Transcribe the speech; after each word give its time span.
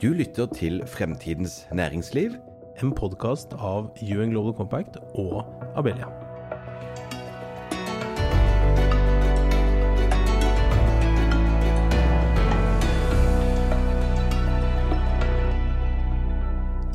Du 0.00 0.14
lytter 0.16 0.46
til 0.56 0.78
Fremtidens 0.88 1.66
næringsliv. 1.76 2.32
En 2.80 2.92
podkast 2.96 3.50
av 3.52 3.90
UN 4.00 4.30
Global 4.32 4.54
Compact 4.56 4.94
og 5.20 5.42
Abelia. 5.76 6.06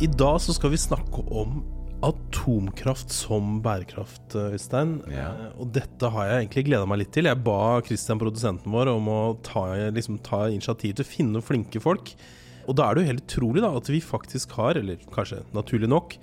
I 0.01 0.09
dag 0.09 0.39
så 0.41 0.55
skal 0.57 0.73
vi 0.73 0.79
snakke 0.81 1.21
om 1.29 1.59
atomkraft 2.05 3.13
som 3.13 3.59
bærekraft, 3.61 4.33
Øystein. 4.33 4.95
Ja. 5.13 5.27
Eh, 5.29 5.51
Og 5.61 5.69
dette 5.77 6.09
har 6.09 6.25
jeg 6.31 6.47
egentlig 6.47 6.65
gleda 6.71 6.89
meg 6.89 7.03
litt 7.03 7.13
til. 7.13 7.29
Jeg 7.29 7.43
ba 7.45 7.83
Christian, 7.85 8.17
produsenten 8.17 8.73
vår, 8.73 8.89
om 8.97 9.07
å 9.13 9.21
ta, 9.45 9.67
liksom, 9.93 10.17
ta 10.25 10.47
initiativ 10.49 10.95
til 10.97 11.05
å 11.05 11.11
finne 11.11 11.45
flinke 11.45 11.83
folk. 11.85 12.15
Og 12.65 12.75
da 12.77 12.87
er 12.89 12.95
det 12.97 13.03
jo 13.03 13.11
helt 13.11 13.25
utrolig 13.25 13.63
da, 13.65 13.71
at 13.77 13.89
vi 13.91 14.01
faktisk 14.03 14.55
har, 14.57 14.79
eller 14.79 15.01
kanskje 15.13 15.43
naturlig 15.55 15.89
nok, 15.91 16.17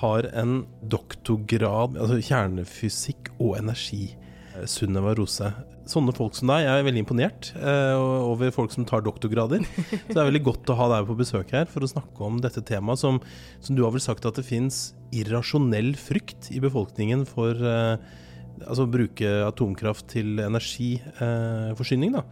har 0.00 0.28
en 0.38 0.60
doktorgrad, 0.92 1.98
altså 1.98 2.20
kjernefysikk 2.22 3.32
og 3.40 3.56
energi. 3.58 4.12
eh, 4.54 4.66
Sunniva 4.70 5.14
Rose. 5.18 5.50
Sånne 5.90 6.14
folk 6.14 6.36
som 6.38 6.52
deg, 6.52 6.62
jeg 6.62 6.78
er 6.78 6.86
veldig 6.86 7.02
imponert 7.02 7.48
eh, 7.58 7.96
over 7.98 8.52
folk 8.54 8.70
som 8.70 8.86
tar 8.86 9.02
doktorgrader. 9.02 9.64
Så 9.66 10.12
det 10.12 10.20
er 10.20 10.28
veldig 10.28 10.44
godt 10.46 10.70
å 10.70 10.76
ha 10.78 10.86
deg 10.92 11.08
på 11.08 11.16
besøk 11.18 11.50
her 11.56 11.66
for 11.70 11.82
å 11.82 11.90
snakke 11.90 12.26
om 12.26 12.38
dette 12.44 12.62
temaet, 12.62 13.00
som, 13.02 13.18
som 13.58 13.78
du 13.78 13.82
har 13.82 13.94
vel 13.96 14.04
sagt 14.04 14.28
at 14.28 14.38
det 14.38 14.46
fins 14.46 14.92
irrasjonell 15.10 15.96
frykt 15.98 16.52
i 16.54 16.62
befolkningen 16.62 17.24
for 17.26 17.58
eh, 17.58 17.96
altså 18.60 18.86
bruke 18.90 19.32
atomkraft 19.48 20.06
til 20.12 20.38
energiforsyning. 20.44 22.14
da. 22.14 22.22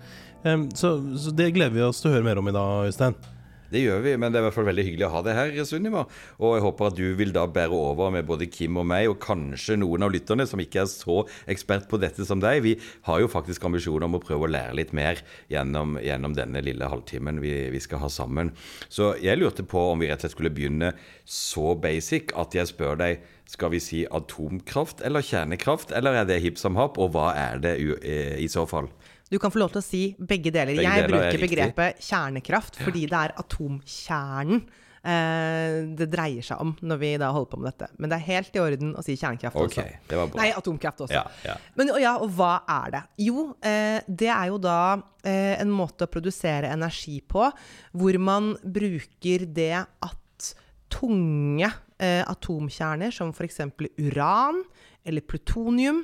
Eh, 0.45 0.69
så, 0.78 0.95
så 1.19 1.34
det 1.34 1.50
gleder 1.56 1.75
vi 1.75 1.83
oss 1.88 2.05
til 2.05 2.12
å 2.12 2.14
høre 2.14 2.28
mer 2.28 2.38
om 2.38 2.52
i 2.52 2.55
dag, 2.55 2.86
Øystein. 2.92 3.19
Det 3.68 3.82
gjør 3.82 4.00
vi, 4.04 4.14
men 4.16 4.32
det 4.32 4.38
er 4.38 4.45
i 4.45 4.46
hvert 4.46 4.56
fall 4.56 4.68
veldig 4.70 4.84
hyggelig 4.86 5.06
å 5.08 5.12
ha 5.12 5.20
deg 5.27 5.36
her, 5.36 5.56
Sunniva. 5.68 6.06
Og 6.41 6.55
jeg 6.56 6.64
håper 6.64 6.88
at 6.88 6.97
du 6.97 7.05
vil 7.19 7.34
da 7.36 7.44
bære 7.52 7.77
over 7.77 8.12
med 8.14 8.25
både 8.28 8.48
Kim 8.48 8.78
og 8.80 8.86
meg, 8.88 9.10
og 9.10 9.19
kanskje 9.20 9.77
noen 9.77 10.06
av 10.06 10.12
lytterne 10.14 10.47
som 10.48 10.62
ikke 10.62 10.83
er 10.84 10.88
så 10.88 11.19
ekspert 11.50 11.88
på 11.91 12.00
dette 12.00 12.25
som 12.25 12.41
deg. 12.41 12.62
Vi 12.64 12.75
har 13.08 13.20
jo 13.20 13.28
faktisk 13.28 13.66
ambisjoner 13.69 14.08
om 14.08 14.16
å 14.16 14.22
prøve 14.25 14.48
å 14.48 14.52
lære 14.52 14.78
litt 14.78 14.94
mer 14.97 15.20
gjennom, 15.52 15.98
gjennom 16.00 16.36
denne 16.38 16.62
lille 16.64 16.88
halvtimen 16.88 17.42
vi, 17.44 17.52
vi 17.75 17.83
skal 17.84 18.00
ha 18.06 18.12
sammen. 18.12 18.55
Så 18.88 19.12
jeg 19.20 19.36
lurte 19.41 19.66
på 19.69 19.91
om 19.92 20.00
vi 20.00 20.08
rett 20.08 20.22
og 20.22 20.28
slett 20.28 20.38
skulle 20.38 20.55
begynne 20.55 20.94
så 21.28 21.75
basic 21.77 22.32
at 22.41 22.56
jeg 22.56 22.72
spør 22.72 22.97
deg 23.03 23.20
skal 23.48 23.72
vi 23.72 23.80
si 23.80 24.03
atomkraft 24.12 25.00
eller 25.05 25.25
kjernekraft, 25.25 25.92
eller 25.97 26.20
er 26.20 26.27
det 26.28 26.41
hipp 26.44 26.58
som 26.60 26.77
happ, 26.77 26.98
og 27.00 27.14
hva 27.14 27.30
er 27.36 27.62
det 27.64 27.78
eh, 27.80 28.36
i 28.41 28.48
så 28.53 28.66
fall? 28.69 28.91
Du 29.29 29.39
kan 29.41 29.53
få 29.53 29.61
lov 29.62 29.73
til 29.75 29.83
å 29.83 29.84
si 29.84 30.03
begge 30.19 30.53
deler. 30.53 30.75
Begge 30.75 30.84
jeg 30.84 31.07
deler 31.07 31.09
er 31.09 31.15
bruker 31.15 31.47
begrepet 31.47 32.05
kjernekraft 32.05 32.79
fordi 32.81 33.07
det 33.11 33.25
er 33.27 33.34
atomkjernen 33.43 34.62
eh, 35.03 35.77
det 35.98 36.09
dreier 36.12 36.45
seg 36.45 36.62
om 36.65 36.75
når 36.81 37.01
vi 37.03 37.11
da 37.21 37.31
holder 37.34 37.51
på 37.53 37.61
med 37.61 37.71
dette. 37.71 37.91
Men 37.99 38.12
det 38.12 38.19
er 38.19 38.27
helt 38.29 38.56
i 38.56 38.62
orden 38.62 38.95
å 38.99 39.05
si 39.05 39.17
kjernekraft 39.19 39.61
Ok, 39.61 39.79
også. 39.79 40.39
Nei, 40.39 40.49
atomkraft 40.56 41.05
også. 41.06 41.19
Ja, 41.19 41.25
ja. 41.47 41.56
Men 41.79 41.93
og 41.95 42.01
ja, 42.03 42.15
og 42.23 42.33
hva 42.39 42.55
er 42.79 42.95
det? 42.97 43.03
Jo, 43.29 43.51
eh, 43.61 43.99
det 44.09 44.31
er 44.34 44.53
jo 44.53 44.61
da 44.62 44.79
eh, 45.23 45.56
en 45.59 45.73
måte 45.75 46.09
å 46.09 46.12
produsere 46.12 46.73
energi 46.73 47.19
på 47.21 47.49
hvor 47.93 48.23
man 48.23 48.55
bruker 48.62 49.47
det 49.47 49.75
at 49.77 50.53
tunge 50.89 51.69
eh, 52.01 52.23
atomkjerner, 52.25 53.12
som 53.15 53.34
f.eks. 53.34 53.61
uran 54.01 54.62
eller 55.09 55.25
plutonium, 55.25 56.03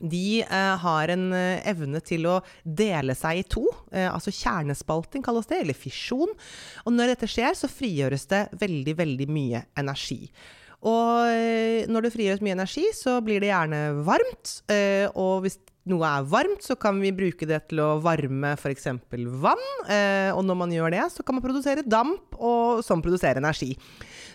de 0.00 0.42
eh, 0.42 0.76
har 0.84 1.12
en 1.12 1.26
eh, 1.36 1.60
evne 1.68 2.00
til 2.04 2.26
å 2.30 2.38
dele 2.64 3.14
seg 3.18 3.42
i 3.42 3.44
to. 3.44 3.66
Eh, 3.92 4.08
altså 4.08 4.32
kjernespalting 4.34 5.24
kalles 5.24 5.50
det, 5.50 5.60
eller 5.62 5.76
fisjon. 5.76 6.32
Og 6.86 6.94
når 6.94 7.14
dette 7.14 7.30
skjer, 7.30 7.52
så 7.58 7.70
frigjøres 7.70 8.26
det 8.32 8.46
veldig, 8.62 8.96
veldig 9.02 9.28
mye 9.32 9.64
energi. 9.82 10.24
Og 10.82 11.28
eh, 11.30 11.84
når 11.90 12.06
det 12.06 12.14
frigjøres 12.16 12.42
mye 12.42 12.56
energi, 12.56 12.88
så 12.96 13.20
blir 13.22 13.42
det 13.42 13.52
gjerne 13.52 13.82
varmt. 14.06 14.56
Eh, 14.72 15.06
og 15.12 15.44
hvis 15.44 15.60
noe 15.90 16.06
er 16.06 16.26
varmt, 16.30 16.62
så 16.62 16.76
kan 16.78 16.98
vi 17.02 17.10
bruke 17.14 17.46
det 17.48 17.60
til 17.70 17.82
å 17.82 17.96
varme 18.02 18.54
f.eks. 18.56 18.88
vann. 19.42 19.62
Eh, 19.90 20.30
og 20.34 20.42
når 20.46 20.58
man 20.58 20.74
gjør 20.74 20.94
det, 20.94 21.04
så 21.14 21.26
kan 21.26 21.38
man 21.38 21.44
produsere 21.44 21.86
damp, 21.86 22.34
og, 22.38 22.82
sånn 22.86 23.02
produserer 23.04 23.42
energi. 23.42 23.76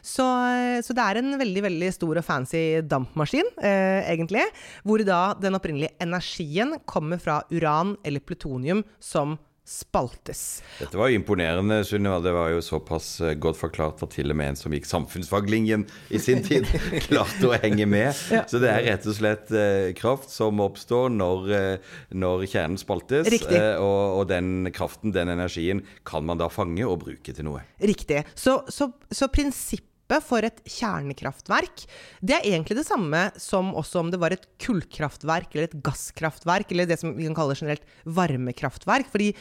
Så, 0.08 0.24
eh, 0.24 0.80
så 0.86 0.96
det 0.96 1.04
er 1.04 1.20
en 1.20 1.36
veldig 1.42 1.66
veldig 1.68 1.92
stor 1.96 2.22
og 2.22 2.26
fancy 2.26 2.64
dampmaskin, 2.88 3.50
eh, 3.60 4.08
egentlig. 4.14 4.46
Hvor 4.88 5.04
da 5.04 5.34
den 5.42 5.60
opprinnelige 5.60 5.98
energien 6.04 6.78
kommer 6.86 7.20
fra 7.20 7.42
uran 7.52 7.98
eller 8.08 8.24
plutonium 8.24 8.86
som 9.04 9.38
spaltes. 9.68 10.62
Dette 10.80 10.96
var 10.96 11.10
jo 11.12 11.18
imponerende, 11.20 11.82
Sunniva. 11.84 12.22
Det 12.24 12.32
var 12.32 12.54
jo 12.54 12.62
såpass 12.64 13.10
eh, 13.20 13.34
godt 13.36 13.60
forklart 13.60 14.00
at 14.06 14.14
til 14.16 14.32
og 14.32 14.38
med 14.40 14.54
en 14.54 14.60
som 14.60 14.72
gikk 14.72 14.88
samfunnsfaglinjen 14.88 15.84
i 16.08 16.22
sin 16.24 16.40
tid, 16.46 16.70
klarte 17.10 17.50
å 17.50 17.58
henge 17.60 17.84
med. 17.90 18.16
Så 18.48 18.62
det 18.64 18.72
er 18.72 18.86
rett 18.88 19.08
og 19.10 19.18
slett 19.18 19.52
eh, 19.52 19.90
kraft 19.98 20.32
som 20.32 20.64
oppstår 20.64 21.12
når, 21.12 21.52
eh, 21.58 21.98
når 22.16 22.48
kjernen 22.48 22.80
spaltes. 22.80 23.28
Eh, 23.28 23.74
og, 23.76 24.22
og 24.22 24.24
den 24.32 24.72
kraften, 24.72 25.12
den 25.16 25.36
energien, 25.36 25.84
kan 26.08 26.24
man 26.24 26.40
da 26.40 26.48
fange 26.52 26.88
og 26.88 27.02
bruke 27.04 27.36
til 27.36 27.50
noe. 27.50 27.66
Riktig. 27.84 28.24
Så, 28.40 28.62
så, 28.72 28.94
så 29.12 29.28
prinsippet 29.28 29.87
for 30.24 30.46
et 30.48 30.62
kjernekraftverk, 30.64 31.84
det 32.24 32.38
er 32.38 32.46
egentlig 32.48 32.78
det 32.80 32.88
samme 32.88 33.28
som 33.42 33.74
også 33.76 34.02
om 34.02 34.12
det 34.12 34.20
var 34.22 34.32
et 34.32 34.46
kullkraftverk 34.64 35.52
eller 35.54 35.68
et 35.68 35.78
gasskraftverk, 35.84 36.72
eller 36.72 36.88
det 36.88 37.00
som 37.02 37.12
vi 37.18 37.28
kan 37.28 37.36
kalle 37.36 37.58
generelt 37.60 37.84
varmekraftverk. 38.06 39.12
Fordi 39.12 39.34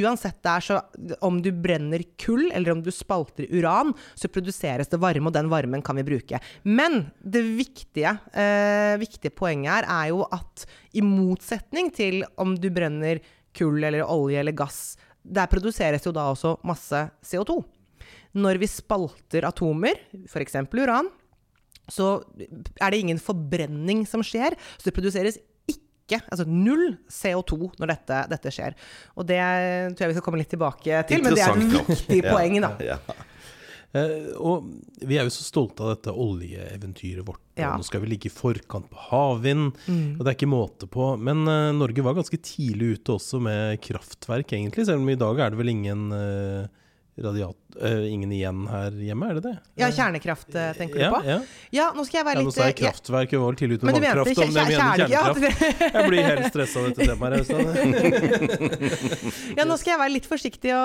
uansett 0.00 0.40
det 0.40 0.54
er 0.54 0.64
så 0.64 0.80
om 1.28 1.42
du 1.44 1.50
brenner 1.52 2.02
kull 2.20 2.48
eller 2.48 2.72
om 2.72 2.82
du 2.82 2.90
spalter 2.94 3.46
uran, 3.52 3.92
så 4.16 4.32
produseres 4.32 4.88
det 4.88 5.02
varme, 5.02 5.28
og 5.28 5.36
den 5.36 5.52
varmen 5.52 5.84
kan 5.84 6.00
vi 6.00 6.06
bruke. 6.08 6.40
Men 6.64 7.10
det 7.20 7.44
viktige, 7.44 8.16
eh, 8.32 8.96
viktige 9.00 9.34
poenget 9.36 9.74
her 9.74 9.90
er 9.90 10.10
jo 10.14 10.24
at 10.32 10.66
i 10.96 11.04
motsetning 11.04 11.92
til 11.94 12.24
om 12.40 12.56
du 12.56 12.70
brenner 12.72 13.20
kull 13.54 13.84
eller 13.84 14.08
olje 14.08 14.40
eller 14.40 14.56
gass, 14.56 14.96
der 15.24 15.48
produseres 15.48 16.04
jo 16.04 16.12
da 16.12 16.26
også 16.32 16.58
masse 16.66 16.98
CO2 17.24 17.62
når 18.34 18.60
vi 18.62 18.70
spalter 18.70 19.46
atomer, 19.48 20.00
f.eks. 20.26 20.56
uran, 20.74 21.10
så 21.90 22.14
er 22.80 22.94
det 22.94 23.02
ingen 23.02 23.20
forbrenning 23.20 24.04
som 24.08 24.24
skjer. 24.24 24.56
Så 24.78 24.88
det 24.88 24.96
produseres 24.96 25.38
ikke, 25.70 26.20
altså 26.22 26.46
null 26.48 26.96
CO2 27.12 27.74
når 27.80 27.94
dette, 27.94 28.22
dette 28.32 28.54
skjer. 28.54 28.74
Og 29.18 29.28
det 29.28 29.42
tror 29.94 30.06
jeg 30.06 30.14
vi 30.14 30.16
skal 30.18 30.26
komme 30.26 30.40
litt 30.40 30.52
tilbake 30.52 31.04
til, 31.08 31.24
men 31.24 31.36
det 31.36 31.44
er 31.44 31.54
et 31.54 31.78
viktig 31.78 32.20
poeng, 32.26 32.58
da. 32.64 32.74
Ja. 32.84 32.98
Eh, 33.94 34.32
og 34.42 34.66
vi 35.06 35.18
er 35.20 35.28
jo 35.28 35.32
så 35.32 35.44
stolte 35.46 35.84
av 35.84 35.92
dette 35.92 36.14
oljeeventyret 36.18 37.26
vårt. 37.26 37.42
Ja. 37.60 37.76
Nå 37.78 37.86
skal 37.86 38.02
vi 38.02 38.10
ligge 38.10 38.26
i 38.26 38.34
forkant 38.34 38.88
på 38.90 39.02
havvind, 39.12 39.76
og 39.86 40.24
det 40.24 40.32
er 40.32 40.34
ikke 40.34 40.50
måte 40.50 40.88
på. 40.90 41.12
Men 41.20 41.44
eh, 41.46 41.70
Norge 41.76 42.02
var 42.06 42.16
ganske 42.18 42.40
tidlig 42.42 42.96
ute 42.98 43.14
også 43.14 43.38
med 43.44 43.78
kraftverk, 43.84 44.56
egentlig. 44.56 44.88
Selv 44.88 45.04
om 45.04 45.12
i 45.12 45.20
dag 45.20 45.44
er 45.44 45.54
det 45.54 45.60
vel 45.60 45.70
ingen 45.76 46.08
uh, 46.10 46.66
radiat... 47.18 47.58
eh, 47.80 48.12
ingen 48.12 48.32
igjen 48.32 48.64
her 48.70 48.90
hjemme, 49.02 49.28
er 49.30 49.34
det 49.38 49.44
det? 49.48 49.56
Ja, 49.82 49.90
kjernekraft 49.94 50.54
eh, 50.54 50.72
tenker 50.78 50.98
ja, 51.02 51.10
du 51.10 51.14
på? 51.16 51.22
Ja. 51.28 51.38
Ja, 51.74 51.86
nå 51.96 52.04
skal 52.06 52.20
jeg 52.20 52.26
være 52.30 52.40
ja, 52.42 52.46
nå 52.46 52.54
sa 52.54 52.68
jeg 52.68 52.76
eh, 52.76 52.80
kraftverk, 52.84 53.34
jeg 53.34 53.40
var 53.42 53.52
tidlig 53.58 53.74
ute 53.80 53.84
med 53.88 53.98
vannkraft. 53.98 54.30
men 54.30 54.30
om 54.30 54.30
det 54.30 54.34
kjer- 54.38 54.54
mener 54.54 54.70
kjernekraft. 54.78 55.42
Jeg 55.98 56.02
blir 56.10 56.22
helt 56.30 56.46
stressa 56.52 56.76
av 56.78 56.84
dette 56.90 57.00
temaet. 57.10 57.32
Ja, 59.58 59.62
nå 59.68 59.74
skal 59.78 59.94
jeg 59.94 60.00
være 60.00 60.14
litt 60.14 60.26
forsiktig, 60.28 60.70
og 60.74 60.84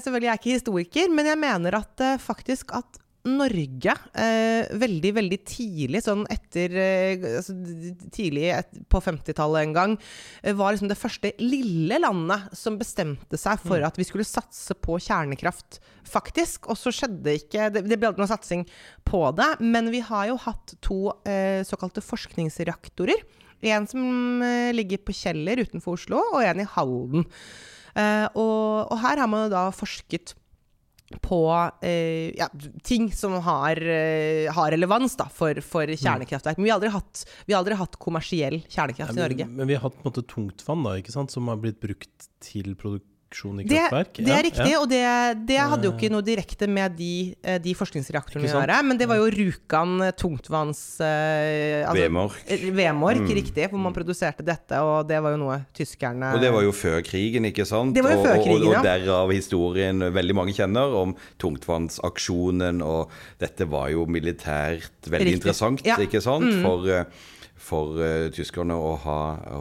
selvfølgelig 0.00 0.20
selvfølgelig 0.20 0.28
er 0.28 0.34
jeg 0.34 0.42
ikke 0.42 0.58
historiker, 0.58 1.14
men 1.14 1.30
jeg 1.30 1.38
mener 1.40 1.78
at 1.80 2.04
eh, 2.04 2.18
faktisk 2.20 2.74
at 2.76 3.00
Norge 3.28 3.92
eh, 4.16 4.70
veldig, 4.80 5.10
veldig 5.18 5.38
tidlig, 5.44 6.00
sånn 6.06 6.22
etter 6.32 6.72
eh, 6.80 7.24
altså, 7.40 7.52
Tidlig 8.14 8.46
et, 8.56 8.78
på 8.88 9.00
50-tallet 9.04 9.66
en 9.66 9.74
gang, 9.76 9.96
eh, 10.40 10.56
var 10.56 10.72
liksom 10.72 10.88
det 10.88 10.96
første 10.96 11.32
lille 11.42 11.98
landet 12.00 12.48
som 12.56 12.78
bestemte 12.80 13.36
seg 13.40 13.60
for 13.60 13.84
at 13.84 14.00
vi 14.00 14.06
skulle 14.08 14.24
satse 14.24 14.76
på 14.80 14.96
kjernekraft, 15.04 15.82
faktisk. 16.08 16.70
Og 16.72 16.80
så 16.80 16.94
skjedde 16.94 17.36
ikke 17.42 17.68
Det, 17.74 17.84
det 17.90 18.00
ble 18.00 18.08
aldri 18.08 18.24
noen 18.24 18.32
satsing 18.32 18.64
på 19.04 19.22
det, 19.36 19.50
men 19.60 19.92
vi 19.92 20.00
har 20.06 20.30
jo 20.30 20.40
hatt 20.46 20.76
to 20.84 21.00
eh, 21.28 21.60
såkalte 21.68 22.04
forskningsreaktorer. 22.04 23.20
En 23.68 23.84
som 23.90 24.40
eh, 24.46 24.72
ligger 24.72 25.02
på 25.04 25.12
Kjeller 25.12 25.60
utenfor 25.60 25.98
Oslo, 25.98 26.22
og 26.32 26.40
en 26.40 26.64
i 26.64 26.70
Halden. 26.76 27.28
Eh, 27.98 28.26
og, 28.32 28.88
og 28.88 28.96
her 29.02 29.20
har 29.20 29.28
man 29.28 29.44
jo 29.46 29.52
da 29.52 29.66
forsket 29.74 30.34
på 31.18 31.70
eh, 31.82 32.30
ja, 32.38 32.46
ting 32.82 33.12
som 33.12 33.32
har, 33.32 33.80
eh, 33.82 34.52
har 34.52 34.70
relevans 34.70 35.16
da, 35.18 35.26
for, 35.34 35.58
for 35.64 35.90
kjernekraftverk. 35.90 36.58
Men 36.58 36.64
vi 36.64 36.70
har 36.70 36.78
aldri 36.78 36.92
hatt, 36.94 37.24
vi 37.46 37.54
har 37.54 37.64
aldri 37.64 37.78
hatt 37.80 37.98
kommersiell 37.98 38.60
kjernekraft 38.68 39.16
i 39.16 39.20
Norge. 39.20 39.46
Men, 39.46 39.56
men 39.56 39.72
vi 39.72 39.78
har 39.78 39.88
hatt 39.88 39.98
på 39.98 40.04
en 40.04 40.10
måte 40.12 40.26
tungtvann, 40.30 40.86
da, 40.86 41.26
som 41.34 41.50
har 41.50 41.58
blitt 41.62 41.80
brukt 41.82 42.30
til 42.44 42.76
produ 42.78 43.02
produksjon 43.30 43.60
i 43.60 43.64
Det, 43.64 43.78
kraftverk. 43.78 44.12
det 44.16 44.26
er 44.26 44.36
Ja, 44.36 44.42
riktig, 44.42 44.70
ja. 44.72 44.78
og 44.80 44.88
det, 44.90 45.46
det 45.46 45.58
hadde 45.58 45.84
jo 45.86 45.92
ikke 45.94 46.10
noe 46.10 46.22
direkte 46.22 46.66
med 46.68 46.96
de, 46.98 47.34
eh, 47.44 47.58
de 47.62 47.74
forskningsreaktorene 47.74 48.48
å 48.48 48.60
gjøre. 48.60 48.78
Men 48.84 48.98
det 48.98 49.06
var 49.08 49.16
jo 49.20 49.28
Rjukan 49.30 50.02
eh, 50.02 50.10
tungtvanns... 50.18 51.00
eh, 51.00 51.86
altså- 51.86 52.00
Vemork. 52.00 52.42
Vemork, 52.74 53.20
mm. 53.22 53.34
riktig, 53.38 53.68
hvor 53.70 53.78
man 53.78 53.94
produserte 53.94 54.42
dette, 54.44 54.74
og 54.82 55.06
det 55.08 55.20
var 55.22 55.30
jo 55.36 55.40
noe 55.44 55.60
tyskerne 55.76 56.34
Og 56.34 56.40
det 56.42 56.50
var 56.52 56.62
jo 56.62 56.72
før 56.72 57.00
krigen, 57.06 57.44
ikke 57.46 57.66
sant? 57.66 57.94
Det 57.94 58.02
var 58.02 58.16
jo 58.16 58.24
før 58.24 58.42
krigen, 58.42 58.66
og, 58.66 58.72
ja. 58.74 58.78
og 58.80 58.84
derav 58.90 59.30
historien 59.34 59.98
veldig 60.12 60.34
mange 60.34 60.54
kjenner 60.56 60.94
om 61.00 61.14
tungtvannsaksjonen, 61.38 62.82
og 62.82 63.10
dette 63.40 63.66
var 63.70 63.90
jo 63.94 64.06
militært 64.06 64.90
veldig 65.06 65.26
Riktig. 65.26 65.40
interessant, 65.40 65.86
Ja. 65.86 65.96
Mm. 65.96 66.08
ikke 66.08 66.20
sant? 66.22 66.50
For, 66.64 66.88
eh, 66.88 67.04
for 67.60 67.98
uh, 68.00 68.28
tyskerne 68.34 68.74
å 68.74 68.94
ha 69.04 69.16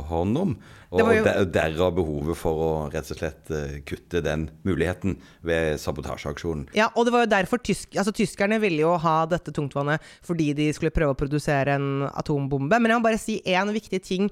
hånd 0.10 0.38
om. 0.40 0.54
Og, 0.90 1.01
jo- 1.04 1.19
og 1.22 1.28
der- 1.28 1.50
derav 1.54 1.92
behovet 2.00 2.38
for 2.40 2.62
å 2.66 2.69
rett 2.90 3.12
og 3.13 3.19
slett 3.19 3.51
uh, 3.54 3.75
kutte 3.86 4.24
den 4.25 4.48
muligheten 4.66 5.18
ved 5.46 5.78
sabotasjeaksjonen. 5.84 6.63
Ja, 6.78 6.88
og 6.96 7.06
det 7.06 7.13
var 7.13 7.25
jo 7.28 7.31
derfor 7.36 7.62
tysk, 7.62 7.92
altså, 8.00 8.13
tyskerne 8.16 8.57
ville 8.63 8.81
jo 8.86 8.96
ha 9.04 9.18
dette 9.30 9.54
tungtvannet 9.54 10.01
fordi 10.25 10.50
de 10.57 10.69
skulle 10.74 10.96
prøve 10.96 11.13
å 11.13 11.19
produsere 11.19 11.75
en 11.78 12.07
atombombe. 12.10 12.80
Men 12.80 12.90
jeg 12.96 13.01
må 13.04 13.06
bare 13.06 13.22
si 13.22 13.38
én 13.46 13.69
viktig 13.75 14.02
ting. 14.07 14.31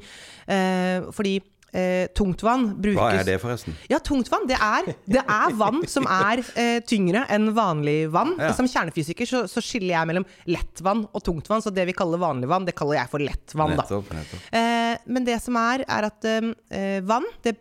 Uh, 0.49 1.11
fordi 1.13 1.37
eh, 1.71 2.07
tungtvann 2.15 2.69
brukes 2.81 2.99
Hva 2.99 3.09
er 3.19 3.27
det, 3.27 3.37
forresten? 3.41 3.75
Ja, 3.91 3.99
tungtvann, 4.03 4.47
det 4.49 4.57
er, 4.59 4.91
det 5.05 5.23
er 5.23 5.55
vann 5.57 5.81
som 5.89 6.07
er 6.09 6.41
eh, 6.55 6.79
tyngre 6.87 7.25
enn 7.33 7.51
vanlig 7.57 7.97
vann. 8.13 8.35
Ja. 8.39 8.53
Som 8.57 8.69
kjernefysiker 8.71 9.29
så, 9.29 9.43
så 9.51 9.63
skiller 9.63 9.95
jeg 9.95 10.11
mellom 10.11 10.27
lettvann 10.49 11.05
og 11.11 11.25
tungtvann. 11.25 11.63
Så 11.65 11.73
det 11.73 11.87
vi 11.89 11.97
kaller 11.97 12.21
vanlig 12.21 12.49
vann, 12.51 12.67
det 12.67 12.75
kaller 12.77 13.01
jeg 13.01 13.11
for 13.11 13.23
lettvann. 13.23 13.75
Nettopp. 13.77 14.13
nettopp. 14.15 14.47
Eh, 14.61 14.95
men 15.11 15.27
det 15.27 15.39
som 15.43 15.59
er, 15.59 15.85
er 15.87 16.09
at 16.09 16.31
eh, 16.31 16.97
vann 17.07 17.27
det 17.45 17.57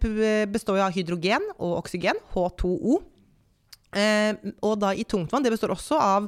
består 0.53 0.81
jo 0.81 0.87
av 0.87 0.97
hydrogen 0.97 1.51
og 1.57 1.79
oksygen, 1.83 2.21
H2O. 2.35 3.01
Eh, 3.97 4.33
og 4.67 4.81
da 4.83 4.93
i 4.93 5.07
tungtvann, 5.09 5.45
det 5.45 5.55
består 5.55 5.75
også 5.75 6.01
av 6.01 6.27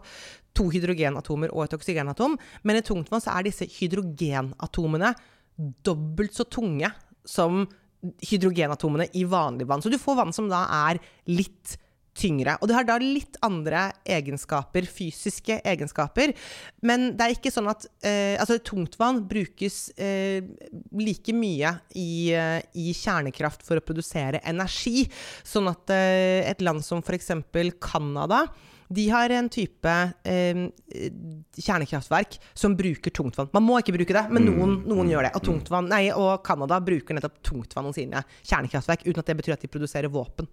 to 0.56 0.68
hydrogenatomer 0.72 1.52
og 1.54 1.66
et 1.66 1.74
oksygenatom. 1.76 2.36
Men 2.66 2.78
i 2.78 2.84
tungtvann 2.86 3.22
så 3.22 3.36
er 3.36 3.46
disse 3.46 3.68
hydrogenatomene 3.78 5.12
dobbelt 5.86 6.34
så 6.36 6.46
tunge 6.46 6.90
som 7.26 7.66
hydrogenatomene 8.22 9.08
i 9.18 9.24
vanlig 9.26 9.66
vann. 9.66 9.82
Så 9.82 9.90
du 9.90 9.98
får 9.98 10.18
vann 10.20 10.34
som 10.34 10.48
da 10.50 10.64
er 10.86 11.00
litt 11.30 11.78
tyngre. 12.18 12.56
Og 12.58 12.68
det 12.68 12.76
har 12.76 12.86
da 12.86 12.98
litt 13.00 13.38
andre 13.46 13.88
egenskaper, 14.08 14.86
fysiske 14.90 15.60
egenskaper. 15.66 16.34
Men 16.86 17.12
det 17.16 17.26
er 17.26 17.36
ikke 17.36 17.52
sånn 17.54 17.70
at 17.70 17.86
eh, 18.02 18.34
Altså, 18.38 18.58
tungtvann 18.62 19.22
brukes 19.30 19.88
eh, 19.98 20.44
like 20.98 21.34
mye 21.34 21.74
i, 21.98 22.30
eh, 22.34 22.60
i 22.78 22.90
kjernekraft 22.96 23.64
for 23.66 23.78
å 23.78 23.84
produsere 23.84 24.42
energi. 24.46 25.06
Sånn 25.46 25.70
at 25.70 25.94
eh, 25.94 26.46
et 26.50 26.64
land 26.64 26.84
som 26.86 27.02
f.eks. 27.04 27.32
Canada 27.82 28.46
de 28.88 29.04
har 29.12 29.32
en 29.36 29.48
type 29.52 29.94
eh, 30.24 30.60
kjernekraftverk 31.58 32.38
som 32.56 32.76
bruker 32.78 33.12
tungtvann. 33.14 33.50
Man 33.52 33.66
må 33.66 33.80
ikke 33.82 33.96
bruke 33.98 34.16
det, 34.16 34.24
men 34.32 34.46
noen, 34.48 34.78
noen 34.88 35.10
gjør 35.12 35.28
det. 35.28 35.34
Og, 35.36 35.44
tungtvann, 35.44 35.90
nei, 35.92 36.06
og 36.14 36.40
Canada 36.46 36.80
bruker 36.84 37.18
nettopp 37.18 37.42
tungtvann 37.44 37.90
i 37.90 37.96
sine 37.98 38.24
kjernekraftverk, 38.40 39.04
uten 39.08 39.20
at 39.22 39.28
det 39.28 39.36
betyr 39.42 39.58
at 39.58 39.66
de 39.66 39.72
produserer 39.72 40.12
våpen. 40.12 40.48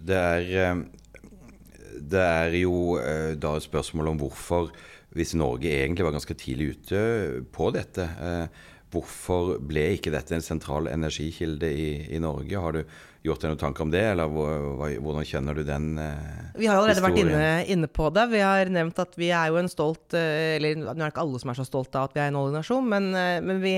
Det 0.00 0.16
er, 0.16 0.80
det 2.00 2.24
er 2.24 2.56
jo 2.62 2.96
eh, 3.00 3.36
da 3.40 3.54
et 3.58 3.66
spørsmål 3.66 4.14
om 4.14 4.20
hvorfor, 4.22 4.72
hvis 5.16 5.34
Norge 5.36 5.68
egentlig 5.68 6.06
var 6.06 6.16
ganske 6.16 6.36
tidlig 6.38 6.74
ute 6.76 7.00
på 7.52 7.70
dette, 7.76 8.06
eh, 8.06 8.68
hvorfor 8.90 9.56
ble 9.62 9.86
ikke 9.96 10.12
dette 10.14 10.34
en 10.34 10.44
sentral 10.44 10.88
energikilde 10.90 11.70
i, 11.70 11.90
i 12.10 12.20
Norge? 12.22 12.58
Har 12.58 12.76
du 12.76 12.82
gjort 13.24 13.42
deg 13.42 13.52
noen 13.52 13.60
tanker 13.60 13.84
om 13.84 13.92
det, 13.92 14.02
eller 14.14 14.30
hvordan 14.32 15.26
kjenner 15.28 15.58
du 15.58 15.62
den 15.66 15.92
eh, 16.00 16.54
Vi 16.56 16.68
har 16.70 16.80
allerede 16.80 17.02
allerede 17.02 17.04
vært 17.04 17.20
inne, 17.20 17.50
inne 17.74 17.90
på 17.92 18.08
det. 18.16 18.24
Vi 18.32 18.40
har 18.40 18.72
nevnt 18.72 19.02
at 19.02 19.18
vi 19.20 19.28
er 19.36 19.52
jo 19.52 19.60
en 19.60 19.68
stolt 19.70 20.16
eh, 20.16 20.56
Eller 20.56 20.80
nå 20.80 20.88
er 20.88 21.02
det 21.02 21.10
ikke 21.12 21.26
alle 21.26 21.42
som 21.42 21.52
er 21.52 21.60
så 21.60 21.68
stolt 21.68 21.94
av 22.00 22.08
at 22.08 22.16
vi 22.16 22.24
er 22.24 22.32
en 22.32 22.40
oljenasjon, 22.40 22.88
men, 22.88 23.12
eh, 23.14 23.36
men 23.44 23.60
vi, 23.62 23.76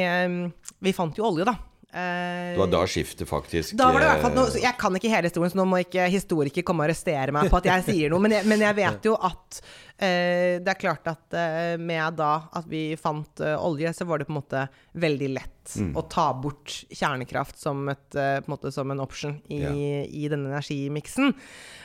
vi 0.86 0.94
fant 0.96 1.18
jo 1.18 1.26
olje, 1.32 1.48
da. 1.48 1.56
Eh, 1.92 2.52
Det 2.54 2.58
var 2.58 2.70
da 2.72 2.78
skiftet 2.88 3.28
faktisk 3.28 3.76
Da 3.76 3.90
var 3.92 4.00
det 4.00 4.06
i 4.06 4.10
hvert 4.14 4.22
fall 4.24 4.32
noe, 4.38 4.60
Jeg 4.62 4.78
kan 4.80 4.94
ikke 4.96 5.10
hele 5.12 5.28
historien, 5.28 5.50
så 5.52 5.58
nå 5.60 5.66
må 5.68 5.80
ikke 5.84 6.06
historiker 6.08 6.64
komme 6.64 6.80
og 6.84 6.88
arrestere 6.88 7.32
meg 7.36 7.50
på 7.52 7.58
at 7.60 7.68
jeg 7.68 7.84
sier 7.84 8.08
noe. 8.14 8.22
Men 8.24 8.32
jeg, 8.38 8.46
men 8.48 8.64
jeg 8.64 8.78
vet 8.78 9.08
jo 9.10 9.12
at 9.20 9.58
eh, 10.00 10.56
det 10.64 10.72
er 10.72 10.80
klart 10.80 11.06
at 11.12 11.36
eh, 11.36 11.76
med 11.76 12.16
da 12.16 12.30
at 12.56 12.64
vi 12.72 12.96
fant 12.96 13.40
eh, 13.44 13.56
olje, 13.60 13.92
så 13.92 14.06
var 14.08 14.18
det 14.22 14.26
på 14.30 14.32
en 14.32 14.40
måte 14.40 14.68
veldig 14.96 15.32
lett 15.36 15.48
Mm. 15.78 15.92
å 15.94 16.02
ta 16.10 16.24
bort 16.34 16.72
kjernekraft 16.90 17.54
som, 17.56 17.84
et, 17.88 18.16
eh, 18.18 18.40
på 18.42 18.56
en, 18.58 18.72
som 18.74 18.90
en 18.90 18.98
option 18.98 19.36
i, 19.48 19.60
Ja. 19.62 19.70
i 19.70 20.24
denne 20.28 20.50
energimiksen. 20.50 21.30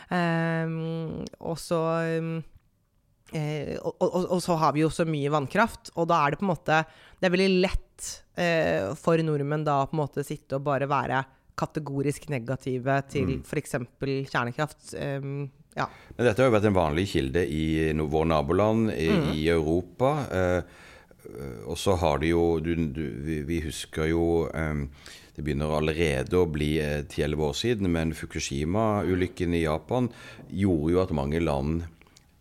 Um, 0.09 1.25
og 1.45 1.57
så 1.61 1.77
um, 2.17 2.39
Eh, 3.35 3.75
og, 3.81 3.97
og, 3.99 4.13
og 4.37 4.39
så 4.41 4.55
har 4.55 4.71
vi 4.73 4.85
jo 4.85 4.89
så 4.93 5.03
mye 5.03 5.27
vannkraft, 5.33 5.89
og 5.99 6.07
da 6.07 6.21
er 6.23 6.31
det 6.31 6.39
på 6.39 6.45
en 6.47 6.53
måte 6.53 6.77
Det 7.19 7.27
er 7.27 7.33
veldig 7.33 7.61
lett 7.65 8.05
eh, 8.39 8.93
for 8.95 9.17
nordmenn 9.25 9.65
da 9.67 9.81
på 9.89 9.97
en 9.97 10.03
måte 10.05 10.23
sitte 10.23 10.55
og 10.55 10.63
bare 10.63 10.87
være 10.87 11.25
kategorisk 11.57 12.29
negative 12.29 13.01
til 13.09 13.25
Mm. 13.27 13.43
f.eks. 13.43 13.73
kjernekraft. 14.31 14.93
Eh, 14.93 15.19
ja. 15.75 15.87
Men 16.15 16.25
dette 16.29 16.41
har 16.43 16.47
jo 16.51 16.55
vært 16.55 16.67
en 16.69 16.77
vanlig 16.77 17.07
kilde 17.11 17.43
i 17.49 17.91
no 17.97 18.05
våre 18.07 18.29
naboland 18.31 18.91
i, 18.93 19.09
Mm. 19.09 19.31
i 19.33 19.47
Europa. 19.49 20.13
Eh, 20.31 20.61
og 21.67 21.75
så 21.75 21.97
har 21.99 22.19
det 22.19 22.29
jo 22.31 22.59
du, 22.63 22.71
du, 22.75 23.01
vi, 23.25 23.41
vi 23.43 23.59
husker 23.65 24.07
jo 24.07 24.47
eh, 24.47 24.85
Det 25.35 25.43
begynner 25.43 25.69
allerede 25.75 26.33
å 26.39 26.47
bli 26.49 26.77
ti-elleve 27.11 27.49
år 27.51 27.53
siden, 27.53 27.91
men 27.91 28.13
Fukushima-ulykken 28.15 29.53
i 29.53 29.65
Japan 29.65 30.07
gjorde 30.49 30.93
jo 30.95 31.01
at 31.03 31.11
mange 31.13 31.41
land 31.43 31.83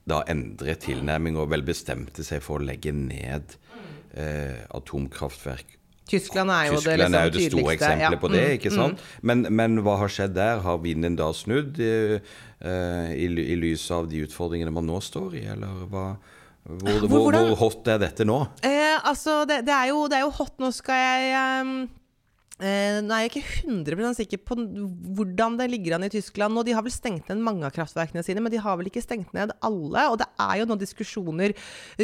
da 0.06 0.22
endret 0.30 0.84
tilnærming 0.86 1.38
og 1.40 1.50
vel 1.50 1.64
bestemte 1.66 2.24
seg 2.26 2.44
for 2.44 2.60
å 2.60 2.66
legge 2.68 2.92
ned 2.94 3.56
eh, 4.14 4.62
atomkraftverk 4.76 5.76
Tyskland 6.06 6.52
er 6.54 6.68
jo 6.70 6.78
det, 6.78 6.92
liksom, 7.00 7.14
er 7.18 7.24
jo 7.26 7.32
det 7.34 7.40
store 7.42 7.50
tydeligste. 7.50 7.72
eksempelet 7.74 8.14
ja. 8.14 8.20
på 8.22 8.28
det, 8.30 8.42
Mm, 8.46 8.56
ikke 8.60 8.70
sant? 8.70 9.00
Men, 9.26 9.46
men 9.50 9.80
hva 9.82 9.96
har 9.98 10.12
skjedd 10.12 10.36
der? 10.36 10.62
Har 10.62 10.78
vinden 10.78 11.16
da 11.18 11.32
snudd 11.34 11.80
eh, 11.82 12.20
eh, 12.62 13.10
i, 13.16 13.26
i 13.26 13.56
lys 13.58 13.88
av 13.90 14.06
de 14.10 14.22
utfordringene 14.22 14.70
man 14.70 14.86
nå 14.86 15.00
står 15.02 15.34
i, 15.40 15.44
eller 15.56 15.82
hva? 15.90 16.06
Hvor, 16.66 17.06
hvor, 17.06 17.34
hvor 17.34 17.52
hot 17.58 17.90
er 17.90 17.98
dette 18.02 18.26
nå? 18.26 18.40
Eh, 18.66 18.94
altså, 19.06 19.44
det, 19.46 19.60
det, 19.66 19.74
er 19.74 19.90
jo, 19.92 20.06
det 20.10 20.18
er 20.18 20.24
jo 20.24 20.32
hot. 20.34 20.54
Nå 20.62 20.72
skal 20.74 20.98
jeg 20.98 21.34
ehm, 21.38 21.74
eh, 22.62 22.98
Nå 23.04 23.12
er 23.14 23.24
jeg 23.24 23.32
ikke 23.32 23.70
100% 23.70 24.20
sikker 24.20 24.40
på 24.46 24.56
hvordan 25.16 25.58
det 25.60 25.68
ligger 25.72 25.96
an 25.96 26.06
i 26.06 26.10
Tyskland 26.12 26.56
nå. 26.56 26.64
De 26.66 26.74
har 26.76 26.84
vel 26.84 26.94
stengt 26.94 27.28
ned 27.30 27.42
mange 27.44 27.66
av 27.66 27.74
kraftverkene 27.76 28.24
sine, 28.26 28.42
men 28.44 28.52
de 28.52 28.60
har 28.62 28.78
vel 28.78 28.90
ikke 28.90 29.04
stengt 29.04 29.34
ned 29.36 29.52
alle. 29.66 30.06
Og 30.12 30.18
det 30.22 30.28
er 30.42 30.60
jo 30.60 30.68
noen 30.70 30.80
diskusjoner 30.80 31.54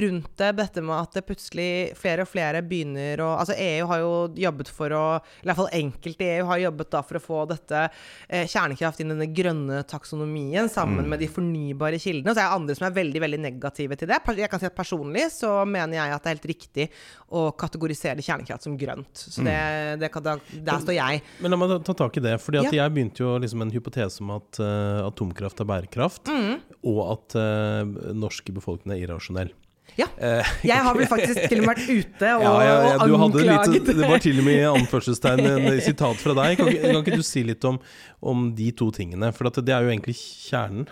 rundt 0.05 0.31
det, 0.41 0.51
dette 0.61 0.85
med 0.85 0.97
at 0.99 1.17
det 1.19 1.25
plutselig 1.29 1.71
flere 1.99 2.27
og 2.27 2.31
flere 2.33 2.65
begynner 2.65 3.23
å 3.25 3.31
Altså 3.43 3.57
EU 3.59 3.87
har 3.91 4.03
jo 4.03 4.13
jobbet 4.39 4.69
for 4.71 4.93
å 4.95 5.05
I 5.19 5.49
hvert 5.49 5.59
fall 5.59 5.71
enkelte 5.75 6.29
EU 6.37 6.45
har 6.51 6.61
jobbet 6.63 6.99
for 7.09 7.19
å 7.19 7.23
få 7.23 7.41
dette 7.51 7.81
eh, 8.29 8.45
kjernekraft 8.47 9.01
inn 9.03 9.11
i 9.11 9.15
denne 9.15 9.31
grønne 9.35 9.81
taksonomien 9.89 10.69
sammen 10.71 11.09
med 11.11 11.23
de 11.23 11.31
fornybare 11.33 11.99
kildene. 12.03 12.35
Så 12.35 12.43
er 12.43 12.47
det 12.47 12.61
andre 12.61 12.77
som 12.79 12.87
er 12.89 12.97
veldig, 13.01 13.23
veldig 13.25 13.41
negative 13.49 13.99
til 13.99 14.13
det. 14.13 14.21
Jeg 14.39 14.53
kan 14.53 14.63
si 14.63 14.69
at 14.69 14.79
Personlig 14.83 15.29
så 15.35 15.51
mener 15.69 15.99
jeg 15.99 16.15
at 16.15 16.25
det 16.25 16.31
er 16.31 16.37
helt 16.37 16.51
riktig 16.51 16.87
å 17.33 17.45
kategorisere 17.59 18.25
kjernekraft 18.25 18.67
som 18.67 18.77
grønt. 18.79 19.13
Så 19.15 19.45
det, 19.45 19.57
det 20.03 20.11
kan, 20.13 20.25
da, 20.25 20.37
der 20.51 20.83
står 20.83 20.95
jeg. 20.97 21.23
Men 21.41 21.51
la 21.55 21.57
meg 21.61 21.69
ta, 21.73 21.79
ta 21.91 21.95
tak 22.05 22.17
i 22.17 22.25
det. 22.25 22.35
Fordi 22.43 22.59
at 22.63 22.73
Ja. 22.73 22.83
Jeg 22.85 22.95
begynte 22.95 23.23
jo 23.25 23.39
liksom 23.39 23.63
en 23.63 23.71
hypotese 23.71 24.21
om 24.25 24.31
at 24.37 24.59
uh, 24.61 25.07
atomkraft 25.07 25.61
er 25.61 25.69
bærekraft, 25.69 26.27
Mm. 26.33 26.61
og 26.85 27.01
at 27.13 27.37
uh, 27.39 28.13
norske 28.15 28.53
befolkning 28.53 28.97
er 28.99 29.07
irrasjonell. 29.07 29.53
Ja. 29.99 30.07
Jeg 30.73 30.79
har 30.87 30.95
vel 30.97 31.09
faktisk 31.11 31.43
til 31.51 31.61
og 31.61 31.67
med 31.67 31.75
vært 31.75 31.91
ute 31.91 32.31
og, 32.39 32.45
Ja, 32.47 32.53
ja, 32.65 32.77
ja, 32.93 33.19
anklaget 33.19 33.73
litt, 33.75 33.91
det 33.93 34.09
var 34.09 34.23
til 34.25 34.39
og 34.41 34.47
med 34.47 34.57
i 34.61 34.65
anførselstegn 34.71 35.45
en 35.53 35.81
sitat 35.85 36.17
fra 36.23 36.37
deg. 36.39 36.57
Kan, 36.61 36.71
ikke- 36.73 36.93
kan 36.93 37.03
ikke 37.03 37.19
du 37.21 37.27
si 37.27 37.43
litt 37.45 37.65
om, 37.69 37.79
om 38.23 38.47
de 38.57 38.71
to 38.79 38.91
tingene? 38.95 39.33
For 39.37 39.51
det 39.53 39.75
er 39.75 39.85
jo 39.85 39.91
egentlig 39.93 40.15
kjernen 40.17 40.87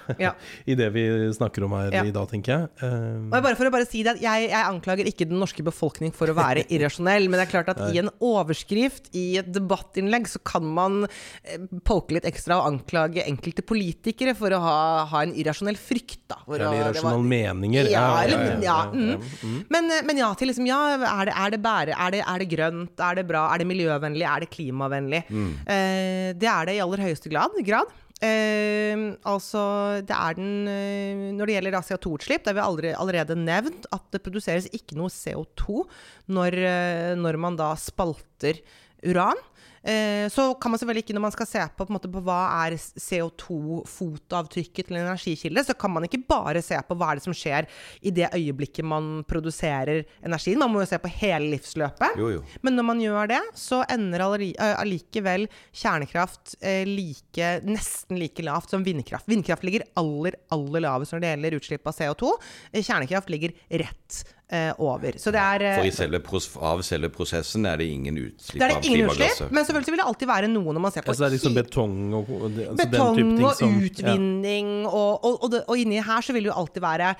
i 0.66 0.74
det 0.78 0.88
vi 0.94 1.04
snakker 1.36 1.64
om 1.66 1.76
her 1.78 1.94
i 2.02 2.12
dag, 2.12 2.26
tenker 2.30 2.52
jeg. 2.56 2.68
Eh, 2.82 3.30
Og 3.30 3.36
bare 3.44 3.56
for 3.58 3.70
å 3.70 3.72
bare 3.74 3.86
si 3.88 4.02
det 4.06 4.16
jeg, 4.20 4.48
jeg 4.50 4.64
anklager 4.66 5.06
ikke 5.08 5.28
den 5.30 5.38
norske 5.40 5.64
befolkning 5.64 6.12
for 6.16 6.28
å 6.32 6.36
være 6.36 6.66
irrasjonell, 6.68 7.28
men 7.30 7.38
det 7.40 7.46
er 7.46 7.52
klart 7.54 7.70
at 7.72 7.80
i 7.94 8.00
en 8.02 8.10
overskrift, 8.20 9.08
i 9.16 9.38
et 9.40 9.48
debattinnlegg, 9.54 10.28
så 10.30 10.40
kan 10.46 10.66
man 10.66 11.04
eh, 11.06 11.60
poke 11.86 12.16
litt 12.16 12.26
ekstra 12.28 12.58
og 12.60 12.68
anklage 12.72 13.24
enkelte 13.26 13.64
politikere 13.66 14.34
for 14.38 14.52
å 14.56 14.60
ha, 14.64 14.76
ha 15.10 15.22
en 15.26 15.32
irrasjonell 15.38 15.78
frykt. 15.80 16.18
Da, 16.30 16.40
eller 16.46 16.76
irrasjonelle 16.82 17.26
meninger. 17.30 17.88
Eller, 17.88 17.94
ja, 17.94 18.06
ja, 18.28 18.58
ja, 18.64 18.78
mm. 18.92 19.56
Men, 19.72 19.90
eh, 19.90 20.04
men 20.06 20.20
ja, 20.22 20.32
til 20.34 20.50
liksom 20.52 20.68
Ja, 20.68 20.80
er 20.98 21.30
det, 21.30 21.34
er 21.34 21.54
det 21.54 21.62
bære? 21.64 21.96
Er 21.96 22.14
det, 22.14 22.22
er 22.26 22.42
det 22.42 22.50
grønt? 22.52 23.00
Er 23.00 23.18
det 23.20 23.26
bra? 23.28 23.46
Er 23.54 23.62
det 23.62 23.70
miljøvennlig? 23.70 24.26
Er 24.26 24.44
det 24.44 24.52
klimavennlig? 24.52 25.24
Eh, 25.30 26.30
det 26.38 26.50
er 26.50 26.70
det 26.70 26.78
i 26.78 26.84
aller 26.84 27.08
høyeste 27.08 27.32
grad. 27.32 27.58
grad. 27.66 27.90
Eh, 28.20 28.96
altså, 29.24 29.60
det 30.04 30.12
er 30.12 30.34
den 30.36 30.68
eh, 30.68 31.30
Når 31.32 31.48
det 31.48 31.54
gjelder 31.54 31.72
da 31.72 31.80
CO2-utslipp, 31.86 32.42
det 32.44 32.52
har 32.52 32.58
vi 32.58 32.66
aldri, 32.66 32.90
allerede 32.92 33.36
nevnt 33.38 33.88
at 33.96 34.04
det 34.12 34.20
produseres 34.26 34.68
ikke 34.76 34.98
noe 35.00 35.08
CO2 35.08 35.86
når, 36.28 36.56
eh, 36.68 37.12
når 37.16 37.40
man 37.40 37.56
da 37.56 37.72
spalter 37.80 38.60
uran. 39.08 39.40
Eh, 39.82 40.28
så 40.28 40.54
kan 40.60 40.70
man 40.72 40.78
selvfølgelig 40.80 41.04
ikke, 41.06 41.14
når 41.16 41.24
man 41.24 41.34
skal 41.34 41.48
se 41.48 41.62
på, 41.76 41.86
på, 41.86 41.92
måte, 41.94 42.08
på 42.12 42.20
hva 42.24 42.40
er 42.66 42.76
CO2-fotavtrykket 42.76 44.90
til 44.90 44.98
en 44.98 45.06
energikilde, 45.06 45.64
så 45.64 45.74
kan 45.78 45.92
man 45.94 46.06
ikke 46.06 46.26
bare 46.28 46.62
se 46.64 46.78
på 46.86 46.96
hva 46.98 47.12
er 47.12 47.20
det 47.20 47.24
som 47.24 47.36
skjer 47.36 47.68
i 48.04 48.12
det 48.14 48.28
øyeblikket 48.36 48.84
man 48.86 49.24
produserer 49.28 50.04
energien. 50.26 50.60
Man 50.60 50.72
må 50.74 50.84
jo 50.84 50.90
se 50.90 50.98
på 51.00 51.14
hele 51.20 51.46
livsløpet. 51.54 52.18
Jo, 52.20 52.28
jo. 52.36 52.40
Men 52.66 52.76
når 52.76 52.88
man 52.90 53.04
gjør 53.04 53.32
det, 53.32 53.42
så 53.58 53.78
ender 53.90 54.20
eh, 54.20 54.74
allikevel 54.74 55.48
kjernekraft 55.72 56.44
eh, 56.60 56.84
like, 56.88 57.60
nesten 57.64 58.20
like 58.20 58.42
lavt 58.44 58.70
som 58.74 58.84
vindkraft. 58.84 59.28
Vindkraft 59.30 59.64
ligger 59.66 59.86
aller, 60.00 60.32
aller 60.52 60.80
lavest 60.84 61.12
når 61.14 61.20
det 61.24 61.32
gjelder 61.32 61.58
utslipp 61.60 61.88
av 61.88 61.96
CO2. 61.96 62.22
Eh, 62.72 62.84
Kjernekraft 62.84 63.28
ligger 63.32 63.50
rett 63.80 64.10
over. 64.82 65.18
Så 65.20 65.30
det 65.34 65.40
er 65.40 65.64
eh, 65.66 65.76
For 65.78 65.88
i 65.88 65.92
selve, 65.94 66.20
av 66.70 66.82
selve 66.86 67.10
prosessen 67.14 67.66
er 67.70 67.80
det 67.80 67.86
ingen 67.90 68.16
utslipp 68.18 68.58
det 68.58 68.66
er 68.66 68.72
det 68.74 68.90
ingen 68.90 69.10
utslipp, 69.10 69.52
men 69.54 69.66
selvfølgelig 69.66 69.94
vil 69.94 70.02
det 70.02 70.06
alltid 70.10 70.30
være 70.30 70.50
noe 70.50 70.74
når 70.74 70.84
man 70.86 70.94
ser 70.94 71.06
på 71.06 71.12
Altså 71.12 71.24
det 71.24 71.28
er 71.28 71.36
liksom 71.36 71.58
betong 71.58 71.98
og 72.18 72.32
og 72.34 72.46
altså 72.48 72.86
betong 72.86 73.20
den 73.20 73.20
type 73.20 73.36
ting 73.36 73.44
og 73.44 73.54
som 73.58 73.76
ja. 73.76 73.90
utvinning, 73.90 74.72
og, 74.86 75.12
og, 75.24 75.36
og, 75.36 75.46
det, 75.54 75.62
og 75.70 75.84
inni 75.84 76.00
her 76.02 76.26
så 76.26 76.34
vil 76.36 76.46
det 76.46 76.52
jo 76.52 76.56
alltid 76.62 76.84
være 76.84 77.12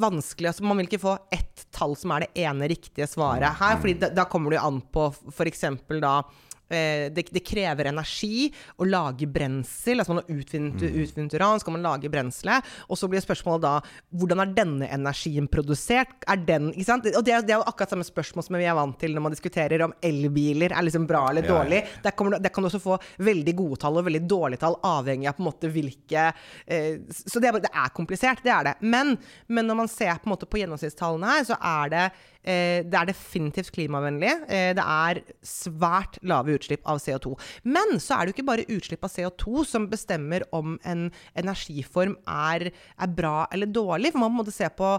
vanskelig. 0.00 0.50
Altså 0.50 0.66
man 0.68 0.80
vil 0.80 0.90
ikke 0.90 1.02
få 1.02 1.16
ett 1.34 1.66
tall 1.74 1.96
som 1.98 2.14
er 2.14 2.26
det 2.26 2.44
ene 2.44 2.68
riktige 2.70 3.08
svaret 3.10 3.58
her, 3.60 3.80
fordi 3.80 3.96
da, 4.02 4.12
da 4.14 4.26
kommer 4.30 4.52
det 4.52 4.60
jo 4.60 4.68
an 4.68 4.80
på 4.94 5.08
f.eks. 5.32 5.66
da 5.96 6.14
eh, 6.20 6.48
det, 6.70 7.26
det 7.34 7.42
krever 7.46 7.90
energi 7.90 8.48
å 8.80 8.86
lage 8.88 9.26
brensel. 9.30 10.00
Altså 10.00 10.14
man 10.14 10.22
har 10.22 10.38
utvinnet, 10.38 10.82
utvinnet 10.86 11.34
uran, 11.34 11.60
skal 11.62 11.76
man 11.76 11.84
lage 11.86 12.10
brenselet. 12.12 12.66
Og 12.88 12.98
så 13.00 13.08
blir 13.10 13.22
spørsmålet 13.24 13.66
da 13.66 13.74
hvordan 14.20 14.44
er 14.44 14.54
denne 14.56 14.88
energien 14.94 15.48
produsert? 15.50 16.14
Er 16.30 16.40
den, 16.46 16.70
ikke 16.74 16.88
sant? 16.92 17.10
Og 17.10 17.24
det 17.26 17.40
det 17.46 17.54
er 17.54 17.60
jo 17.60 17.66
akkurat 17.66 17.90
samme 17.90 18.06
spørsmål 18.06 18.44
som 18.46 18.56
vi 18.58 18.66
er 18.68 18.76
vant 18.76 18.98
til 19.00 19.14
når 19.14 19.24
man 19.24 19.34
diskuterer 19.34 19.82
om 19.84 19.94
elbiler 20.04 20.74
er 20.74 20.84
liksom 20.86 21.06
bra 21.08 21.26
eller 21.30 21.42
Ja, 21.46 21.48
ja. 21.50 21.58
dårlig. 21.60 21.80
Der, 22.04 22.14
kommer, 22.16 22.38
der 22.38 22.52
kan 22.52 22.62
du 22.62 22.68
også 22.68 22.82
få 22.82 22.98
veldig 23.18 23.54
gode 23.58 23.78
tall 23.82 23.98
og 23.98 24.06
veldig 24.06 24.22
dårlige 24.28 24.60
tall, 24.62 24.76
avhengig 24.86 25.28
av 25.30 25.38
på 25.38 25.42
en 25.44 25.48
måte 25.48 25.70
hvilke 25.72 26.26
eh, 26.66 27.00
Så 27.10 27.40
det 27.40 27.50
er, 27.50 27.60
det 27.64 27.72
er 27.72 27.94
komplisert, 27.96 28.42
det 28.44 28.52
er 28.54 28.68
det. 28.70 28.74
Men, 28.82 29.16
men 29.48 29.66
når 29.66 29.80
man 29.82 29.90
ser 29.90 30.14
på, 30.20 30.28
en 30.28 30.34
måte 30.34 30.46
på 30.50 30.60
gjennomsnittstallene 30.60 31.32
her, 31.34 31.46
så 31.48 31.58
er 31.58 31.94
det 31.94 32.04
eh, 32.06 32.28
det 32.42 32.96
er 32.96 33.08
definitivt 33.10 33.72
klimavennlig. 33.74 34.30
Eh, 34.48 34.70
det 34.76 34.84
er 34.84 35.22
svært 35.44 36.18
lave 36.26 36.56
utslipp 36.56 36.86
av 36.88 37.00
CO2. 37.02 37.34
Men 37.68 37.98
så 38.00 38.16
er 38.16 38.24
det 38.24 38.32
jo 38.32 38.38
ikke 38.38 38.50
bare 38.50 38.68
utslipp 38.72 39.04
av 39.04 39.14
CO2 39.14 39.64
som 39.68 39.88
bestemmer 39.90 40.46
om 40.56 40.78
en 40.88 41.08
energiform 41.38 42.16
er, 42.26 42.70
er 42.70 43.16
bra 43.16 43.44
eller 43.52 43.70
dårlig. 43.70 44.14
For 44.14 44.24
man 44.24 44.38
må 44.38 44.46
se 44.50 44.70
på 44.72 44.96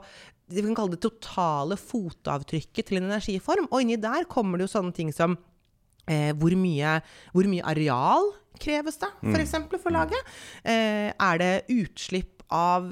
det 0.52 0.60
vi 0.60 0.68
kan 0.68 0.82
kalle 0.82 0.98
det 0.98 1.06
totale 1.06 1.78
fotavtrykket 1.80 2.90
til 2.90 3.00
en 3.00 3.10
energiform. 3.10 3.70
Og 3.72 3.86
inni 3.86 3.98
der 4.02 4.28
kommer 4.30 4.60
det 4.60 4.68
jo 4.68 4.76
sånne 4.78 4.96
ting 4.98 5.16
som 5.16 5.40
Eh, 6.10 6.32
hvor, 6.34 6.54
mye, 6.58 6.98
hvor 7.32 7.48
mye 7.48 7.66
areal 7.72 8.32
kreves 8.62 8.98
det, 9.02 9.10
f.eks. 9.22 9.30
For, 9.30 9.42
eksempel, 9.44 9.82
for 9.82 9.94
laget? 9.94 10.32
Eh, 10.66 11.12
er 11.14 11.42
det 11.42 11.52
utslipp 11.70 12.41
av, 12.52 12.88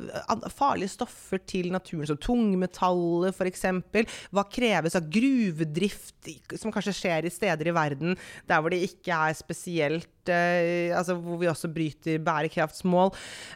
farlige 0.56 0.94
stoffer 0.94 1.42
til 1.48 1.70
naturen, 1.74 2.08
som 2.10 2.20
tungmetaller 2.22 3.34
f.eks.? 3.34 3.66
Hva 4.36 4.46
kreves 4.52 4.98
av 4.98 5.10
gruvedrift, 5.12 6.32
som 6.60 6.74
kanskje 6.74 6.96
skjer 6.96 7.28
i 7.28 7.34
steder 7.34 7.70
i 7.70 7.76
verden 7.76 8.16
der 8.50 8.62
hvor 8.62 8.74
det 8.74 8.82
ikke 8.86 9.16
er 9.30 9.36
spesielt 9.38 10.30
eh, 10.30 10.92
Altså 10.96 11.16
hvor 11.18 11.40
vi 11.42 11.50
også 11.50 11.70
bryter 11.74 12.20
bærekraftsmål. 12.24 13.12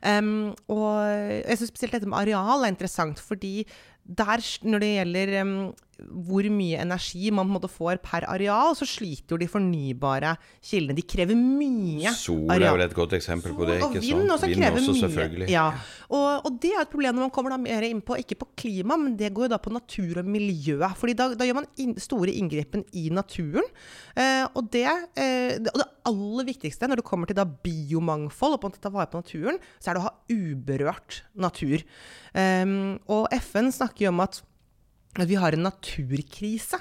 Um, 0.05 0.53
og 0.71 0.91
jeg 1.09 1.59
syns 1.59 1.73
spesielt 1.73 1.97
dette 1.97 2.09
med 2.09 2.21
areal 2.21 2.63
er 2.63 2.73
interessant, 2.73 3.21
fordi 3.21 3.63
der, 4.03 4.43
når 4.67 4.83
det 4.83 4.91
gjelder 4.97 5.33
em, 5.41 5.55
hvor 6.01 6.45
mye 6.49 6.79
energi 6.81 7.29
man 7.31 7.51
får 7.69 7.99
per 8.03 8.25
areal, 8.27 8.73
så 8.75 8.85
sliter 8.87 9.35
jo 9.35 9.37
de 9.37 9.47
fornybare 9.47 10.33
kildene. 10.63 10.95
De 10.97 11.05
krever 11.05 11.37
mye 11.37 12.11
Sol 12.17 12.49
er 12.51 12.63
vel 12.65 12.81
et 12.85 12.95
godt 12.97 13.13
eksempel 13.17 13.53
på 13.55 13.67
det. 13.69 13.79
Sol 13.79 13.89
og 13.89 13.95
ikke 13.95 14.05
vind 14.07 14.31
også 14.33 14.47
Vind 14.49 14.63
også, 14.65 14.91
mye. 14.93 15.01
selvfølgelig. 15.03 15.49
Ja. 15.53 15.65
Og, 16.09 16.45
og 16.47 16.57
det 16.63 16.73
er 16.73 16.81
et 16.83 16.91
problem 16.91 17.15
når 17.15 17.27
man 17.27 17.33
kommer 17.35 17.53
da 17.55 17.59
mer 17.61 17.85
inn 17.87 18.01
på, 18.05 18.17
ikke 18.19 18.39
på 18.41 18.49
klima, 18.63 18.97
men 18.99 19.15
det 19.19 19.31
går 19.33 19.47
jo 19.47 19.53
da 19.53 19.59
på 19.61 19.73
natur 19.73 20.21
og 20.23 20.29
miljø. 20.29 20.79
Fordi 20.99 21.15
da, 21.19 21.29
da 21.37 21.47
gjør 21.47 21.59
man 21.61 21.69
in 21.83 21.95
store 22.01 22.33
inngripen 22.33 22.83
i 22.93 23.07
naturen. 23.13 23.65
Eh, 24.17 24.45
og, 24.53 24.69
det, 24.73 24.85
eh, 25.15 25.57
det- 25.59 25.73
og 25.73 25.81
det 25.83 25.89
aller 26.09 26.49
viktigste 26.49 26.89
når 26.89 26.99
det 27.01 27.07
kommer 27.07 27.29
til 27.29 27.37
da 27.39 27.45
biomangfold 27.45 28.57
og 28.57 28.61
på 28.61 28.67
en 28.69 28.73
måte 28.73 28.83
ta 28.83 28.91
vare 28.93 29.07
på 29.11 29.21
naturen, 29.23 29.59
så 29.79 29.91
er 29.91 29.97
det 29.97 30.03
å 30.03 30.07
ha 30.09 30.15
uberørt 30.33 31.21
natur. 31.35 31.83
Um, 32.33 32.97
og 33.07 33.27
FN 33.37 33.69
snakker 33.73 34.07
jo 34.07 34.13
om 34.13 34.23
at 34.25 34.41
at 35.21 35.29
vi 35.29 35.37
har 35.39 35.53
en 35.53 35.69
naturkrise. 35.69 36.79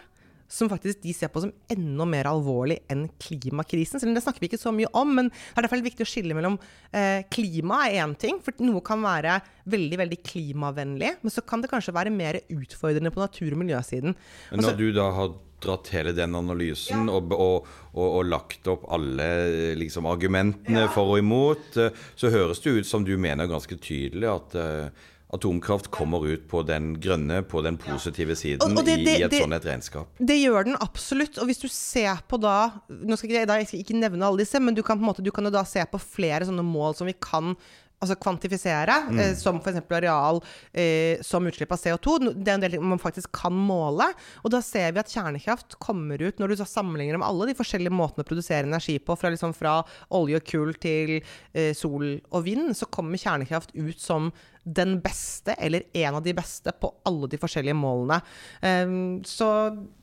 Som 0.52 0.68
faktisk 0.68 1.00
de 1.00 1.14
ser 1.16 1.30
på 1.32 1.40
som 1.40 1.52
enda 1.72 2.04
mer 2.04 2.28
alvorlig 2.28 2.82
enn 2.92 3.06
klimakrisen. 3.24 3.96
Selv 3.96 4.10
om 4.10 4.16
det 4.18 4.20
snakker 4.20 4.42
vi 4.42 4.50
ikke 4.50 4.60
så 4.60 4.68
mye 4.76 4.90
om, 5.00 5.14
men 5.16 5.30
det 5.32 5.54
er 5.56 5.64
derfor 5.64 5.80
litt 5.80 5.86
viktig 5.86 6.04
å 6.04 6.10
skille 6.10 6.36
mellom 6.36 6.58
eh, 6.92 7.24
klima 7.32 7.86
er 7.86 8.02
én 8.04 8.12
ting, 8.20 8.36
for 8.44 8.60
noe 8.60 8.82
kan 8.84 9.00
være 9.00 9.38
veldig 9.72 10.00
veldig 10.02 10.18
klimavennlig, 10.28 11.14
men 11.22 11.32
så 11.32 11.40
kan 11.40 11.64
det 11.64 11.70
kanskje 11.72 11.96
være 11.96 12.12
mer 12.12 12.42
utfordrende 12.52 13.14
på 13.14 13.24
natur- 13.24 13.56
og 13.56 13.62
miljøsiden. 13.62 14.18
Men 14.52 14.66
når 14.66 14.76
du 14.76 14.86
da 14.92 15.08
har 15.16 15.32
dratt 15.62 15.88
hele 15.94 16.12
den 16.16 16.34
analysen 16.36 17.08
og, 17.10 17.32
og, 17.32 17.68
og, 17.92 18.06
og 18.06 18.26
lagt 18.28 18.68
opp 18.70 18.86
alle 18.92 19.28
eh, 19.46 19.72
liksom, 19.78 20.08
argumentene 20.10 20.88
for 20.92 21.14
og 21.14 21.22
imot, 21.22 21.78
eh, 21.80 22.04
så 22.18 22.32
høres 22.34 22.62
det 22.64 22.76
ut 22.76 22.88
som 22.88 23.06
du 23.06 23.14
mener 23.20 23.50
ganske 23.50 23.78
tydelig 23.82 24.28
at 24.32 24.58
eh, 24.58 25.08
atomkraft 25.32 25.90
kommer 25.90 26.26
ut 26.28 26.42
på 26.48 26.60
den 26.66 26.90
grønne, 27.00 27.42
på 27.48 27.62
den 27.64 27.78
positive 27.80 28.34
siden 28.36 28.60
Og- 28.62 28.78
og 28.78 28.84
det- 28.84 28.98
det- 29.04 29.18
i 29.18 29.22
et 29.24 29.32
sånt 29.32 29.54
et 29.54 29.64
regnskap. 29.64 30.08
Det 30.18 30.36
gjør 30.44 30.64
den 30.64 30.76
absolutt. 30.76 31.38
Og 31.38 31.46
hvis 31.46 31.60
du 31.62 31.68
ser 31.68 32.20
på 32.28 32.38
da 32.40 32.70
Nå 32.90 33.16
skal 33.16 33.30
jeg- 33.30 33.46
da, 33.48 33.54
jeg 33.56 33.66
skal 33.68 33.80
ikke 33.80 33.98
nevne 34.00 34.22
alle 34.22 34.38
disse, 34.38 34.60
men 34.60 34.74
du 34.74 34.82
kan, 34.82 34.98
på 34.98 35.02
en 35.02 35.08
måte, 35.14 35.22
du 35.24 35.30
kan 35.30 35.44
jo 35.44 35.50
da 35.50 35.62
se 35.64 35.80
på 35.90 35.98
flere 35.98 36.40
sånne 36.44 36.62
mål 36.62 36.94
som 36.96 37.06
vi 37.06 37.14
kan 37.14 37.56
altså 38.02 38.16
kvantifisere, 38.18 38.96
Mm. 39.08 39.18
eh, 39.22 39.34
som 39.38 39.60
f.eks. 39.62 39.80
areal, 39.94 40.42
eh, 40.74 41.22
som 41.22 41.46
utslipp 41.46 41.72
av 41.72 41.78
CO2. 41.78 42.18
Det 42.34 42.48
er 42.50 42.54
en 42.58 42.64
del 42.64 42.74
ting 42.76 42.82
man 42.82 42.98
faktisk 42.98 43.30
kan 43.32 43.54
måle. 43.54 44.08
Og 44.44 44.50
da 44.50 44.60
ser 44.60 44.92
vi 44.92 45.00
at 45.00 45.12
kjernekraft 45.12 45.78
kommer 45.78 46.20
ut, 46.20 46.38
når 46.42 46.48
du 46.52 46.56
så 46.60 46.66
sammenligner 46.68 47.18
med 47.22 47.28
alle 47.28 47.46
de 47.52 47.54
forskjellige 47.58 47.94
måtene 47.94 48.24
å 48.26 48.28
produsere 48.28 48.66
energi 48.66 48.98
på, 48.98 49.16
fra, 49.18 49.30
liksom 49.30 49.54
fra 49.54 49.78
olje 50.10 50.36
og 50.40 50.44
kull 50.50 50.74
til 50.82 51.20
eh, 51.54 51.72
sol 51.78 52.20
og 52.32 52.44
vind, 52.44 52.74
så 52.76 52.90
kommer 52.90 53.20
kjernekraft 53.22 53.72
ut 53.78 54.00
som 54.02 54.32
den 54.64 55.00
beste, 55.02 55.56
eller 55.58 55.82
en 55.92 56.14
av 56.14 56.22
de 56.22 56.32
beste, 56.38 56.70
på 56.78 56.92
alle 57.08 57.26
de 57.28 57.38
forskjellige 57.38 57.74
målene. 57.74 58.20
Um, 58.62 59.22
så 59.26 59.48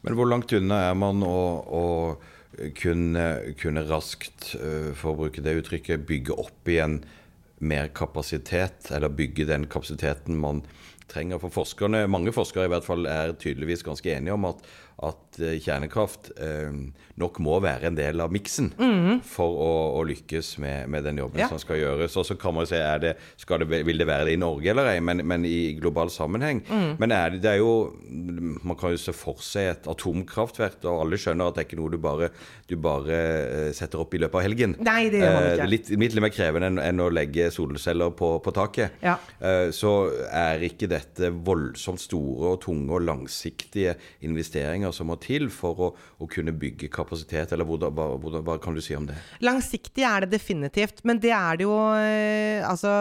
Men 0.03 0.17
hvor 0.17 0.27
langt 0.27 0.51
unna 0.51 0.81
er 0.89 0.97
man 0.99 1.23
å, 1.23 1.37
å 1.63 1.85
kunne, 2.75 3.53
kunne 3.59 3.85
raskt, 3.87 4.55
eh, 4.59 4.91
for 4.97 5.13
å 5.13 5.19
bruke 5.23 5.43
det 5.45 5.55
uttrykket, 5.61 6.05
bygge 6.09 6.35
opp 6.35 6.67
igjen 6.67 6.99
mer 7.59 7.89
kapasitet, 7.95 8.91
eller 8.95 9.11
bygge 9.13 9.47
den 9.49 9.67
kapasiteten 9.71 10.39
man 10.39 10.63
trenger? 11.11 11.41
For 11.41 11.53
forskerne, 11.61 12.05
mange 12.11 12.33
forskere 12.35 12.69
i 12.69 12.73
hvert 12.73 12.87
fall, 12.87 13.07
er 13.09 13.35
tydeligvis 13.39 13.85
ganske 13.87 14.13
enige 14.15 14.35
om 14.37 14.47
at, 14.49 14.63
at 15.07 15.37
eh, 15.39 15.55
kjernekraft 15.63 16.31
eh, 16.43 16.73
nok 17.19 17.37
må 17.43 17.57
være 17.63 17.87
en 17.89 17.95
del 17.97 18.19
av 18.23 18.31
miksen 18.31 18.69
for 19.27 19.55
å, 19.63 19.69
å 19.99 20.03
lykkes 20.07 20.53
med, 20.63 20.89
med 20.91 21.03
den 21.07 21.17
jobben 21.21 21.39
Ja. 21.39 21.47
som 21.51 21.59
skal 21.61 21.79
gjøres. 21.81 22.15
Og 22.19 22.25
så 22.27 22.35
kan 22.39 22.55
man 22.55 22.67
se, 22.67 22.79
er 22.79 22.99
det, 23.03 23.13
skal 23.39 23.59
det, 23.63 23.81
vil 23.87 23.99
det 23.99 24.07
være 24.07 24.25
det 24.29 24.33
i 24.37 24.39
Norge 24.41 24.71
eller 24.71 24.89
ei, 24.93 24.99
men, 25.03 25.23
men 25.27 25.45
i 25.47 25.73
global 25.79 26.11
sammenheng. 26.11 26.61
Men 26.99 27.11
er 27.15 27.33
det, 27.35 27.41
det 27.43 27.51
er 27.53 27.59
jo 27.61 27.71
Man 28.63 28.75
kan 28.79 28.91
jo 28.93 28.99
se 28.99 29.13
for 29.15 29.39
seg 29.43 29.69
et 29.73 29.87
atomkraftverk, 29.91 30.79
og 30.87 31.03
alle 31.05 31.19
skjønner 31.19 31.49
at 31.51 31.57
det 31.57 31.63
er 31.63 31.67
ikke 31.69 31.79
noe 31.79 31.91
du 31.93 31.97
bare, 32.03 32.29
du 32.69 32.75
bare 32.79 33.19
eh, 33.19 33.69
setter 33.75 34.01
opp 34.03 34.15
i 34.15 34.21
løpet 34.23 34.39
av 34.39 34.45
helgen. 34.47 34.75
Nei, 34.83 35.09
det 35.13 35.21
gjør 35.23 35.35
man 35.35 35.47
Eh, 35.49 35.53
ikke. 35.55 35.69
Litt, 35.71 35.89
litt 36.03 36.19
mer 36.23 36.33
krevende 36.35 36.69
enn, 36.73 36.79
enn 36.83 37.03
å 37.03 37.09
legge 37.13 37.49
solceller 37.55 38.11
på, 38.19 38.31
på 38.43 38.53
taket. 38.55 38.99
Ja. 39.05 39.15
Eh, 39.39 39.69
Så 39.75 39.91
er 40.31 40.63
ikke 40.67 40.87
dette 40.91 41.31
voldsomt 41.35 42.01
store 42.03 42.53
og 42.55 42.61
tunge 42.65 42.95
og 42.97 43.03
langsiktige 43.07 43.95
investeringer 44.25 44.88
som 44.95 45.09
må 45.09 45.17
til 45.21 45.47
for 45.53 45.83
å, 45.85 45.89
å 46.19 46.27
kunne 46.29 46.53
bygge 46.55 46.89
kapasitet, 46.93 47.53
eller 47.55 47.67
hvordan, 47.67 47.93
hva, 47.95 48.07
hvordan, 48.21 48.45
hva 48.47 48.57
kan 48.61 48.77
du 48.77 48.81
si 48.83 48.95
om 48.97 49.07
det? 49.09 49.17
Langsiktig 49.45 50.05
er 50.07 50.25
det 50.25 50.33
definitivt, 50.37 51.03
men 51.07 51.21
det 51.21 51.33
er 51.35 51.59
det 51.59 51.67
jo 51.67 51.75
eh, 51.97 52.65
Altså, 52.69 52.91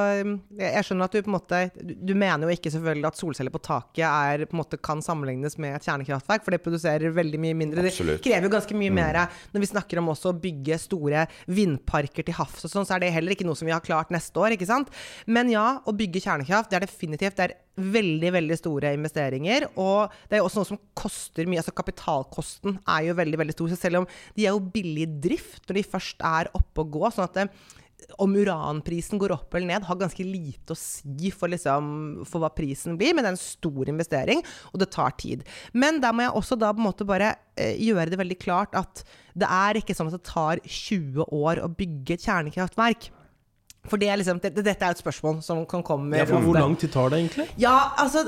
jeg 0.58 0.86
skjønner 0.86 1.08
at 1.08 1.14
du 1.14 1.22
på 1.24 1.30
en 1.30 1.34
måte 1.34 1.58
Du 1.78 2.12
mener 2.18 2.46
jo 2.46 2.54
ikke 2.54 2.70
selvfølgelig 2.72 3.08
at 3.08 3.18
solceller 3.18 3.52
på 3.54 3.60
taket 3.64 4.04
er, 4.06 4.44
på 4.48 4.56
en 4.56 4.62
måte 4.62 4.78
kan 4.80 5.02
sammenlignes 5.04 5.58
med 5.60 5.76
et 5.76 5.88
kjernekraftverk, 5.88 6.44
for 6.44 6.54
det 6.54 6.62
produserer 6.64 7.14
veldig 7.14 7.40
mye 7.42 7.56
mindre. 7.58 7.86
Absolutt. 7.88 8.20
Det 8.20 8.28
krever 8.28 8.48
jo 8.48 8.54
ganske 8.54 8.78
mye 8.78 8.94
mer. 8.94 9.20
Når 9.54 9.64
vi 9.64 9.70
snakker 9.70 10.00
om 10.00 10.12
også 10.12 10.32
å 10.32 10.38
bygge 10.38 10.78
store 10.80 11.26
vindparker 11.50 12.26
til 12.26 12.36
havs 12.38 12.66
og 12.66 12.72
sånn, 12.72 12.88
så 12.88 12.96
er 12.96 13.04
det 13.04 13.14
heller 13.14 13.34
ikke 13.34 13.46
noe 13.48 13.58
som 13.58 13.68
vi 13.68 13.74
har 13.74 13.84
klart 13.84 14.12
neste 14.14 14.40
år, 14.40 14.56
ikke 14.56 14.68
sant? 14.68 14.92
Men 15.26 15.50
ja, 15.52 15.66
å 15.84 15.94
bygge 15.96 16.22
kjernekraft, 16.24 16.70
det 16.70 16.80
er 16.80 16.86
definitivt 16.86 17.38
det 17.38 17.48
er 17.48 17.56
veldig, 17.78 18.32
veldig 18.34 18.58
store 18.58 18.92
investeringer. 18.98 19.68
Og 19.78 20.12
det 20.28 20.38
er 20.38 20.42
jo 20.42 20.48
også 20.50 20.62
noe 20.62 20.70
som 20.72 20.82
koster 20.98 21.48
mye. 21.48 21.62
Altså 21.62 21.74
kapitalkosten 21.76 22.78
er 22.82 23.08
jo 23.08 23.18
veldig, 23.18 23.40
veldig 23.42 23.56
stor. 23.56 23.72
Så 23.72 23.80
selv 23.80 24.02
om 24.02 24.08
de 24.36 24.46
er 24.46 24.54
jo 24.54 24.70
billig 24.74 25.06
i 25.06 25.12
drift 25.28 25.68
når 25.68 25.80
de 25.80 25.90
først 25.96 26.24
er 26.26 26.52
oppe 26.58 26.84
og 26.84 26.96
gå, 26.98 27.04
sånn 27.14 27.28
at 27.28 27.38
det, 27.38 27.48
om 28.22 28.34
uranprisen 28.38 29.18
går 29.20 29.34
opp 29.34 29.54
eller 29.54 29.72
ned, 29.72 29.86
har 29.86 29.98
ganske 29.98 30.24
lite 30.24 30.74
å 30.74 30.78
si 30.78 31.32
for, 31.34 31.50
liksom, 31.50 32.22
for 32.28 32.42
hva 32.42 32.50
prisen 32.54 32.96
blir, 32.98 33.14
men 33.14 33.24
det 33.24 33.32
er 33.32 33.36
en 33.36 33.40
stor 33.40 33.90
investering, 33.90 34.42
og 34.72 34.82
det 34.82 34.90
tar 34.94 35.16
tid. 35.20 35.44
Men 35.74 36.00
der 36.02 36.14
må 36.14 36.24
jeg 36.24 36.36
også 36.38 36.58
da 36.58 36.70
på 36.72 36.82
en 36.82 36.88
måte 36.88 37.08
bare 37.08 37.34
eh, 37.58 37.74
gjøre 37.88 38.12
det 38.12 38.20
veldig 38.20 38.38
klart 38.40 38.78
at 38.78 39.02
det 39.38 39.50
er 39.50 39.80
ikke 39.80 39.96
sånn 39.98 40.10
at 40.12 40.18
det 40.18 40.30
tar 40.30 40.62
20 40.64 41.26
år 41.26 41.62
å 41.64 41.70
bygge 41.74 42.16
et 42.16 42.28
kjernekraftverk. 42.28 43.10
For 43.90 44.00
det 44.00 44.10
er 44.12 44.20
liksom, 44.20 44.40
det, 44.42 44.52
Dette 44.56 44.84
er 44.84 44.94
et 44.94 45.00
spørsmål 45.00 45.40
som 45.44 45.64
kan 45.68 45.82
komme 45.86 46.18
Ja, 46.20 46.26
for 46.28 46.44
hvor 46.44 46.58
lang 46.58 46.76
tid 46.78 46.92
tar 46.94 47.10
det 47.12 47.22
egentlig? 47.22 47.48
Ja, 47.60 47.76
altså 47.98 48.26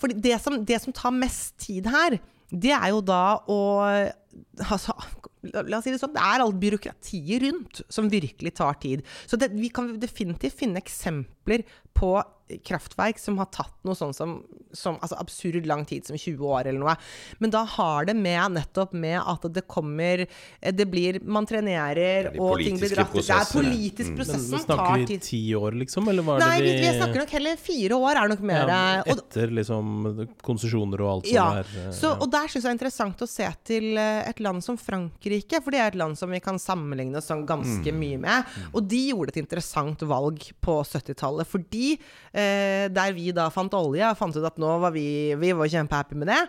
For 0.00 0.12
det 0.12 0.40
som, 0.44 0.60
det 0.64 0.80
som 0.84 0.96
tar 0.96 1.14
mest 1.14 1.56
tid 1.62 1.88
her, 1.90 2.18
det 2.50 2.72
er 2.72 2.88
jo 2.94 3.02
da 3.04 3.22
å 3.44 3.60
altså, 3.84 4.94
La 5.42 5.78
oss 5.78 5.86
si 5.86 5.92
det 5.94 6.00
sånn, 6.00 6.14
det 6.16 6.24
er 6.24 6.44
alt 6.44 6.58
byråkratiet 6.62 7.44
rundt 7.44 7.82
som 7.92 8.10
virkelig 8.10 8.56
tar 8.58 8.80
tid. 8.82 9.04
Så 9.26 9.38
det, 9.40 9.52
vi 9.54 9.70
kan 9.74 9.92
definitivt 10.00 10.58
finne 10.58 10.82
eksempler 10.82 11.66
på 11.98 12.16
kraftverk 12.64 13.18
som 13.20 13.38
har 13.42 13.48
tatt 13.52 13.74
noe 13.84 13.96
sånn 13.96 14.14
som, 14.16 14.38
som 14.76 14.96
altså 15.02 15.18
absurd 15.20 15.66
lang 15.68 15.84
tid, 15.88 16.06
som 16.08 16.16
20 16.16 16.44
år 16.48 16.68
eller 16.70 16.80
noe. 16.80 16.94
Men 17.42 17.52
da 17.52 17.64
har 17.68 18.08
det 18.08 18.14
med 18.16 18.54
nettopp 18.56 18.94
med 18.96 19.18
at 19.20 19.44
det 19.52 19.64
kommer 19.68 20.24
Det 20.60 20.86
blir 20.88 21.20
Man 21.24 21.46
trenerer, 21.48 22.30
og 22.38 22.62
ting 22.62 22.78
blir 22.80 22.94
dratt. 22.94 23.12
Det 23.12 23.34
er 23.34 23.50
politisk 23.50 24.14
prosessen 24.16 24.44
Men 24.46 24.62
prosessen 24.62 24.64
snakker 24.64 25.04
vi 25.04 25.18
ti 25.24 25.42
år, 25.58 25.76
liksom? 25.82 26.08
Eller 26.08 26.26
var 26.26 26.42
Nei, 26.42 26.54
det 26.62 26.64
vi, 26.64 26.74
vi 26.78 26.86
vi 26.86 26.94
snakker 26.96 27.22
nok 27.22 27.34
heller 27.36 27.60
fire 27.60 27.98
år, 27.98 28.22
er 28.22 28.32
nok 28.32 28.44
mer. 28.52 28.72
ja, 28.72 28.82
Etter 29.16 29.54
liksom 29.58 30.24
konsesjoner 30.44 31.04
og 31.04 31.12
alt 31.16 31.28
som 31.28 31.36
ja, 31.36 31.48
er 31.60 31.72
eh, 31.84 31.90
ja. 31.92 32.14
og 32.14 32.28
der 32.32 32.48
syns 32.48 32.62
jeg 32.62 32.68
det 32.68 32.70
er 32.70 32.78
interessant 32.78 33.22
å 33.24 33.28
se 33.28 33.48
til 33.68 34.00
eh, 34.00 34.28
et 34.28 34.42
land 34.44 34.64
som 34.64 34.78
Frankrike, 34.80 35.27
for 35.62 35.70
det 35.70 35.80
er 35.80 35.88
et 35.92 35.98
land 36.00 36.16
som 36.18 36.30
vi 36.30 36.40
kan 36.40 36.58
sammenligne 36.58 37.16
oss 37.18 37.26
sånn 37.30 37.46
ganske 37.46 37.92
Mm. 37.92 37.98
mye 37.98 38.18
med. 38.18 38.44
Og 38.74 38.82
de 38.88 39.10
gjorde 39.10 39.28
et 39.34 39.42
interessant 39.42 40.00
valg 40.08 40.38
på 40.60 40.82
70-tallet, 40.84 41.46
fordi 41.46 41.98
eh, 42.32 42.88
der 42.88 43.12
vi 43.12 43.30
da 43.32 43.48
fant 43.50 43.72
olje, 43.74 44.16
fant 44.16 44.36
ut 44.36 44.44
at 44.44 44.56
nå 44.58 44.78
var 44.80 44.90
vi, 44.92 45.34
vi 45.34 45.52
var 45.52 45.66
kjempehappy 45.68 46.14
med 46.16 46.28
det. 46.28 46.42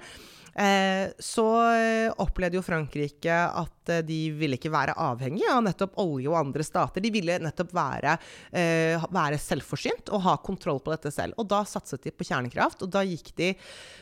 Eh, 0.59 1.12
så 1.19 1.45
eh, 1.75 2.12
opplevde 2.19 2.57
jo 2.57 2.62
Frankrike 2.65 3.31
at 3.31 3.71
eh, 3.93 4.03
de 4.05 4.19
ville 4.38 4.60
ikke 4.60 4.72
være 4.74 4.96
avhengig 5.00 5.46
av 5.51 5.63
nettopp 5.65 5.98
olje 6.01 6.31
og 6.31 6.39
andre 6.39 6.65
stater. 6.65 7.03
De 7.03 7.12
ville 7.13 7.39
nettopp 7.43 7.74
være, 7.75 8.17
eh, 8.51 9.08
være 9.12 9.39
selvforsynt 9.41 10.13
og 10.13 10.24
ha 10.27 10.36
kontroll 10.43 10.81
på 10.84 10.93
dette 10.96 11.13
selv. 11.13 11.38
Og 11.38 11.48
da 11.50 11.63
satset 11.67 12.03
de 12.05 12.13
på 12.15 12.27
kjernekraft, 12.27 12.84
og 12.86 12.93
da 12.93 13.05
gikk 13.08 13.34
de 13.39 13.53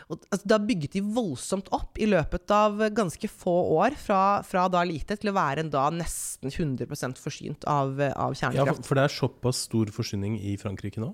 og, 0.08 0.22
altså, 0.32 0.48
Da 0.48 0.58
bygget 0.64 0.94
de 0.96 1.02
voldsomt 1.04 1.68
opp 1.76 1.98
i 2.00 2.08
løpet 2.08 2.52
av 2.56 2.80
ganske 2.96 3.28
få 3.28 3.56
år, 3.76 3.96
fra, 4.00 4.42
fra 4.48 4.68
da 4.72 4.84
lite 4.88 5.18
til 5.20 5.32
å 5.32 5.36
være 5.36 5.66
en 5.66 5.72
da 5.74 5.90
nesten 5.92 6.48
100 6.48 6.88
forsynt 7.20 7.66
av, 7.68 8.00
av 8.16 8.36
ja, 8.38 8.64
for, 8.72 8.96
det 8.96 9.04
er 9.04 9.12
såpass 9.12 9.66
stor 9.68 9.92
forsyning 9.92 10.38
i 10.40 10.56
Frankrike 10.60 11.02
nå? 11.04 11.10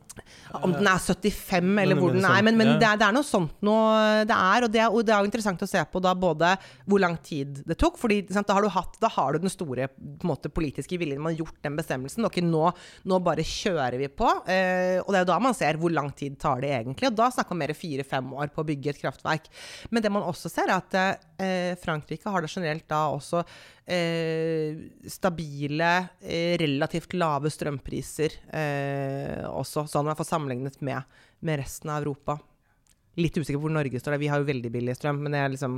Om 0.62 0.76
den 0.76 0.90
er 0.90 1.02
75 1.02 1.82
eller 1.82 1.98
hvor 1.98 2.14
den 2.14 2.22
er. 2.22 2.38
sånn, 2.38 2.46
Men, 2.46 2.60
men 2.60 2.74
det, 2.78 2.86
er, 2.86 3.00
det 3.02 3.08
er 3.08 3.18
noe 3.18 3.26
sånt 3.26 3.64
noe 3.66 4.24
det 4.30 4.38
er. 4.38 4.68
Og 4.68 4.74
det 4.74 4.84
er, 4.84 4.90
og 4.92 5.06
det 5.06 5.16
er 5.16 5.24
jo 5.24 5.30
interessant 5.32 5.66
å 5.66 5.70
se 5.70 5.82
på 5.90 6.04
da 6.04 6.14
både 6.18 6.54
hvor 6.86 7.02
lang 7.02 7.18
tid 7.24 7.64
det 7.68 7.78
tok. 7.80 7.98
fordi 8.02 8.22
sant, 8.30 8.48
da, 8.50 8.58
har 8.58 8.63
du 8.64 8.72
hatt, 8.74 8.98
da 9.02 9.10
har 9.12 9.34
du 9.34 9.44
den 9.44 9.52
store 9.52 9.90
måte, 10.26 10.52
politiske 10.54 10.98
viljen. 11.00 11.22
Man 11.22 11.34
har 11.34 11.44
gjort 11.44 11.60
den 11.66 11.78
bestemmelsen. 11.80 12.26
Ok, 12.28 12.40
nå, 12.46 12.66
nå 13.10 13.20
bare 13.26 13.46
kjører 13.48 14.00
vi 14.02 14.10
på. 14.12 14.30
Eh, 14.50 15.00
og 15.04 15.12
det 15.12 15.20
er 15.20 15.26
jo 15.26 15.32
da 15.34 15.40
man 15.44 15.58
ser 15.58 15.80
hvor 15.82 15.94
lang 15.94 16.12
tid 16.18 16.40
tar 16.42 16.64
det 16.64 16.72
egentlig. 16.76 17.12
Og 17.12 17.20
da 17.20 17.30
snakker 17.34 17.56
man 17.56 17.66
mer 17.66 17.76
fire-fem 17.78 18.34
år 18.38 18.54
på 18.54 18.64
å 18.64 18.68
bygge 18.72 18.94
et 18.94 19.04
kraftverk. 19.04 19.50
Men 19.92 20.06
det 20.06 20.14
man 20.14 20.26
også 20.28 20.52
ser, 20.52 20.72
er 20.72 20.80
at 20.80 20.98
eh, 21.44 21.74
Frankrike 21.82 22.32
har 22.32 22.44
da 22.44 22.52
generelt 22.52 22.88
da 22.90 23.04
også 23.14 23.44
eh, 23.44 24.80
stabile, 25.12 25.92
eh, 26.22 26.56
relativt 26.62 27.14
lave 27.18 27.52
strømpriser 27.54 28.40
eh, 28.54 29.44
også, 29.50 29.88
sånn 29.90 30.08
i 30.08 30.12
hvert 30.12 30.24
fall 30.24 30.32
sammenlignet 30.34 30.82
med, 30.86 31.04
med 31.44 31.64
resten 31.64 31.92
av 31.94 32.04
Europa. 32.04 32.40
Litt 33.18 33.36
usikker 33.38 33.60
på 33.60 33.68
hvor 33.68 33.74
Norge 33.76 34.00
står 34.02 34.16
der. 34.16 34.22
Vi 34.24 34.28
har 34.32 34.40
jo 34.42 34.48
veldig 34.48 34.72
billig 34.74 34.96
strøm, 34.98 35.20
men 35.22 35.32
det 35.36 35.40
er 35.44 35.50
liksom 35.54 35.74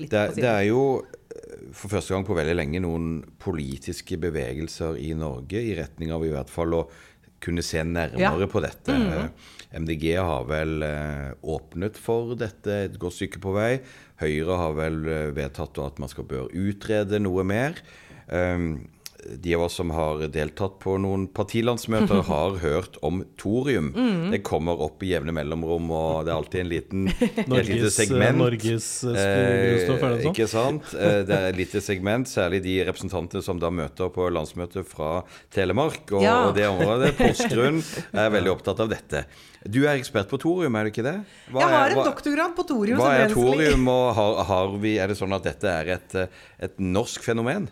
litt 0.00 0.10
Det, 0.10 0.20
er- 0.20 0.34
det 0.38 0.44
er 0.48 0.62
jo 0.70 0.84
eh, 1.04 1.66
for 1.76 1.92
første 1.92 2.14
gang 2.14 2.24
på 2.24 2.36
veldig 2.38 2.54
lenge 2.56 2.80
noen 2.80 3.10
politiske 3.38 4.16
bevegelser 4.22 4.96
i 4.96 5.12
Norge 5.18 5.60
i 5.60 5.74
retning 5.76 6.12
av 6.16 6.24
i 6.24 6.30
hvert 6.32 6.48
fall 6.48 6.72
å 6.78 6.86
kunne 7.44 7.60
se 7.60 7.82
nærmere 7.84 8.18
Ja. 8.22 8.30
Mm. 8.32 8.48
på 8.48 8.62
dette. 8.64 8.94
MDG 9.74 10.14
har 10.16 10.44
vel 10.48 10.82
eh, 10.86 11.32
åpnet 11.42 11.96
for 12.00 12.34
dette 12.40 12.72
et 12.86 12.98
godt 12.98 13.12
stykke 13.18 13.40
på 13.42 13.52
vei. 13.52 13.80
Høyre 14.22 14.56
har 14.56 14.72
vel 14.78 15.02
eh, 15.08 15.30
vedtatt 15.36 15.76
at 15.84 15.98
man 16.00 16.08
skal 16.08 16.24
bør 16.24 16.48
utrede 16.48 17.20
noe 17.20 17.44
mer. 17.44 17.74
Um, 18.32 18.86
de 19.40 19.54
av 19.56 19.62
oss 19.66 19.74
som 19.80 19.90
har 19.94 20.24
deltatt 20.28 20.78
på 20.82 20.96
noen 21.00 21.26
partilandsmøter, 21.32 22.22
har 22.32 22.56
hørt 22.62 22.98
om 23.06 23.22
thorium. 23.40 23.92
Mm. 23.94 24.30
Det 24.34 24.42
kommer 24.46 24.80
opp 24.84 25.02
i 25.06 25.12
jevne 25.14 25.32
mellomrom, 25.36 25.88
og 25.94 26.24
det 26.26 26.32
er 26.32 26.36
alltid 26.38 26.60
en 26.64 26.70
liten, 26.72 27.06
et 27.22 27.70
lite 27.70 27.90
segment. 27.94 28.38
Norges 28.42 28.88
eh, 29.04 29.14
grunnstoff, 29.14 30.02
er 30.02 30.14
det 30.14 30.18
Eh, 30.18 30.24
sånn? 30.24 30.34
ikke 30.34 30.48
sant? 30.50 30.92
Eh, 30.98 31.20
Det 31.28 31.38
er 31.38 31.48
et 31.52 31.58
lite 31.62 31.80
segment, 31.84 32.28
særlig 32.28 32.62
de 32.64 32.76
representantene 32.90 33.42
som 33.46 33.58
da 33.62 33.70
møter 33.74 34.10
på 34.14 34.28
landsmøtet 34.34 34.86
fra 34.90 35.22
Telemark 35.54 36.12
og, 36.14 36.22
Ja. 36.24 36.36
og 36.48 36.54
det 36.58 36.68
området. 36.68 37.14
Porsgrunn 37.18 37.80
er 38.12 38.30
veldig 38.34 38.52
opptatt 38.54 38.80
av 38.84 38.90
dette. 38.92 39.24
Du 39.64 39.78
er 39.88 39.94
ekspert 39.96 40.28
på 40.28 40.36
thorium, 40.42 40.74
er 40.76 40.84
du 40.84 40.90
ikke 40.92 41.04
det? 41.06 41.14
Hva 41.48 41.62
Jeg 41.64 41.72
har 41.72 41.94
en 41.94 41.96
hva- 41.96 42.04
doktorgrad 42.10 42.52
på 42.58 42.66
thorium. 42.68 42.98
Hva 43.00 43.14
er 43.22 43.32
thorium, 43.32 43.86
og 43.88 44.10
har, 44.18 44.42
har 44.50 44.74
vi, 44.82 44.98
er 45.00 45.08
det 45.08 45.16
sånn 45.16 45.32
at 45.32 45.46
dette 45.48 45.70
er 45.72 45.88
et, 45.96 46.14
eh, 46.20 46.42
et 46.68 46.76
norsk 46.84 47.24
fenomen? 47.24 47.70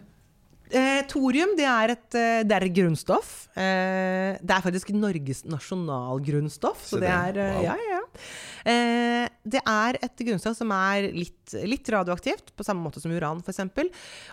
Eh, 0.72 1.02
thorium 1.10 1.52
det 1.58 1.66
er 1.68 1.92
et, 1.94 2.08
eh, 2.16 2.42
det 2.48 2.56
er 2.56 2.66
et 2.66 2.76
grunnstoff. 2.76 3.32
Eh, 3.52 4.38
det 4.40 4.54
er 4.56 4.64
faktisk 4.64 4.92
Norges 4.96 5.44
nasjonalgrunnstoff. 5.44 6.86
Så 6.88 7.00
det 7.00 7.08
det. 7.08 7.16
er 7.36 7.40
eh, 7.44 7.56
Wow. 7.56 7.64
Ja, 7.66 7.76
ja. 7.90 8.02
Eh, 8.64 9.28
det 9.44 9.62
er 9.68 9.98
et 10.02 10.22
grunnstoff 10.26 10.56
som 10.56 10.72
er 10.74 11.10
litt, 11.12 11.56
litt 11.66 11.88
radioaktivt, 11.92 12.54
på 12.56 12.66
samme 12.66 12.84
måte 12.84 13.02
som 13.02 13.12
uran 13.12 13.42
f.eks. 13.44 13.60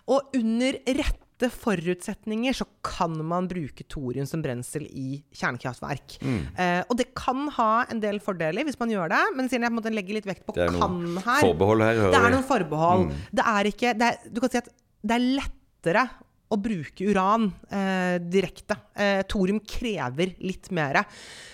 Og 0.08 0.38
under 0.39 0.80
rette 0.99 1.49
forutsetninger 1.54 2.56
så 2.56 2.65
kan 2.84 3.13
man 3.25 3.47
bruke 3.47 3.86
thorium 3.88 4.28
som 4.28 4.41
brensel 4.43 4.86
i 4.91 5.21
kjernekraftverk. 5.36 6.17
Mm. 6.23 6.39
Eh, 6.56 6.82
og 6.88 6.97
det 6.99 7.10
kan 7.17 7.47
ha 7.56 7.71
en 7.89 8.02
del 8.04 8.19
fordeler 8.23 8.67
hvis 8.67 8.80
man 8.80 8.91
gjør 8.91 9.12
det, 9.13 9.21
men 9.38 9.52
siden 9.52 9.67
jeg 9.67 9.71
på 9.71 9.78
en 9.78 9.82
måte 9.82 9.95
legger 9.95 10.19
litt 10.19 10.28
vekt 10.30 10.47
på 10.47 10.56
kan 10.56 10.80
her 11.23 11.23
her, 11.23 12.02
det 12.12 12.19
er 12.19 12.34
noen 12.36 12.47
forbehold. 12.47 13.13
Det 13.32 13.45
er 13.56 13.71
ikke 13.71 13.93
det 13.99 14.12
er, 14.12 14.32
Du 14.32 14.43
kan 14.43 14.52
si 14.52 14.60
at 14.60 14.67
det 14.99 15.15
er 15.15 15.28
lettere 15.39 16.10
å 16.49 16.57
bruke 16.57 17.05
uran 17.12 17.49
eh, 17.69 18.17
direkte. 18.21 18.77
Eh, 18.97 19.21
thorium 19.29 19.59
krever 19.62 20.33
litt 20.41 20.71
mer. 20.73 21.03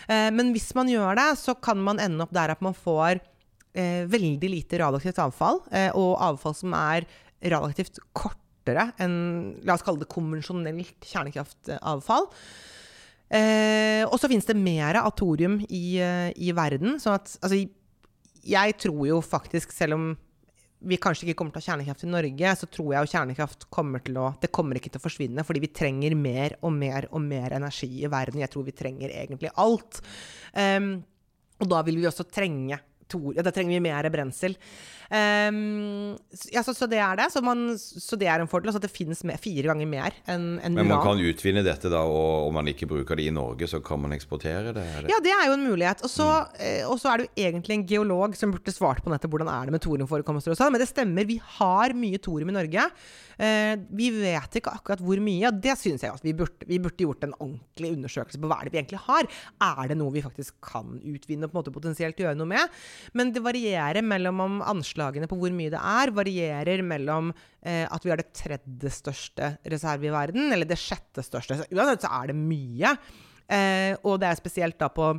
Eh, 0.08 0.30
men 0.32 0.54
hvis 0.56 0.72
man 0.78 0.90
gjør 0.92 1.18
det, 1.20 1.30
så 1.42 1.56
kan 1.60 1.82
man 1.84 2.00
ende 2.04 2.24
opp 2.24 2.34
der 2.36 2.54
at 2.54 2.64
man 2.64 2.76
får 2.78 3.20
eh, 3.76 4.06
veldig 4.12 4.52
lite 4.54 4.80
radioaktivt 4.80 5.20
avfall, 5.26 5.62
eh, 5.76 5.90
og 5.92 6.16
avfall 6.24 6.56
som 6.58 6.76
er 6.78 7.08
radioaktivt 7.44 8.00
kortere 8.16 8.90
enn 9.04 9.18
La 9.68 9.76
oss 9.76 9.84
kalle 9.86 10.02
det 10.02 10.10
konvensjonelt 10.10 11.06
kjernekraftavfall. 11.06 12.30
Eh, 13.36 14.04
og 14.06 14.16
så 14.22 14.30
finnes 14.32 14.48
det 14.48 14.56
mer 14.58 15.02
av 15.02 15.12
thorium 15.20 15.60
i, 15.68 16.00
i 16.00 16.56
verden. 16.56 17.02
Sånn 17.04 17.20
at 17.20 17.36
altså, 17.44 17.66
jeg 18.46 18.78
tror 18.80 19.04
jo 19.10 19.20
faktisk, 19.26 19.74
selv 19.76 19.98
om 19.98 20.08
vi 20.80 20.98
kanskje 21.02 21.28
ikke 21.28 21.40
kommer 21.40 21.56
til 21.56 21.62
å 21.62 21.64
ha 21.64 21.72
kjernekraft 21.72 22.04
i 22.06 22.10
Norge, 22.12 22.54
så 22.60 22.68
tror 22.70 22.90
jeg 22.94 23.06
jo 23.06 23.12
kjernekraft 23.14 23.68
kommer 23.74 24.04
til 24.06 24.18
å 24.22 24.28
Det 24.42 24.52
kommer 24.54 24.78
ikke 24.78 24.92
til 24.94 25.02
å 25.02 25.06
forsvinne, 25.06 25.46
fordi 25.48 25.64
vi 25.64 25.72
trenger 25.74 26.16
mer 26.20 26.58
og 26.62 26.76
mer 26.76 27.08
og 27.12 27.24
mer 27.24 27.56
energi 27.58 27.90
i 28.04 28.12
verden. 28.12 28.42
Jeg 28.44 28.52
tror 28.54 28.68
vi 28.68 28.76
trenger 28.76 29.14
egentlig 29.14 29.54
alt. 29.56 30.02
Um, 30.54 31.00
og 31.64 31.72
da 31.72 31.82
vil 31.88 32.02
vi 32.02 32.10
også 32.10 32.28
trenge 32.28 32.82
ja, 33.36 33.44
da 33.46 33.52
trenger 33.54 33.76
vi 33.76 33.84
mer 33.86 34.10
brensel. 34.14 34.56
Um, 35.06 36.16
ja, 36.50 36.64
så, 36.66 36.74
så 36.74 36.88
det 36.90 36.98
er 36.98 37.20
det. 37.20 37.28
Så, 37.34 37.42
man, 37.46 37.76
så 37.78 38.18
det 38.18 38.30
er 38.32 38.42
en 38.42 38.50
fordel. 38.50 38.72
Altså 38.72 38.82
at 38.82 38.88
det 38.88 38.94
finnes 38.96 39.22
mer, 39.28 39.38
fire 39.42 39.70
ganger 39.70 39.90
mer 39.90 40.16
enn 40.32 40.56
enn 40.66 40.78
Men 40.78 40.90
man 40.90 41.04
kan 41.06 41.22
utvinne 41.22 41.64
dette, 41.66 41.92
da, 41.94 42.02
og 42.02 42.50
om 42.50 42.58
man 42.58 42.72
ikke 42.72 42.90
bruker 42.90 43.20
det 43.20 43.28
i 43.30 43.34
Norge, 43.36 43.70
så 43.70 43.82
kan 43.86 44.02
man 44.02 44.16
eksportere 44.16 44.74
det? 44.76 44.86
Det? 45.06 45.12
Ja, 45.14 45.22
det 45.24 45.34
er 45.36 45.50
jo 45.50 45.58
en 45.58 45.68
mulighet. 45.68 46.02
Og 46.06 46.12
så, 46.12 46.26
Mm. 46.26 46.58
eh, 46.60 47.12
er 47.12 47.18
det 47.18 47.28
jo 47.28 47.44
egentlig 47.46 47.76
en 47.76 47.86
geolog 47.88 48.36
som 48.36 48.52
burde 48.52 48.74
svart 48.74 49.04
på 49.04 49.12
nettet 49.14 49.30
hvordan 49.30 49.52
er 49.52 49.66
det 49.66 49.76
med 49.76 49.82
thoriumforekomster 49.86 50.52
og 50.52 50.58
sånn. 50.58 50.74
Men 50.74 50.82
det 50.82 50.90
stemmer, 50.90 51.26
vi 51.26 51.38
har 51.38 51.94
mye 51.94 52.18
thorium 52.18 52.50
i 52.50 52.58
Norge. 52.58 52.90
Uh, 53.36 53.76
vi 53.92 54.10
vet 54.16 54.56
ikke 54.56 54.72
akkurat 54.72 55.02
hvor 55.04 55.20
mye, 55.20 55.50
og 55.50 55.58
det 55.60 55.74
syns 55.76 56.06
jeg 56.06 56.14
at 56.14 56.24
vi 56.24 56.32
burde, 56.32 56.64
vi 56.70 56.80
burde 56.80 57.04
gjort 57.04 57.26
en 57.28 57.34
ordentlig 57.36 57.92
undersøkelse 57.92 58.40
på 58.40 58.48
hva 58.48 58.62
er 58.62 58.70
det 58.70 58.72
vi 58.72 58.80
egentlig 58.80 59.02
har. 59.10 59.28
Er 59.60 59.90
det 59.92 59.98
noe 60.00 60.14
vi 60.16 60.24
faktisk 60.24 60.56
kan 60.64 61.02
utvinne 61.04 61.44
og 61.44 61.52
på 61.52 61.58
en 61.58 61.62
måte 61.64 61.76
potensielt 61.76 62.22
gjøre 62.22 62.38
noe 62.40 62.48
med? 62.48 62.72
Men 63.18 63.34
det 63.36 63.44
varierer 63.46 64.06
mellom 64.06 64.42
om 64.46 64.58
anslagene 64.66 65.30
på 65.30 65.38
hvor 65.40 65.54
mye 65.56 65.74
det 65.74 65.82
er, 65.82 66.14
varierer 66.16 66.84
mellom 66.86 67.32
eh, 67.62 67.86
at 67.86 68.06
vi 68.06 68.14
har 68.14 68.22
det 68.22 68.34
tredje 68.36 68.92
største 68.94 69.56
reserve 69.72 70.10
i 70.10 70.14
verden, 70.14 70.50
eller 70.54 70.70
det 70.70 70.80
sjette 70.82 71.24
største. 71.26 71.60
Så 71.62 71.70
uansett 71.72 72.06
så 72.06 72.12
er 72.22 72.32
det 72.32 72.40
mye. 72.40 72.96
Eh, 73.46 73.94
og 74.04 74.20
det 74.22 74.32
er 74.32 74.40
spesielt 74.40 74.80
da 74.82 74.90
på 74.94 75.14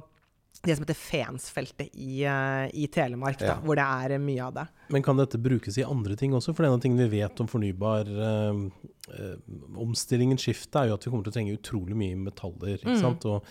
det 0.63 0.77
som 0.77 0.85
heter 0.85 0.97
Fensfeltet 0.99 1.91
i, 1.95 2.23
eh, 2.25 2.71
i 2.75 2.87
Telemark, 2.89 3.39
da, 3.39 3.47
Ja. 3.47 3.57
hvor 3.61 3.77
det 3.77 3.85
er 4.15 4.19
mye 4.19 4.41
av 4.47 4.55
det. 4.55 4.67
Men 4.91 5.03
kan 5.03 5.17
dette 5.17 5.39
brukes 5.39 5.77
i 5.79 5.85
andre 5.85 6.17
ting 6.17 6.33
også? 6.33 6.55
For 6.55 6.65
en 6.65 6.73
av 6.73 6.81
tingene 6.81 7.09
vi 7.09 7.21
vet 7.21 7.41
om 7.41 7.47
fornybar 7.47 8.07
eh, 8.09 8.71
eh, 9.19 9.37
omstillingen, 9.77 10.37
skiftet, 10.39 10.77
er 10.83 10.89
jo 10.89 10.95
at 10.95 11.05
vi 11.05 11.11
kommer 11.11 11.25
til 11.25 11.33
å 11.33 11.37
trenge 11.37 11.59
utrolig 11.59 11.95
mye 11.97 12.17
metaller. 12.17 12.79
Sant? 13.01 13.25
Og, 13.27 13.45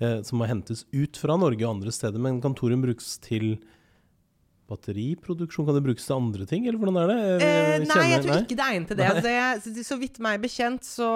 eh, 0.00 0.22
som 0.22 0.38
må 0.38 0.46
hentes 0.46 0.84
ut 0.92 1.16
fra 1.16 1.36
Norge 1.36 1.62
og 1.64 1.76
andre 1.76 1.90
steder. 1.92 2.18
Men 2.18 2.40
kan 2.40 2.54
thorium 2.54 2.82
brukes 2.82 3.18
til 3.20 3.58
batteriproduksjon? 4.70 5.66
Kan 5.68 5.76
det 5.76 5.84
brukes 5.84 6.06
til 6.06 6.16
andre 6.16 6.46
ting, 6.48 6.66
eller 6.68 6.80
hvordan 6.80 6.98
er 7.02 7.10
det? 7.10 7.18
Eh, 7.44 7.84
nei, 7.88 8.04
jeg 8.12 8.22
tror 8.24 8.38
ikke 8.38 8.56
det 8.56 8.64
er 8.64 8.76
egnet 8.76 8.90
til 8.92 9.00
det. 9.00 9.08
Altså, 9.10 9.34
jeg, 9.34 9.84
Så, 9.90 9.98
vidt 10.00 10.20
meg 10.24 10.40
bekjent, 10.42 10.86
så, 10.88 11.10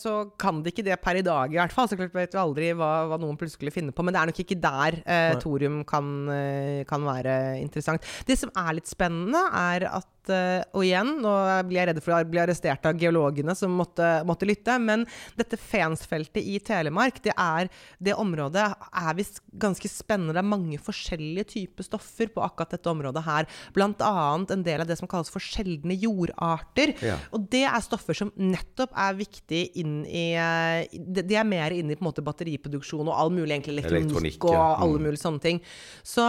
så 0.00 0.16
kan 0.40 0.62
det 0.64 0.74
ikke 0.74 0.86
det 0.88 0.98
per 1.02 1.20
i 1.20 1.24
dag, 1.26 1.54
i 1.54 1.60
hvert 1.60 1.74
fall. 1.74 1.88
Så 1.90 1.98
klart 1.98 2.16
vet 2.16 2.34
du 2.34 2.40
aldri 2.42 2.72
hva, 2.76 2.90
hva 3.10 3.20
noen 3.22 3.38
plutselig 3.40 3.74
finner 3.74 3.94
på, 3.96 4.06
men 4.06 4.16
det 4.16 4.22
er 4.22 4.32
nok 4.32 4.42
ikke 4.42 4.58
der 4.66 4.98
eh, 5.04 5.36
thorium 5.42 5.80
kan, 5.88 6.12
eh, 6.32 6.82
kan 6.88 7.06
være 7.06 7.38
interessant. 7.62 8.04
Det 8.26 8.38
som 8.40 8.52
er 8.56 8.78
litt 8.80 8.90
spennende, 8.90 9.46
er 9.56 9.88
at 10.00 10.10
eh, 10.32 10.62
Og 10.76 10.84
igjen, 10.86 11.14
nå 11.22 11.32
blir 11.68 11.78
jeg 11.80 11.88
redd 11.90 12.00
for 12.04 12.16
å 12.16 12.20
bli 12.28 12.40
arrestert 12.42 12.86
av 12.88 12.98
geologene 13.00 13.54
som 13.56 13.72
måtte, 13.76 14.08
måtte 14.28 14.48
lytte, 14.48 14.76
men 14.82 15.04
dette 15.38 15.58
Fensfeltet 15.60 16.42
i 16.42 16.58
Telemark, 16.64 17.20
det 17.24 17.34
er 17.36 17.70
det 18.02 18.14
området 18.18 18.66
er 18.90 19.16
visst 19.18 19.40
ganske 19.56 19.88
spennende. 19.90 20.34
Det 20.36 20.42
er 20.42 20.48
mange 20.50 20.78
forskjellige 20.82 21.46
typer 21.54 21.86
stoffer 21.86 22.30
på 22.32 22.42
akkurat 22.44 22.74
dette 22.76 22.90
området 22.90 23.24
her. 23.26 23.48
Blant 23.76 24.02
annet 24.04 24.52
en 24.54 24.64
del 24.66 24.84
av 24.84 24.90
det 24.90 24.98
som 25.00 25.08
kalles 25.10 25.30
for 25.32 25.42
sjeldne 25.42 25.96
jordarter. 25.96 26.94
Ja. 27.04 27.16
Og 27.36 27.46
det 27.52 27.64
er 27.68 27.84
stoffer 27.84 28.16
som 28.18 28.32
nettopp 28.36 28.92
er 28.96 29.16
viktig 29.18 29.62
inn 29.80 30.02
i 30.06 30.26
eh, 30.36 30.86
De 30.96 31.36
er 31.36 31.46
mer 31.48 31.74
inne 31.76 31.94
i 31.94 31.98
på 31.98 32.04
en 32.04 32.10
måte 32.10 32.24
batteriproduksjon 32.26 33.06
og 33.06 33.14
all 33.16 33.32
mulig 33.34 33.52
egentlig 33.56 33.76
elektronikk, 33.78 34.10
Elektronikk, 34.10 34.44
og 34.50 34.54
ja. 34.56 34.66
alle 34.82 34.96
Mm. 34.96 35.02
mulige 35.10 35.20
sånne 35.22 35.40
ting. 35.42 35.58
Så 36.02 36.24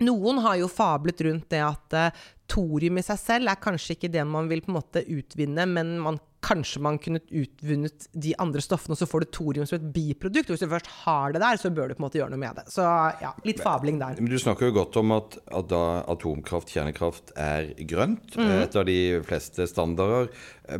noen 0.00 0.38
har 0.44 0.56
jo 0.60 0.68
fablet 0.72 1.20
rundt 1.26 1.48
det 1.52 1.60
at 1.66 1.96
eh, 1.98 2.10
thorium 2.50 2.98
i 2.98 3.02
seg 3.06 3.18
selv 3.20 3.50
er 3.52 3.60
kanskje 3.62 3.94
ikke 3.94 4.10
det 4.10 4.24
man 4.26 4.48
vil 4.50 4.62
på 4.64 4.72
en 4.72 4.78
måte 4.80 5.04
utvinne, 5.06 5.66
men 5.70 5.92
man, 6.02 6.16
kanskje 6.42 6.80
man 6.82 6.96
kunne 6.98 7.20
utvunnet 7.36 8.06
de 8.16 8.32
andre 8.40 8.62
stoffene, 8.64 8.96
og 8.96 8.98
så 8.98 9.06
får 9.06 9.22
du 9.22 9.28
thorium 9.36 9.66
som 9.68 9.76
et 9.76 9.90
biprodukt. 9.94 10.48
Og 10.48 10.56
hvis 10.56 10.64
du 10.64 10.70
først 10.72 10.88
har 11.04 11.34
det 11.36 11.42
der, 11.44 11.60
så 11.60 11.70
bør 11.70 11.90
du 11.92 11.94
på 11.94 12.00
en 12.00 12.06
måte 12.08 12.18
gjøre 12.18 12.32
noe 12.32 12.40
med 12.40 12.56
det. 12.58 12.64
Så 12.72 12.86
ja, 13.20 13.30
litt 13.46 13.60
fabling 13.62 14.00
der. 14.00 14.16
Men 14.18 14.32
Du 14.32 14.38
snakker 14.40 14.70
jo 14.70 14.76
godt 14.80 14.96
om 15.02 15.12
at, 15.18 15.36
at 15.60 15.76
atomkraft, 16.10 16.72
kjernekraft, 16.74 17.34
er 17.38 17.70
grønt 17.86 18.34
Mm. 18.40 18.50
etter 18.64 18.84
de 18.88 18.98
fleste 19.26 19.66
standarder. 19.68 20.30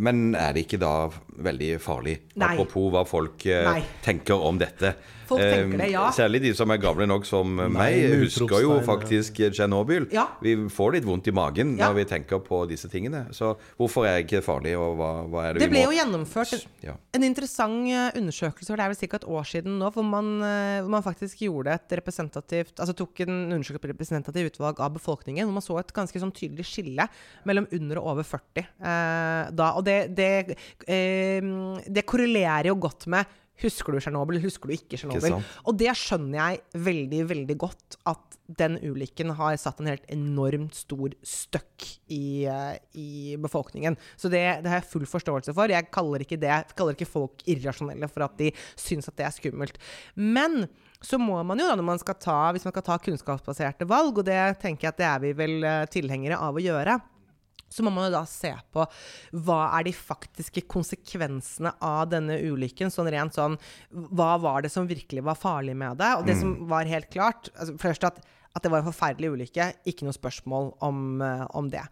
Men 0.00 0.35
er 0.35 0.54
det 0.56 0.64
ikke 0.66 0.80
da 0.80 0.94
veldig 1.44 1.74
farlig? 1.85 2.16
Nei. 2.40 2.54
Apropos 2.56 2.90
hva 2.94 3.04
folk 3.06 3.44
Nei. 3.44 3.83
tenker 4.02 4.40
om 4.48 4.59
dette. 4.59 4.94
Folk 5.30 5.42
tenker 5.46 5.78
det, 5.84 5.90
ja. 5.94 6.08
Særlig 6.14 6.42
de 6.42 6.52
som 6.58 6.70
er 6.74 6.80
gamle 6.82 7.06
nok 7.08 7.26
som 7.28 7.54
meg, 7.54 7.70
med 7.70 8.24
husker 8.24 8.64
jo 8.64 8.76
faktisk 8.86 9.40
Tsjernobyl. 9.54 10.08
Ja. 10.14 10.26
Vi 10.42 10.56
får 10.72 10.96
litt 10.98 11.06
vondt 11.06 11.30
i 11.30 11.34
magen 11.36 11.76
Ja. 11.78 11.88
når 11.88 12.00
vi 12.00 12.04
tenker 12.10 12.42
på 12.44 12.62
disse 12.70 12.90
tingene. 12.90 13.28
Så 13.36 13.54
hvorfor 13.78 14.06
er 14.08 14.18
det 14.18 14.26
ikke 14.26 14.42
farlig, 14.44 14.74
og 14.78 14.96
hva, 14.98 15.10
hva 15.30 15.44
er 15.46 15.54
det, 15.54 15.62
Det 15.62 15.70
vi 15.70 15.76
ble 15.76 15.84
jo 15.86 15.94
gjennomført 15.96 16.52
en, 16.58 16.66
Ja. 16.82 16.94
en 17.14 17.24
interessant 17.26 17.86
eh, 17.90 18.18
undersøkelse 18.18 18.66
for 18.66 18.76
det 18.76 18.84
er 18.84 18.92
vel 18.94 19.00
ca. 19.08 19.16
et 19.16 19.28
år 19.30 19.44
siden 19.46 19.78
nå, 19.78 19.90
hvor 19.94 20.04
man, 20.04 20.30
eh, 20.42 20.80
hvor 20.82 20.90
man 20.96 21.02
faktisk 21.06 21.38
gjorde 21.46 21.72
et 21.78 21.96
representativt 22.00 22.80
Altså 22.80 22.94
tok 22.96 23.20
en 23.20 23.52
undersøkelse 23.52 23.80
på 23.84 23.92
representativt 23.92 24.54
utvalg 24.54 24.80
av 24.80 24.92
befolkningen, 24.94 25.46
hvor 25.46 25.52
man 25.56 25.62
så 25.62 25.78
et 25.78 25.92
ganske 25.94 26.18
sånn 26.20 26.32
tydelig 26.34 26.66
skille 26.66 27.06
mellom 27.46 27.66
under 27.72 28.00
og 28.00 28.10
over 28.14 28.24
40 28.24 28.66
eh, 28.80 29.50
da. 29.54 29.72
Og 29.76 29.84
det, 29.84 29.98
det, 30.16 30.56
eh, 30.88 31.40
det 31.86 32.06
korrelerer 32.08 32.70
jo 32.72 32.76
godt 32.80 33.06
med 33.06 33.26
Husker 33.60 33.94
du 33.94 34.00
Tsjernobyl, 34.00 34.40
husker 34.42 34.70
du 34.70 34.76
ikke 34.76 34.98
Tsjernobyl? 34.98 35.38
Og 35.68 35.78
det 35.80 35.92
skjønner 35.98 36.38
jeg 36.40 36.84
veldig, 36.88 37.22
veldig 37.34 37.56
godt. 37.60 37.98
At 38.10 38.38
den 38.58 38.78
ulykken 38.82 39.34
har 39.38 39.56
satt 39.60 39.80
en 39.80 39.90
helt 39.90 40.06
enormt 40.10 40.74
stor 40.74 41.12
støkk 41.26 41.86
i, 42.10 42.46
eh, 42.50 42.76
i 42.98 43.36
befolkningen. 43.40 43.98
Så 44.16 44.30
det, 44.32 44.42
det 44.64 44.72
har 44.72 44.80
jeg 44.80 44.90
full 44.90 45.06
forståelse 45.06 45.54
for. 45.56 45.70
Jeg 45.70 45.90
kaller 45.94 46.24
ikke, 46.24 46.40
det, 46.40 46.52
kaller 46.78 46.96
ikke 46.96 47.10
folk 47.10 47.44
irrasjonelle 47.50 48.10
for 48.10 48.26
at 48.26 48.38
de 48.40 48.50
syns 48.74 49.10
at 49.10 49.18
det 49.20 49.28
er 49.28 49.36
skummelt. 49.36 49.78
Men 50.14 50.64
så 51.00 51.20
må 51.20 51.38
man 51.46 51.60
jo, 51.60 51.68
da, 51.68 51.78
når 51.78 51.86
man 51.92 52.02
skal 52.02 52.18
ta, 52.20 52.40
hvis 52.52 52.66
man 52.66 52.74
skal 52.74 52.86
ta 52.86 52.98
kunnskapsbaserte 53.00 53.88
valg, 53.88 54.20
og 54.20 54.26
det 54.26 54.40
tenker 54.60 54.88
jeg 54.88 54.94
at 54.94 55.00
det 55.00 55.08
er 55.08 55.24
vi 55.24 55.32
vel 55.38 55.56
eh, 55.64 55.86
tilhengere 55.92 56.40
av 56.40 56.58
å 56.58 56.64
gjøre, 56.64 56.98
så 57.70 57.85
må 57.87 57.92
man 57.94 58.09
jo 58.09 58.16
da 58.18 58.24
se 58.28 58.50
på 58.74 58.85
hva 59.46 59.61
er 59.78 59.87
de 59.87 59.94
faktiske 59.94 60.64
konsekvensene 60.70 61.72
av 61.87 62.09
denne 62.11 62.40
ulykken. 62.42 62.90
Sånn 62.90 63.11
rent 63.12 63.37
sånn 63.37 63.56
Hva 63.90 64.35
var 64.42 64.64
det 64.64 64.72
som 64.74 64.88
virkelig 64.90 65.22
var 65.26 65.38
farlig 65.38 65.76
med 65.78 66.00
det? 66.00 66.11
Og 66.18 66.26
det 66.26 66.37
som 66.40 66.56
var 66.70 66.90
helt 66.90 67.11
klart 67.12 67.52
altså 67.54 67.76
Først 67.80 68.06
at, 68.09 68.18
at 68.50 68.64
det 68.64 68.72
var 68.72 68.83
en 68.83 68.88
forferdelig 68.88 69.30
ulykke. 69.30 69.68
Ikke 69.88 70.06
noe 70.06 70.16
spørsmål 70.16 70.72
om, 70.83 71.22
eh, 71.22 71.44
om 71.56 71.68
det. 71.70 71.85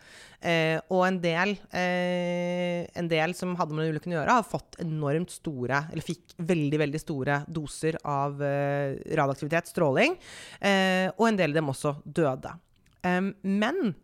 Eh, 0.43 0.81
og 0.91 1.05
en 1.07 1.21
del, 1.23 1.55
eh, 1.71 2.83
en 2.99 3.11
del 3.11 3.35
som 3.38 3.55
hadde 3.59 3.77
med 3.77 3.87
den 3.87 3.95
ulykken 3.95 4.17
å 4.17 4.19
gjøre, 4.19 4.37
har 4.41 4.47
fått 4.47 4.79
enormt 4.83 5.31
store 5.31 5.85
Eller 5.93 6.03
fikk 6.03 6.35
veldig, 6.38 6.83
veldig 6.83 7.03
store 7.03 7.38
doser 7.47 8.01
av 8.05 8.43
eh, 8.43 8.99
radioaktivitet, 9.14 9.71
stråling. 9.71 10.19
Eh, 10.59 11.07
og 11.14 11.29
en 11.31 11.38
del 11.38 11.55
av 11.55 11.62
dem 11.62 11.73
også 11.75 11.95
døde. 12.03 12.59
Men 13.09 13.95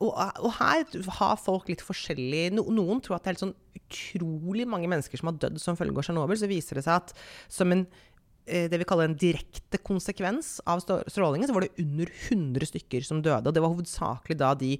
og, 0.00 0.12
og 0.42 0.50
her 0.58 0.82
har 1.20 1.36
folk 1.38 1.68
litt 1.70 1.84
forskjellig 1.84 2.48
no, 2.56 2.64
Noen 2.74 2.98
tror 3.04 3.16
at 3.16 3.24
det 3.24 3.30
er 3.30 3.36
helt 3.36 3.44
sånn 3.46 3.56
utrolig 3.78 4.66
mange 4.66 4.88
mennesker 4.90 5.20
som 5.20 5.30
har 5.30 5.38
dødd 5.44 5.60
som 5.62 5.78
følge 5.78 5.94
av 5.94 6.08
Tsjernobyl. 6.08 6.38
Så 6.40 6.48
viser 6.50 6.80
det 6.80 6.86
seg 6.88 6.98
at 7.04 7.12
som 7.52 7.70
en 7.70 7.84
eh, 8.46 8.66
det 8.70 8.80
vi 8.82 8.86
kaller 8.88 9.06
en 9.08 9.16
direkte 9.18 9.78
konsekvens 9.86 10.56
av 10.66 10.82
strålingen, 10.82 11.46
så 11.46 11.54
var 11.54 11.66
det 11.66 11.82
under 11.84 12.10
100 12.30 12.68
stykker 12.72 13.06
som 13.06 13.22
døde. 13.22 13.46
Og 13.46 13.54
det 13.54 13.62
var 13.62 13.72
hovedsakelig 13.72 14.36
da 14.42 14.52
de 14.58 14.72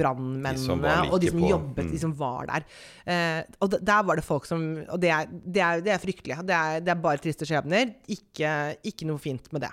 brannmennene 0.00 1.06
og 1.10 1.20
de 1.22 1.30
som 1.30 1.40
på. 1.42 1.50
jobbet, 1.52 1.84
Mm. 1.86 1.92
de 1.92 1.98
som 2.02 2.16
var 2.18 2.46
der. 2.50 2.66
Eh, 3.06 3.42
og 3.60 3.78
der 3.78 4.02
var 4.06 4.16
det 4.16 4.24
folk 4.26 4.46
som 4.46 4.84
Og 4.88 4.98
det 5.00 5.10
er, 5.14 5.26
det 5.30 5.62
er, 5.62 5.80
det 5.80 5.92
er 5.94 6.02
fryktelig. 6.02 6.40
Det 6.46 6.54
er, 6.58 6.80
det 6.80 6.90
er 6.94 7.00
bare 7.06 7.22
triste 7.22 7.46
skjebner. 7.46 7.94
Ikke, 8.08 8.76
ikke 8.84 9.06
noe 9.06 9.18
fint 9.18 9.46
med 9.52 9.62
det. 9.62 9.72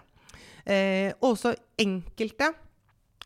Eh, 0.68 1.14
også 1.24 1.56
enkelte 1.80 2.54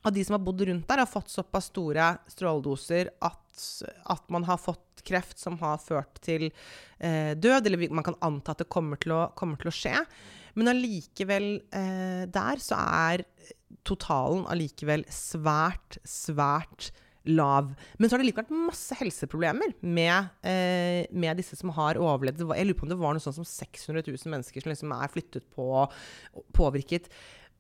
av 0.01 0.13
de 0.15 0.23
som 0.25 0.37
har 0.37 0.43
bodd 0.43 0.63
rundt 0.67 0.87
der, 0.89 1.03
har 1.03 1.09
fått 1.09 1.31
såpass 1.31 1.69
store 1.71 2.13
stråledoser 2.31 3.11
at, 3.21 3.65
at 4.09 4.29
man 4.33 4.45
har 4.47 4.59
fått 4.61 5.03
kreft 5.05 5.39
som 5.41 5.57
har 5.61 5.81
ført 5.81 6.21
til 6.25 6.49
eh, 6.49 7.33
død, 7.37 7.67
eller 7.67 7.89
man 7.93 8.05
kan 8.05 8.19
anta 8.21 8.53
at 8.55 8.63
det 8.63 8.71
kommer 8.71 9.01
til 9.01 9.15
å, 9.17 9.23
kommer 9.37 9.61
til 9.61 9.71
å 9.71 9.75
skje. 9.75 9.95
Men 10.59 10.73
allikevel 10.73 11.47
eh, 11.75 12.25
der 12.31 12.61
så 12.61 12.79
er 12.81 13.25
totalen 13.87 14.43
allikevel 14.51 15.05
svært, 15.13 16.01
svært 16.07 16.91
lav. 17.29 17.71
Men 17.97 18.09
så 18.09 18.15
har 18.15 18.21
det 18.21 18.29
likevel 18.31 18.47
vært 18.47 18.69
masse 18.71 18.97
helseproblemer 18.97 19.75
med, 19.85 20.31
eh, 20.41 21.05
med 21.13 21.37
disse 21.37 21.57
som 21.59 21.73
har 21.77 21.99
overlevd. 22.01 22.41
Jeg 22.41 22.67
lurer 22.67 22.79
på 22.79 22.87
om 22.87 22.93
det 22.93 22.99
var 23.01 23.13
noe 23.15 23.23
sånt 23.23 23.37
som 23.37 23.47
600 23.47 24.03
000 24.07 24.33
mennesker 24.33 24.63
som 24.63 24.73
liksom 24.73 24.95
er 24.97 25.13
flyttet 25.13 25.45
på 25.53 25.67
og 25.85 25.93
påvirket. 26.57 27.11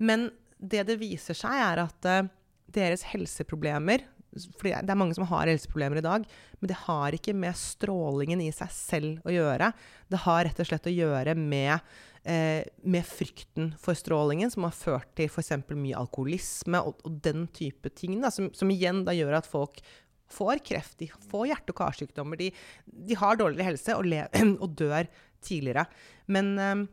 Men 0.01 0.31
det 0.61 0.85
det 0.87 0.99
viser 1.01 1.37
seg, 1.37 1.57
er 1.57 1.83
at 1.87 2.09
eh, 2.09 2.29
deres 2.71 3.07
helseproblemer 3.11 4.05
for 4.31 4.69
det 4.69 4.91
er 4.91 4.99
mange 4.99 5.15
som 5.17 5.25
har 5.27 5.49
helseproblemer 5.49 5.99
i 5.99 6.05
dag, 6.05 6.25
men 6.59 6.71
det 6.71 6.77
har 6.85 7.15
ikke 7.15 7.35
med 7.35 7.57
strålingen 7.57 8.43
i 8.43 8.51
seg 8.55 8.71
selv 8.71 9.27
å 9.27 9.33
gjøre. 9.33 9.71
Det 10.11 10.21
har 10.25 10.45
rett 10.47 10.61
og 10.63 10.69
slett 10.69 10.87
å 10.87 10.93
gjøre 10.93 11.35
med, 11.35 11.91
eh, 12.23 12.63
med 12.83 13.07
frykten 13.07 13.73
for 13.81 13.97
strålingen, 13.97 14.51
som 14.51 14.63
har 14.67 14.75
ført 14.75 15.11
til 15.17 15.27
f.eks. 15.27 15.51
mye 15.75 15.99
alkoholisme 15.99 16.79
og, 16.79 17.03
og 17.03 17.19
den 17.23 17.47
type 17.51 17.91
ting, 17.95 18.21
da, 18.21 18.31
som, 18.31 18.51
som 18.55 18.71
igjen 18.71 19.03
da 19.07 19.15
gjør 19.17 19.41
at 19.41 19.49
folk 19.49 19.83
får 20.31 20.63
kreft, 20.63 20.95
de 21.01 21.09
får 21.27 21.49
hjerte- 21.49 21.75
og 21.75 21.81
karsykdommer, 21.81 22.39
de, 22.39 22.53
de 22.87 23.19
har 23.19 23.35
dårligere 23.35 23.73
helse 23.73 23.97
og, 23.99 24.07
og 24.63 24.79
dør 24.79 25.11
tidligere. 25.43 25.89
Men 26.31 26.55
eh, 26.55 26.87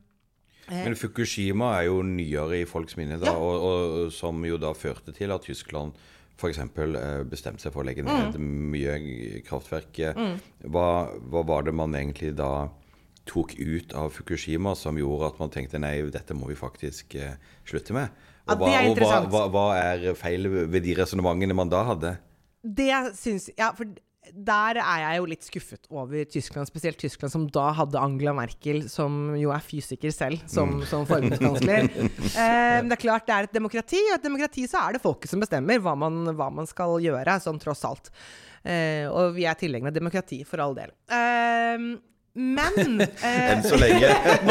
Men 0.70 0.94
Fukushima 0.94 1.72
er 1.78 1.86
jo 1.88 2.02
nyere 2.02 2.60
i 2.62 2.64
folks 2.68 2.96
minne, 2.96 3.18
da, 3.20 3.26
Ja. 3.32 3.36
og, 3.36 3.62
og 4.06 4.12
som 4.12 4.44
jo 4.44 4.56
da 4.60 4.72
førte 4.76 5.14
til 5.16 5.30
at 5.32 5.42
Tyskland 5.42 5.92
f.eks. 6.38 6.58
bestemte 7.28 7.60
seg 7.64 7.72
for 7.72 7.82
å 7.82 7.86
legge 7.88 8.04
ned 8.06 8.36
Mm. 8.38 8.70
mye 8.70 9.42
kraftverk. 9.46 9.98
Hva, 10.64 10.86
hva 11.18 11.42
var 11.46 11.62
det 11.66 11.74
man 11.74 11.92
egentlig 11.98 12.34
da 12.36 12.68
tok 13.28 13.56
ut 13.58 13.92
av 13.94 14.12
Fukushima 14.14 14.74
som 14.76 14.96
gjorde 14.96 15.26
at 15.34 15.38
man 15.40 15.50
tenkte 15.50 15.78
nei, 15.80 16.02
dette 16.10 16.32
må 16.34 16.46
vi 16.48 16.54
faktisk 16.54 17.14
eh, 17.16 17.34
slutte 17.66 17.92
med? 17.92 18.08
Ja, 18.48 18.54
Og, 18.54 18.60
hva, 18.62 18.68
er 18.72 18.88
og 18.88 19.30
hva, 19.32 19.42
hva 19.52 19.64
er 19.76 20.14
feil 20.16 20.48
ved 20.48 20.82
de 20.86 20.94
resonnementene 20.96 21.54
man 21.54 21.68
da 21.68 21.82
hadde? 21.84 22.14
Det 22.64 22.88
syns 23.18 23.50
Ja, 23.58 23.72
for 23.72 23.84
der 24.32 24.80
er 24.82 25.02
jeg 25.04 25.20
jo 25.20 25.28
litt 25.30 25.46
skuffet 25.46 25.88
over 25.92 26.24
Tyskland, 26.28 26.68
spesielt 26.70 26.98
Tyskland 27.00 27.32
som 27.32 27.46
da 27.52 27.68
hadde 27.78 28.00
Angela 28.00 28.34
Merkel, 28.36 28.84
som 28.90 29.36
jo 29.38 29.52
er 29.54 29.64
fysiker 29.64 30.12
selv, 30.14 30.42
som, 30.50 30.78
som 30.88 31.06
forbundskansler. 31.08 31.88
eh, 32.42 32.78
det 32.84 32.96
er 32.96 33.02
klart 33.02 33.28
det 33.28 33.36
er 33.36 33.48
et 33.48 33.56
demokrati, 33.56 34.00
og 34.08 34.12
i 34.12 34.18
et 34.18 34.26
demokrati 34.28 34.66
så 34.70 34.84
er 34.84 34.96
det 34.96 35.04
folket 35.04 35.32
som 35.32 35.42
bestemmer 35.42 35.80
hva 35.84 35.96
man, 35.98 36.20
hva 36.38 36.50
man 36.54 36.68
skal 36.68 36.98
gjøre, 37.04 37.38
sånn 37.44 37.60
tross 37.62 37.84
alt. 37.88 38.12
Eh, 38.64 39.06
og 39.08 39.36
vi 39.38 39.46
er 39.48 39.58
tilhengere 39.58 39.94
av 39.94 39.98
demokrati, 40.00 40.42
for 40.48 40.62
all 40.64 40.76
del. 40.78 40.94
Eh, 41.14 41.88
Men 42.38 43.00
eh, 43.02 43.36
Enn 43.52 43.62
så 43.66 43.74
lenge. 43.80 44.08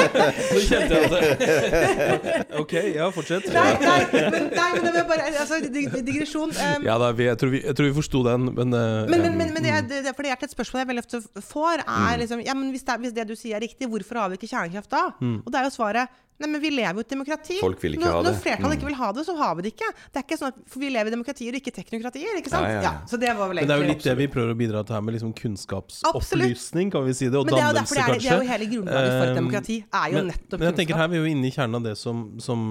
Nå 0.51 0.59
kjente 0.65 0.97
jeg 0.97 1.07
at 1.07 1.13
det 1.39 2.57
Ok, 2.61 2.73
ja, 2.97 3.07
fortsett. 3.15 3.47
Nei, 3.53 3.65
nei, 3.79 3.99
men, 4.11 4.47
nei, 4.51 4.67
men 4.75 4.83
det 4.87 4.93
var 4.97 5.07
bare 5.13 5.27
altså, 5.31 5.59
digresjon. 5.71 6.51
Um, 6.51 6.87
Ja 6.87 6.97
da, 6.99 7.13
vi, 7.15 7.27
jeg 7.29 7.39
tror 7.39 7.53
vi, 7.55 7.61
jeg 7.63 7.77
tror 7.79 7.87
vi 7.89 7.95
forsto 7.95 8.23
den, 8.27 8.49
men, 8.57 8.75
uh, 8.75 9.07
Men, 9.07 9.23
men, 9.23 9.37
men, 9.39 9.53
men 9.55 9.63
det, 9.63 9.71
er- 9.77 9.87
det, 9.87 10.01
det, 10.09 10.15
for 10.17 10.27
det 10.27 10.33
er 10.35 10.43
et 10.49 10.55
spørsmål 10.57 10.83
jeg 10.83 10.91
veldig 10.93 11.05
ofte 11.05 11.23
får, 11.47 11.83
er 11.85 11.95
Mm. 11.97 12.19
liksom 12.23 12.39
Ja, 12.45 12.53
men 12.59 12.69
hvis 12.75 12.83
det, 12.87 12.95
hvis 13.01 13.13
det 13.15 13.27
du 13.29 13.35
sier 13.39 13.55
er 13.57 13.63
riktig, 13.63 13.87
hvorfor 13.89 14.19
har 14.21 14.29
vi 14.31 14.37
ikke 14.39 14.49
kjernekraft 14.51 14.91
da? 14.93 15.05
Mm. 15.21 15.37
Og 15.45 15.51
det 15.53 15.59
er 15.61 15.67
jo 15.69 15.73
svaret 15.77 16.11
Nei, 16.37 16.47
men 16.53 16.61
vi 16.61 16.69
lever 16.69 16.93
jo 16.93 17.01
i 17.01 17.05
et 17.05 17.09
demokrati. 17.09 17.55
Folk 17.59 17.79
vil 17.81 17.95
ikke 17.97 18.03
når, 18.05 18.11
ha 18.13 18.17
det. 18.21 18.29
Når 18.29 18.41
flertallet 18.43 18.69
Mm. 18.69 18.77
ikke 18.77 18.85
vil 18.91 18.97
ha 18.99 19.07
det, 19.17 19.23
så 19.25 19.33
har 19.39 19.55
vi 19.57 19.61
det 19.65 19.71
ikke. 19.73 19.87
Det 20.13 20.19
er 20.21 20.25
ikke 20.27 20.37
sånn 20.37 20.51
at 20.53 20.57
For 20.69 20.79
vi 20.83 20.89
lever 20.93 21.07
i 21.09 21.13
demokratier, 21.15 21.55
ikke 21.57 21.73
teknokratier, 21.73 22.37
ikke 22.37 22.51
sant? 22.53 22.67
Ja, 22.67 22.73
ja, 22.77 22.81
ja. 22.85 22.91
så 23.09 23.17
det 23.17 23.31
var 23.37 23.47
vel 23.49 23.55
Men 23.63 23.67
det 23.71 23.73
er 23.73 23.81
jo 23.81 23.87
litt 23.89 24.03
det 24.05 24.15
vi 24.19 24.27
prøver 24.27 24.53
å 24.53 24.57
bidra 24.59 24.83
til 24.85 24.93
her, 24.97 25.01
med 25.07 25.17
liksom 25.17 25.33
kunnskapsopplysning, 25.33 26.91
kan 26.93 27.05
vi 27.07 27.13
si 27.17 27.29
det, 27.29 27.37
og 27.39 27.45
Men 27.47 27.55
det 27.55 27.61
er 27.63 27.67
jo 27.67 27.73
dannelse, 27.73 27.95
derfor 27.95 28.13
det 28.13 28.17
er, 28.17 28.21
det 28.21 28.31
er 28.31 28.43
jo 28.43 28.51
hele 28.51 28.69
grunnlaget 28.73 29.11
for 29.17 29.25
et 29.25 29.31
Um, 29.33 29.39
demokrati. 29.41 29.77
Er 29.93 30.07
jo 30.11 30.17
men, 30.21 30.27
nettopp 30.33 30.59
men 30.59 30.67
jeg 30.69 30.77
tenker 30.81 30.95
her 31.01 31.07
vi 31.11 31.17
er 31.17 31.25
jo 31.25 31.31
inne 31.33 31.47
i 31.49 31.51
kjernen 31.57 31.75
av 31.79 31.83
det 31.87 31.95
som, 31.97 32.21
som 32.39 32.61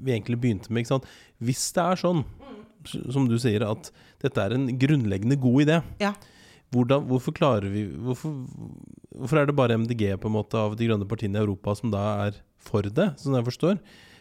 vi 0.00 0.12
egentlig 0.14 0.40
begynte 0.40 0.70
med. 0.72 0.84
Ikke 0.84 0.94
sant? 0.96 1.06
Hvis 1.42 1.66
det 1.76 1.84
er 1.84 1.96
sånn, 2.00 2.24
som 3.12 3.28
du 3.28 3.36
sier, 3.38 3.62
at 3.68 3.90
dette 4.22 4.38
er 4.48 4.54
en 4.56 4.66
grunnleggende 4.78 5.36
god 5.38 5.62
idé, 5.66 5.82
Ja. 6.00 6.14
hvordan, 6.72 7.06
hvorfor 7.08 7.32
klarer 7.36 7.68
vi 7.72 7.86
hvorfor, 7.96 8.32
hvorfor 9.16 9.38
er 9.42 9.46
det 9.46 9.56
bare 9.56 9.76
MDG 9.78 10.16
på 10.20 10.26
en 10.28 10.36
måte 10.36 10.54
av 10.56 10.76
de 10.76 10.86
grønne 10.88 11.06
partiene 11.08 11.36
i 11.36 11.42
Europa 11.44 11.74
som 11.76 11.90
da 11.90 12.26
er 12.28 12.40
for 12.58 12.82
det, 12.82 13.12
som 13.20 13.36
jeg 13.38 13.46
forstår? 13.48 13.78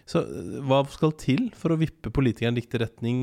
Så 0.08 0.22
eh, 0.24 0.60
hva 0.68 0.84
skal 0.92 1.16
til 1.20 1.50
for 1.58 1.74
å 1.74 1.80
vippe 1.82 2.12
politikeren 2.14 2.56
i 2.58 2.62
riktig 2.62 2.82
retning? 2.84 3.20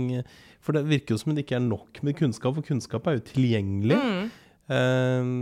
For 0.64 0.76
det 0.76 0.84
virker 0.88 1.14
jo 1.14 1.20
som 1.22 1.34
det 1.34 1.46
ikke 1.46 1.58
er 1.60 1.64
nok 1.68 2.02
med 2.04 2.18
kunnskap, 2.18 2.56
for 2.56 2.66
kunnskap 2.66 3.06
er 3.08 3.18
jo 3.18 3.24
tilgjengelig. 3.30 3.96
Mm. 4.00 4.28
Ehm, 4.74 5.40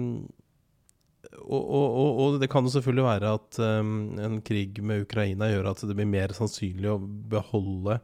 og, 1.43 1.63
og, 1.63 2.19
og, 2.21 2.37
det 2.43 2.49
kan 2.51 2.67
jo 2.67 2.73
selvfølgelig 2.75 3.05
være 3.07 3.29
at 3.39 3.59
um, 3.63 3.93
en 4.21 4.41
krig 4.45 4.81
med 4.85 5.05
Ukraina 5.07 5.49
gjør 5.49 5.71
at 5.71 5.85
det 5.87 5.95
blir 5.97 6.09
mer 6.11 6.35
sannsynlig 6.37 6.91
å 6.93 6.99
beholde 7.33 8.01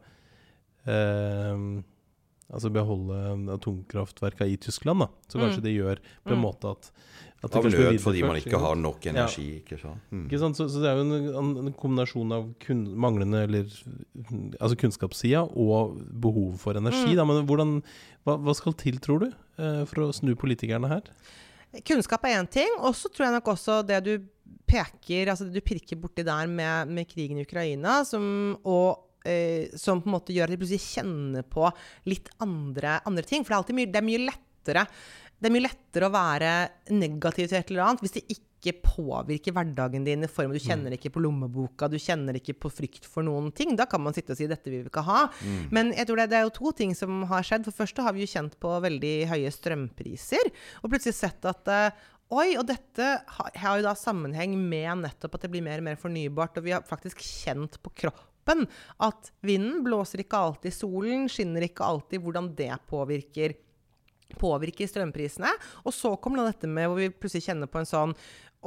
ehm, 0.89 1.83
Altså 2.49 2.71
beholde 2.73 3.13
atomkraftverka 3.53 4.47
i 4.49 4.55
Tyskland, 4.57 5.03
da. 5.03 5.07
Så 5.29 5.37
kanskje 5.37 5.59
Mm. 5.61 5.65
det 5.67 5.73
gjør 5.75 5.99
på 6.25 6.31
en 6.33 6.39
Mm. 6.39 6.45
måte 6.47 6.71
at, 6.71 6.87
Av 7.39 7.63
nød 7.63 7.99
fordi 8.03 8.21
man 8.25 8.35
ikke 8.35 8.59
har 8.59 8.75
nok 8.75 9.05
Ja. 9.05 9.13
energi. 9.13 9.61
Ikke 9.61 9.79
sant? 9.79 10.01
Mm. 10.11 10.25
Ikke 10.27 10.39
sant? 10.41 10.57
Så, 10.59 10.67
så 10.67 10.81
det 10.83 10.89
er 10.89 10.97
jo 10.99 11.05
en, 11.07 11.51
en, 11.61 11.73
kombinasjon 11.73 12.33
av 12.35 12.49
kun, 12.59 12.81
manglende 12.99 13.45
eller 13.47 13.69
Altså 14.59 14.75
kunnskapssida 14.75 15.45
og 15.47 16.01
behov 16.19 16.57
for 16.59 16.75
energi. 16.75 17.13
Mm. 17.13 17.15
Da. 17.15 17.27
Men 17.29 17.45
hvordan, 17.47 17.77
hva, 18.27 18.35
hva 18.43 18.55
skal 18.57 18.75
til, 18.75 18.99
tror 18.99 19.23
du, 19.23 19.29
eh, 19.57 19.85
for 19.87 20.09
å 20.09 20.15
snu 20.15 20.33
politikerne 20.35 20.91
her? 20.91 21.07
Kunnskap 21.85 22.25
er 22.25 22.39
én 22.41 22.49
ting, 22.49 22.71
og 22.81 22.95
så 22.97 23.11
tror 23.13 23.27
jeg 23.27 23.37
nok 23.37 23.51
også 23.53 23.79
det 23.85 24.01
du 24.03 24.13
peker 24.69 25.29
Altså 25.31 25.47
det 25.47 25.61
du 25.61 25.65
pirker 25.65 25.97
borti 25.97 26.25
der 26.25 26.49
med, 26.49 26.91
med 26.91 27.07
krigen 27.09 27.39
i 27.39 27.45
Ukraina, 27.45 28.01
som, 28.05 28.57
og, 28.67 29.05
eh, 29.25 29.71
som 29.77 30.01
på 30.01 30.09
en 30.11 30.17
måte 30.17 30.35
gjør 30.35 30.49
at 30.49 30.53
de 30.53 30.59
plutselig 30.59 30.83
kjenner 30.97 31.47
på 31.47 31.69
litt 32.09 32.29
andre, 32.43 32.99
andre 33.07 33.23
ting. 33.23 33.45
For 33.45 33.53
det 33.53 33.55
er 33.55 33.63
alltid 33.63 33.79
mye, 33.79 33.91
det 33.93 34.01
er 34.01 34.07
mye 34.09 34.25
lettere 34.27 34.85
det 35.39 35.47
er 35.47 35.55
mye 35.55 35.65
lettere 35.65 36.07
å 36.07 36.13
være 36.13 36.53
negativ 36.91 37.47
til 37.49 37.59
et 37.59 37.71
eller 37.71 37.85
annet 37.85 38.03
hvis 38.03 38.15
det 38.17 38.25
ikke 38.35 38.73
påvirker 38.83 39.55
hverdagen 39.55 40.03
din 40.03 40.25
i 40.27 40.29
form 40.31 40.51
du 40.51 40.59
kjenner 40.59 40.91
ikke 40.91 41.13
på 41.15 41.21
lommeboka, 41.23 41.87
du 41.87 41.95
kjenner 41.95 42.35
ikke 42.35 42.57
på 42.59 42.71
frykt 42.73 43.07
for 43.07 43.23
noen 43.23 43.47
ting. 43.55 43.71
Da 43.79 43.85
kan 43.87 44.03
man 44.03 44.15
sitte 44.15 44.35
og 44.35 44.39
si 44.39 44.49
'dette 44.51 44.67
vil 44.67 44.83
vi 44.83 44.91
ikke 44.91 45.05
ha'. 45.07 45.29
Men 45.71 45.93
jeg 45.95 46.09
tror 46.09 46.19
det, 46.19 46.29
det 46.33 46.37
er 46.41 46.43
jo 46.43 46.57
to 46.57 46.73
ting 46.75 46.91
som 46.91 47.23
har 47.23 47.45
skjedd. 47.47 47.63
For 47.63 47.71
første 47.85 48.03
har 48.03 48.11
vi 48.13 48.25
jo 48.25 48.33
kjent 48.33 48.59
på 48.59 48.73
veldig 48.83 49.15
høye 49.31 49.51
strømpriser, 49.55 50.51
og 50.83 50.91
plutselig 50.91 51.15
sett 51.15 51.45
at 51.45 51.67
eh, 51.67 51.91
Oi, 52.29 52.53
og 52.61 52.67
dette 52.69 53.05
har, 53.25 53.49
har 53.57 53.79
jo 53.79 53.87
da 53.87 53.95
sammenheng 53.97 54.51
med 54.53 55.01
nettopp 55.01 55.33
at 55.33 55.47
det 55.47 55.49
blir 55.49 55.63
mer 55.65 55.81
og 55.81 55.87
mer 55.87 55.95
fornybart. 55.97 56.59
Og 56.59 56.67
vi 56.67 56.75
har 56.75 56.85
faktisk 56.85 57.23
kjent 57.25 57.79
på 57.81 57.89
kroppen 58.03 58.67
at 59.01 59.31
vinden 59.41 59.81
blåser 59.81 60.21
ikke 60.21 60.37
alltid, 60.37 60.75
solen 60.75 61.25
skinner 61.31 61.65
ikke 61.65 61.87
alltid, 61.87 62.21
hvordan 62.21 62.51
det 62.53 62.69
påvirker 62.85 63.55
påvirker 64.37 64.89
strømprisene. 64.89 65.51
Og 65.85 65.95
så 65.95 66.13
kommer 66.21 66.41
da 66.41 66.51
dette 66.51 66.69
med 66.69 66.89
hvor 66.89 66.99
vi 66.99 67.11
plutselig 67.13 67.49
kjenner 67.49 67.71
på 67.71 67.81
en 67.81 67.89
sånn 67.89 68.17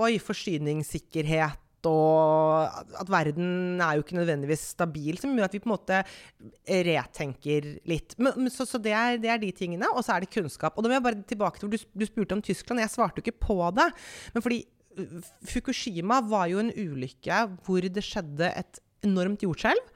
Oi, 0.00 0.16
forsyningssikkerhet. 0.24 1.60
Og 1.88 2.94
at 3.00 3.08
verden 3.10 3.80
er 3.82 3.96
jo 3.96 4.04
ikke 4.04 4.16
nødvendigvis 4.16 4.68
stabil, 4.76 5.18
som 5.18 5.34
gjør 5.34 5.48
at 5.48 5.56
vi 5.56 5.60
på 5.62 5.68
en 5.68 5.74
måte 5.74 5.98
retenker 6.86 7.66
litt. 7.90 8.14
Men, 8.22 8.46
så 8.54 8.64
så 8.68 8.78
det, 8.82 8.94
er, 8.94 9.18
det 9.20 9.32
er 9.32 9.42
de 9.42 9.50
tingene. 9.56 9.90
Og 9.90 10.04
så 10.06 10.14
er 10.14 10.24
det 10.24 10.30
kunnskap. 10.32 10.76
Og 10.76 10.84
da 10.84 10.90
vil 10.90 10.98
jeg 11.00 11.06
bare 11.08 11.24
tilbake 11.34 11.58
til 11.58 11.68
hvor 11.68 11.74
du, 11.74 11.90
du 11.98 12.06
spurte 12.08 12.38
om 12.38 12.44
Tyskland. 12.44 12.84
Jeg 12.84 12.94
svarte 12.94 13.18
jo 13.18 13.26
ikke 13.26 13.44
på 13.48 13.58
det. 13.76 13.88
Men 14.32 14.46
fordi 14.46 14.62
uh, 15.00 15.18
Fukushima 15.50 16.22
var 16.30 16.46
jo 16.52 16.62
en 16.62 16.72
ulykke 16.72 17.42
hvor 17.66 17.90
det 17.98 18.06
skjedde 18.06 18.52
et 18.62 18.82
enormt 19.02 19.42
jordskjelv. 19.44 19.92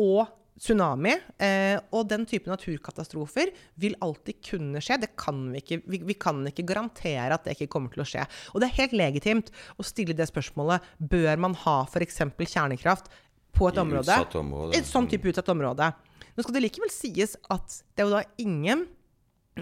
Og 0.00 0.24
tsunami 0.56 1.12
eh, 1.42 1.76
og 1.92 2.08
den 2.08 2.24
type 2.28 2.48
naturkatastrofer 2.50 3.52
vil 3.80 3.96
alltid 4.04 4.40
kunne 4.44 4.80
skje. 4.84 4.98
Det 5.02 5.12
kan 5.18 5.42
vi, 5.52 5.60
ikke, 5.62 5.80
vi, 5.84 6.00
vi 6.08 6.16
kan 6.20 6.40
ikke 6.48 6.66
garantere 6.68 7.36
at 7.36 7.46
det 7.46 7.56
ikke 7.56 7.70
kommer 7.76 7.92
til 7.92 8.04
å 8.04 8.08
skje. 8.08 8.24
Og 8.54 8.62
det 8.62 8.70
er 8.70 8.78
helt 8.80 8.96
legitimt 8.96 9.52
å 9.76 9.86
stille 9.86 10.16
det 10.16 10.28
spørsmålet 10.30 10.84
bør 10.98 11.42
man 11.46 11.56
ha 11.66 11.78
f.eks. 11.86 12.22
kjernekraft 12.40 13.10
på 13.56 13.70
et 13.70 13.80
I 13.80 13.82
område. 13.84 14.20
område. 14.40 14.76
Et 14.78 14.88
sånn 14.88 15.08
type 15.10 15.28
utsatt 15.30 15.52
område. 15.52 15.90
Nå 16.36 16.44
skal 16.44 16.56
det 16.56 16.64
likevel 16.66 16.92
sies 16.92 17.36
at 17.52 17.80
det 17.96 18.04
er 18.04 18.08
jo 18.08 18.16
da 18.16 18.24
ingen 18.40 18.86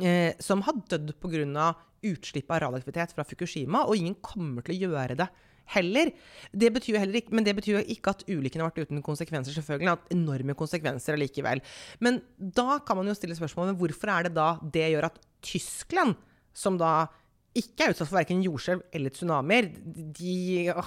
eh, 0.01 0.35
som 0.43 0.63
har 0.67 0.79
dødd 0.91 1.17
pga. 1.23 1.73
utslipp 2.05 2.51
av 2.53 2.67
radioaktivitet 2.67 3.15
fra 3.17 3.25
Fukushima, 3.25 3.87
og 3.89 3.97
ingen 3.97 4.17
kommer 4.21 4.61
til 4.63 4.75
å 4.75 4.91
gjøre 4.91 5.15
det 5.17 5.29
heller. 5.73 6.13
Det 6.53 6.71
betyr 6.75 6.99
heller 7.01 7.21
ikke, 7.21 7.35
men 7.35 7.47
det 7.47 7.57
betyr 7.57 7.79
jo 7.79 7.85
ikke 7.95 8.15
at 8.15 8.25
ulykken 8.29 8.63
har 8.63 8.71
vært 8.71 8.89
uten 8.89 9.03
konsekvenser. 9.05 9.57
selvfølgelig, 9.57 9.91
hatt 9.95 10.15
enorme 10.15 10.55
konsekvenser 10.59 11.17
allikevel. 11.17 11.63
Men 12.01 12.21
da 12.39 12.79
kan 12.85 13.01
man 13.01 13.09
jo 13.09 13.17
stille 13.17 13.37
spørsmålet 13.39 13.79
hvorfor 13.81 14.13
er 14.13 14.29
det 14.29 14.35
da 14.37 14.49
det 14.63 14.91
gjør 14.95 15.11
at 15.11 15.21
Tyskland, 15.45 16.17
som 16.55 16.79
da 16.79 17.09
ikke 17.55 17.87
er 17.87 17.93
utsatt 17.93 18.09
for 18.11 18.19
verken 18.19 18.43
jordskjelv 18.43 18.83
eller 18.95 19.13
tsunamier, 19.15 19.69
de 20.19 20.35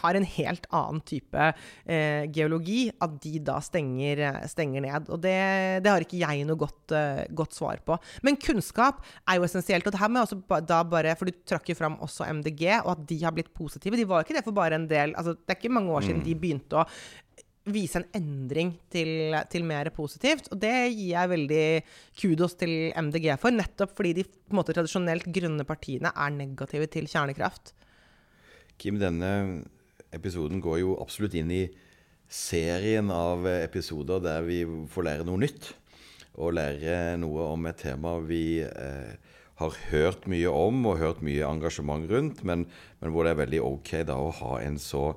har 0.01 0.17
en 0.19 0.27
helt 0.27 0.67
annen 0.75 1.01
type 1.07 1.45
eh, 1.47 2.25
geologi, 2.35 2.87
at 3.03 3.13
de 3.23 3.39
da 3.47 3.57
stenger, 3.63 4.23
stenger 4.51 4.83
ned. 4.83 5.07
Og 5.13 5.21
det, 5.23 5.37
det 5.85 5.93
har 5.93 6.03
ikke 6.03 6.19
jeg 6.19 6.47
noe 6.47 6.59
godt, 6.59 6.95
eh, 6.95 7.23
godt, 7.31 7.55
svar 7.57 7.79
på. 7.87 7.95
Men 8.27 8.39
kunnskap 8.41 8.99
er 9.23 9.39
jo 9.39 9.47
essensielt. 9.47 9.87
Og 9.87 9.95
det 9.95 10.01
her 10.01 10.11
med 10.11 10.25
også 10.25 10.61
da 10.67 10.81
bare, 10.87 11.15
For 11.17 11.29
du 11.29 11.39
trakk 11.47 11.71
jo 11.71 11.77
fram 11.79 11.95
også 12.03 12.27
MDG, 12.41 12.65
og 12.83 12.91
at 12.97 13.05
de 13.09 13.21
har 13.23 13.35
blitt 13.35 13.53
positive. 13.55 13.97
De 13.97 14.07
var 14.09 14.25
ikke 14.25 14.35
det 14.37 14.45
for 14.45 14.55
bare 14.55 14.75
en 14.77 14.89
del 14.89 15.15
altså 15.17 15.33
Det 15.37 15.53
er 15.53 15.59
ikke 15.61 15.73
mange 15.73 15.93
år 15.95 16.03
siden 16.05 16.25
de 16.25 16.35
begynte 16.37 16.81
å 16.81 16.85
vise 17.73 18.01
en 18.01 18.07
endring 18.17 18.73
til, 18.93 19.35
til, 19.51 19.65
mer 19.67 19.89
positivt. 19.95 20.49
Og 20.53 20.59
det 20.61 20.73
gir 20.93 21.13
jeg 21.13 21.31
veldig 21.33 21.65
kudos 22.19 22.57
til 22.59 22.91
MDG 22.95 23.33
for, 23.41 23.55
nettopp 23.55 23.95
fordi 23.97 24.13
de 24.19 24.27
måte 24.55 24.75
tradisjonelt 24.75 25.27
grønne 25.33 25.65
partiene 25.67 26.13
er 26.13 26.35
negative 26.35 26.89
til 26.93 27.09
kjernekraft. 27.11 27.73
Kim, 28.77 28.99
denne 29.01 29.65
episoden 30.13 30.61
går 30.63 30.81
jo 30.83 30.97
absolutt 31.01 31.35
inn 31.37 31.51
i 31.51 31.65
serien 32.27 33.09
av 33.13 33.47
episoder 33.49 34.21
der 34.23 34.45
vi 34.45 34.61
får 34.91 35.07
lære 35.09 35.27
noe 35.27 35.41
nytt. 35.41 35.71
Og 36.37 36.53
lære 36.53 37.17
noe 37.17 37.49
om 37.55 37.65
et 37.65 37.79
tema 37.81 38.17
vi 38.21 38.61
eh, 38.61 39.13
har 39.57 39.77
hørt 39.89 40.27
mye 40.29 40.51
om 40.53 40.85
og 40.85 40.99
hørt 41.01 41.23
mye 41.25 41.45
engasjement 41.47 42.05
rundt, 42.11 42.43
men, 42.45 42.67
men 43.01 43.13
hvor 43.13 43.25
det 43.25 43.33
er 43.33 43.41
veldig 43.41 43.61
ok 43.65 43.93
da 44.05 44.17
å 44.21 44.33
ha 44.43 44.57
en 44.61 44.77
så 44.81 45.15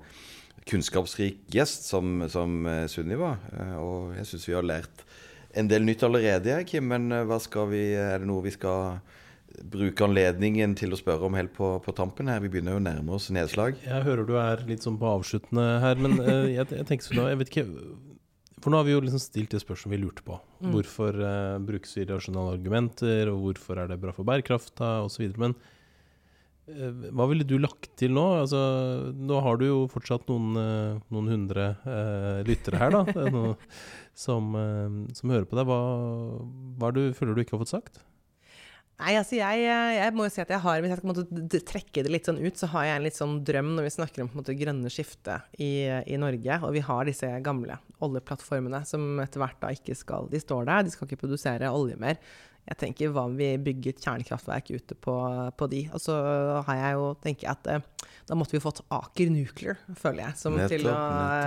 kunnskapsrik 0.68 1.40
gjest 1.52 1.88
som, 1.88 2.26
som 2.30 2.66
Sunniva. 2.90 3.36
Og 3.80 4.16
jeg 4.18 4.28
syns 4.28 4.48
vi 4.48 4.56
har 4.58 4.66
lært 4.66 5.04
en 5.56 5.70
del 5.70 5.86
nytt 5.86 6.04
allerede, 6.06 6.58
Kim. 6.68 6.90
Men 6.92 7.08
hva 7.26 7.40
skal 7.42 7.70
vi, 7.72 7.84
er 7.98 8.20
det 8.20 8.28
noe 8.28 8.44
vi 8.44 8.52
skal 8.54 9.00
bruke 9.70 10.04
anledningen 10.06 10.74
til 10.78 10.94
å 10.94 10.98
spørre 10.98 11.26
om 11.26 11.36
helt 11.38 11.52
på, 11.56 11.72
på 11.84 11.94
tampen 11.96 12.30
her? 12.30 12.42
Vi 12.44 12.50
begynner 12.52 12.76
jo 12.76 12.82
å 12.82 12.84
nærme 12.84 13.16
oss 13.16 13.30
nedslag. 13.34 13.80
Jeg 13.84 14.06
hører 14.06 14.28
du 14.28 14.36
er 14.40 14.62
litt 14.68 14.86
sånn 14.86 14.98
på 15.00 15.10
avsluttende 15.10 15.66
her, 15.84 16.00
men 16.00 16.16
jeg, 16.56 16.68
jeg 16.70 16.86
tenker 16.88 17.06
sånn, 17.06 17.26
jeg 17.32 17.40
vet 17.42 17.52
ikke 17.52 17.66
For 18.60 18.72
nå 18.72 18.80
har 18.80 18.88
vi 18.88 18.94
jo 18.94 19.02
liksom 19.04 19.22
stilt 19.22 19.54
det 19.54 19.62
spørsmålet 19.62 19.96
vi 19.96 20.02
lurte 20.04 20.26
på. 20.26 20.38
Mm. 20.60 20.72
Hvorfor 20.76 21.20
uh, 21.24 21.58
brukes 21.66 21.96
irrasjonale 21.98 22.56
argumenter, 22.58 23.32
og 23.32 23.44
hvorfor 23.46 23.82
er 23.82 23.90
det 23.90 24.00
bra 24.02 24.14
for 24.16 24.28
bærekrafta, 24.28 24.98
osv. 25.06 25.26
Men 25.40 25.56
uh, 25.56 25.76
hva 27.16 27.26
ville 27.30 27.46
du 27.46 27.56
lagt 27.60 27.90
til 28.00 28.14
nå? 28.16 28.26
Altså, 28.42 28.60
nå 29.16 29.40
har 29.44 29.60
du 29.60 29.66
jo 29.66 29.80
fortsatt 29.92 30.28
noen, 30.30 31.00
noen 31.10 31.32
hundre 31.32 31.72
lyttere 32.46 32.80
her, 32.80 32.94
da. 32.94 33.26
Noe, 33.34 33.56
som, 34.20 34.54
som, 35.16 35.32
hører 35.32 35.48
på 35.48 35.58
deg. 35.58 35.68
Hva, 35.68 35.80
hva 36.80 36.94
du, 36.94 37.04
føler 37.16 37.36
du 37.36 37.44
ikke 37.44 37.56
har 37.56 37.64
fått 37.64 37.74
sagt? 37.74 38.02
Nei, 39.00 39.14
altså 39.16 39.38
jeg, 39.38 39.62
jeg, 39.64 40.12
må 40.12 40.26
jo 40.26 40.32
si 40.32 40.42
at 40.42 40.50
jeg 40.52 40.60
har, 40.60 40.82
Hvis 40.82 40.92
jeg 40.92 41.00
skal 41.00 41.62
trekke 41.70 42.02
det 42.04 42.12
litt 42.12 42.28
sånn 42.28 42.40
ut, 42.40 42.58
så 42.60 42.68
har 42.74 42.86
jeg 42.86 42.98
en 42.98 43.06
litt 43.06 43.16
sånn 43.16 43.38
drøm 43.48 43.70
når 43.76 43.86
vi 43.86 43.92
snakker 43.94 44.22
om 44.22 44.28
på 44.28 44.36
en 44.36 44.42
måte 44.42 44.56
grønne 44.58 44.92
skiftet 44.92 45.56
i, 45.56 45.88
i, 45.88 46.18
Norge. 46.20 46.58
Og 46.66 46.74
vi 46.76 46.82
har 46.84 47.08
disse 47.08 47.30
gamle 47.44 47.78
oljeplattformene 48.04 48.82
som 48.88 49.22
etter 49.24 49.40
hvert 49.40 49.60
da 49.62 49.72
ikke 49.76 49.96
skal 49.96 50.28
De 50.32 50.40
står 50.42 50.68
der, 50.68 50.84
de 50.84 50.92
skal 50.92 51.08
ikke 51.08 51.22
produsere 51.22 51.72
olje 51.72 51.96
mer. 52.00 52.20
Jeg 52.68 52.76
tenker, 52.78 53.08
Hva 53.10 53.24
om 53.26 53.32
vi 53.38 53.48
bygger 53.58 53.96
kjernekraftverk 53.98 54.68
ute 54.76 54.94
på, 54.94 55.14
på, 55.58 55.66
de? 55.72 55.80
Og 55.96 56.00
så 56.02 56.14
har 56.66 56.76
jeg 56.76 56.92
jo, 56.98 57.06
tenker 57.24 57.48
jeg 57.48 57.56
at 57.56 57.96
Da 58.28 58.36
måtte 58.38 58.54
vi 58.54 58.60
fått 58.62 58.82
Aker 58.94 59.30
Nuclear, 59.32 59.78
føler 59.98 60.26
jeg. 60.28 60.36
Som 60.38 60.54
Nettopp, 60.54 60.74
til 60.76 60.86
å 60.86 60.94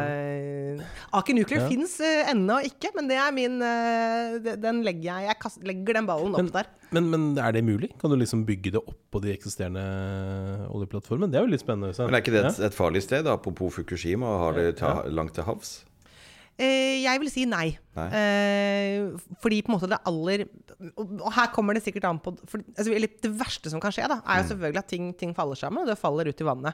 eh, 0.04 0.82
Aker 1.20 1.38
Nuclear 1.38 1.64
Ja. 1.64 1.70
fins 1.72 1.94
eh, 2.04 2.32
ennå 2.34 2.58
ikke, 2.68 2.92
men 2.98 3.08
det 3.08 3.20
er 3.24 3.32
min 3.36 3.56
eh, 3.64 4.56
Den 4.60 4.82
legger 4.84 5.08
jeg 5.14 5.30
Jeg 5.30 5.40
kast, 5.46 5.62
legger 5.64 6.00
den 6.02 6.10
ballen 6.10 6.34
opp 6.36 6.42
Men- 6.44 6.52
der. 6.58 6.72
Men, 6.94 7.08
men 7.10 7.24
er 7.42 7.56
det 7.56 7.64
mulig? 7.66 7.88
Kan 8.02 8.12
du 8.12 8.18
liksom 8.20 8.44
bygge 8.46 8.76
det 8.76 8.82
opp 8.84 9.00
på 9.14 9.22
de 9.24 9.32
eksisterende 9.34 9.82
oljeplattformene? 10.70 11.32
Det 11.34 11.40
er 11.40 11.48
jo 11.48 11.54
litt 11.54 11.64
spennende. 11.64 11.94
sant? 11.96 12.10
Men 12.12 12.20
er 12.20 12.22
ikke 12.26 12.36
det 12.36 12.44
et, 12.52 12.60
et 12.68 12.76
farlig 12.78 13.02
sted? 13.06 13.26
Apropos 13.32 13.74
Fukushima, 13.80 14.28
og 14.30 14.44
har 14.44 14.60
det 14.60 14.68
ta, 14.78 14.92
langt 15.10 15.34
til 15.34 15.48
havs? 15.48 15.80
Eh, 16.62 17.02
jeg 17.02 17.20
vil 17.20 17.30
si 17.34 17.46
nei. 17.50 17.78
Nei. 17.98 18.04
Eh, 18.14 19.08
fordi 19.42 19.62
på 19.66 19.72
en 19.72 19.76
måte 19.80 19.88
det 19.90 19.98
aller 20.10 20.44
Og 20.98 21.32
her 21.34 21.48
kommer 21.54 21.74
det 21.78 21.84
sikkert 21.86 22.06
an 22.10 22.20
på 22.22 22.34
for, 22.50 22.62
altså, 22.78 22.94
Det 23.22 23.32
verste 23.40 23.70
som 23.72 23.80
kan 23.82 23.92
skje, 23.94 24.08
da, 24.10 24.18
Mm. 24.22 24.28
er 24.28 24.42
jo 24.42 24.48
selvfølgelig 24.50 24.78
at 24.82 24.88
ting, 24.88 25.14
ting 25.18 25.34
faller 25.34 25.56
sammen, 25.56 25.82
og 25.82 25.88
det 25.88 25.98
faller 25.98 26.28
ut 26.30 26.42
i 26.42 26.44
vannet. 26.46 26.74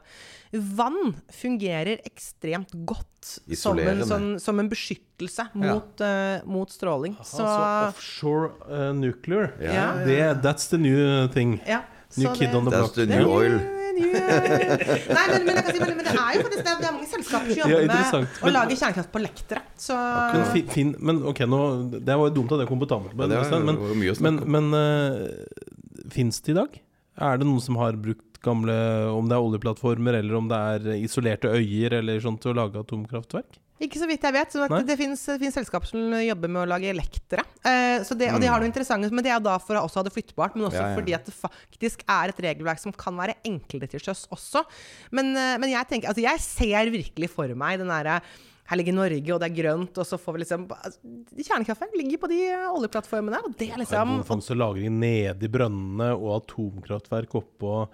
Vann 0.53 1.15
fungerer 1.31 1.99
ekstremt 2.07 2.71
godt 2.85 3.29
som 3.55 3.77
en, 3.79 4.01
sånn, 4.07 4.39
som 4.39 4.59
en 4.59 4.69
beskyttelse 4.69 5.49
mot, 5.55 6.01
eh, 6.01 6.41
mot 6.45 6.69
stråling. 6.71 7.15
Aha, 7.19 7.23
Så, 7.23 7.43
så 7.43 7.87
offshore 7.89 8.51
uh, 8.69 8.91
nuclear, 8.93 9.53
Ja. 9.61 9.93
det, 10.05 10.41
that's 10.41 10.69
the 10.69 10.77
new 10.77 11.27
thing. 11.27 11.59
ja, 11.67 11.83
New 12.17 12.25
så 12.27 12.33
kid 12.39 12.49
det- 12.49 12.55
on 12.57 12.65
the 12.65 12.71
block. 12.77 12.93
the 12.95 13.05
new 13.05 13.27
oil. 13.29 13.59
Nei, 13.99 15.25
men, 15.27 15.45
men, 15.45 15.57
si, 15.67 15.79
men, 15.81 15.89
men 15.97 16.05
det 16.05 16.13
er 16.15 16.35
jo 16.37 16.43
faktisk 16.45 16.61
det 16.63 16.71
er, 16.71 16.77
det 16.79 16.87
er 16.87 16.93
mange 16.95 17.09
selskaper 17.11 17.49
som 17.49 17.57
Ja, 17.57 17.65
jobber 17.67 17.81
med 17.81 17.89
interessant. 17.89 18.37
å 18.47 18.51
lage 18.53 18.77
kjernekraft 18.79 19.11
på 19.11 19.21
lektere. 19.23 19.61
Så 19.81 19.97
Okay, 19.99 20.43
fin, 20.53 20.69
fin, 20.75 20.93
men 21.09 21.19
ok, 21.27 21.41
nå, 21.51 21.59
det 21.97 22.15
var 22.21 22.29
jo 22.29 22.35
dumt 22.37 22.53
at 22.55 22.61
det 22.63 22.67
kom 22.69 22.79
på 22.79 22.87
tampen. 22.89 23.19
Ja, 23.19 23.27
det 23.27 23.59
men 23.65 23.75
det 23.99 24.15
men, 24.23 24.39
men 24.55 24.69
uh, 24.71 26.07
fins 26.15 26.39
det 26.45 26.53
i 26.55 26.59
dag? 26.61 26.79
Er 27.19 27.41
det 27.41 27.47
noen 27.49 27.61
som 27.63 27.75
har 27.81 27.97
brukt 27.99 28.39
gamle 28.45 28.71
Om 29.11 29.27
det 29.27 29.35
er 29.35 29.43
oljeplattformer, 29.43 30.15
eller 30.21 30.37
om 30.39 30.45
det 30.47 30.55
er 30.55 30.93
isolerte 31.03 31.51
øyer 31.51 31.97
eller 31.99 32.21
sånt 32.23 32.39
til 32.45 32.53
å 32.53 32.59
lage 32.61 32.79
atomkraftverk? 32.79 33.59
Ikke 33.79 33.99
så 34.01 34.07
vidt 34.09 34.25
jeg 34.27 34.35
vet. 34.35 34.55
Sånn 34.55 34.87
det, 34.87 34.97
finnes, 34.99 35.21
selskaper 35.55 35.87
som 35.87 36.11
jobber 36.19 36.51
med 36.51 36.65
å 36.65 36.67
lage 36.73 36.95
lektere. 36.95 37.45
Eh, 37.63 38.03
så 38.07 38.17
det, 38.19 38.27
og 38.35 38.43
de 38.43 38.49
har 38.51 38.59
noe 38.59 38.67
interessant, 38.67 39.07
Men 39.11 39.23
det 39.23 39.31
er 39.31 39.39
da 39.43 39.55
for 39.63 39.79
å 39.79 39.85
også 39.87 40.01
ha 40.01 40.07
det 40.07 40.15
flyttbart, 40.15 40.57
men 40.57 40.67
også 40.67 40.79
Mm. 40.79 40.85
Ja, 40.85 40.89
ja. 40.89 40.97
fordi 40.99 41.13
at 41.15 41.25
det 41.25 41.33
faktisk 41.35 42.03
er 42.07 42.31
et 42.31 42.37
regelverk 42.45 42.79
som 42.79 42.93
kan 42.95 43.15
være 43.17 43.35
enklere 43.43 43.89
til 43.89 43.99
sjøs 43.99 44.27
også. 44.31 44.63
Men, 45.11 45.35
eh, 45.35 45.57
men 45.57 45.69
jeg 45.71 45.87
tenker 45.89 46.09
Altså, 46.09 46.23
jeg 46.23 46.39
ser 46.39 46.91
virkelig 46.93 47.29
for 47.29 47.47
meg 47.55 47.79
den 47.79 47.91
derre 47.91 48.21
her 48.69 48.77
ligger 48.77 48.93
Norge, 48.93 49.33
og 49.33 49.39
det 49.41 49.47
er 49.49 49.55
grønt, 49.57 49.97
og 49.97 50.05
så 50.05 50.19
får 50.21 50.35
vi 50.35 50.41
liksom 50.43 50.67
altså, 50.69 50.99
Kjernekraftverk 51.39 51.95
ligger 51.97 52.21
på 52.21 52.29
de 52.29 52.39
eh, 52.51 52.67
oljeplattformene, 52.69 53.41
og 53.47 53.55
det 53.57 53.71
er 53.71 53.81
liksom 53.81 54.13
Karbonfangst 54.13 54.53
og 54.53 54.59
-lagring 54.61 54.99
nede 55.01 55.47
i 55.47 55.49
brønnene 55.49 56.11
og 56.13 56.43
atomkraftverk 56.43 57.33
oppå 57.41 57.87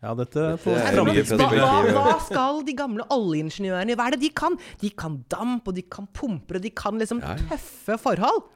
Ja, 0.00 0.14
dette 0.16 0.44
får 0.62 0.78
er 0.80 0.96
hva, 0.96 1.12
hva, 1.60 1.72
hva 1.92 2.14
skal 2.24 2.62
de 2.64 2.72
gamle 2.78 3.04
oljeingeniørene 3.12 3.96
Hva 4.00 4.06
er 4.08 4.14
det 4.16 4.22
de 4.22 4.30
kan? 4.32 4.56
De 4.80 4.88
kan 4.96 5.18
damp, 5.28 5.68
og 5.68 5.76
de 5.76 5.82
kan 5.84 6.06
pumper, 6.16 6.56
og 6.56 6.64
de 6.64 6.70
kan 6.72 6.96
liksom 7.00 7.20
Ja, 7.20 7.34
ja. 7.36 7.50
tøffe 7.50 7.98
forhold. 8.00 8.46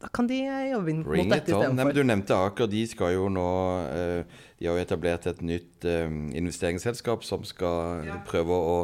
Da 0.00 0.08
kan 0.08 0.24
de 0.30 0.38
jobbe 0.70 0.88
inn 0.94 1.02
mot 1.04 1.12
dette 1.28 1.52
istedenfor. 1.52 1.92
du 1.92 2.02
nevnte 2.08 2.32
Aker. 2.32 2.70
De 2.72 2.86
skal 2.88 3.12
jo 3.18 3.26
nå 3.28 3.44
eh, 3.92 4.38
De 4.60 4.66
har 4.68 4.76
jo 4.76 4.82
etablert 4.84 5.24
et 5.30 5.38
nytt 5.40 5.86
eh, 5.88 6.10
investeringsselskap 6.36 7.22
som 7.24 7.40
skal 7.48 8.02
prøve 8.28 8.52
å, 8.52 8.74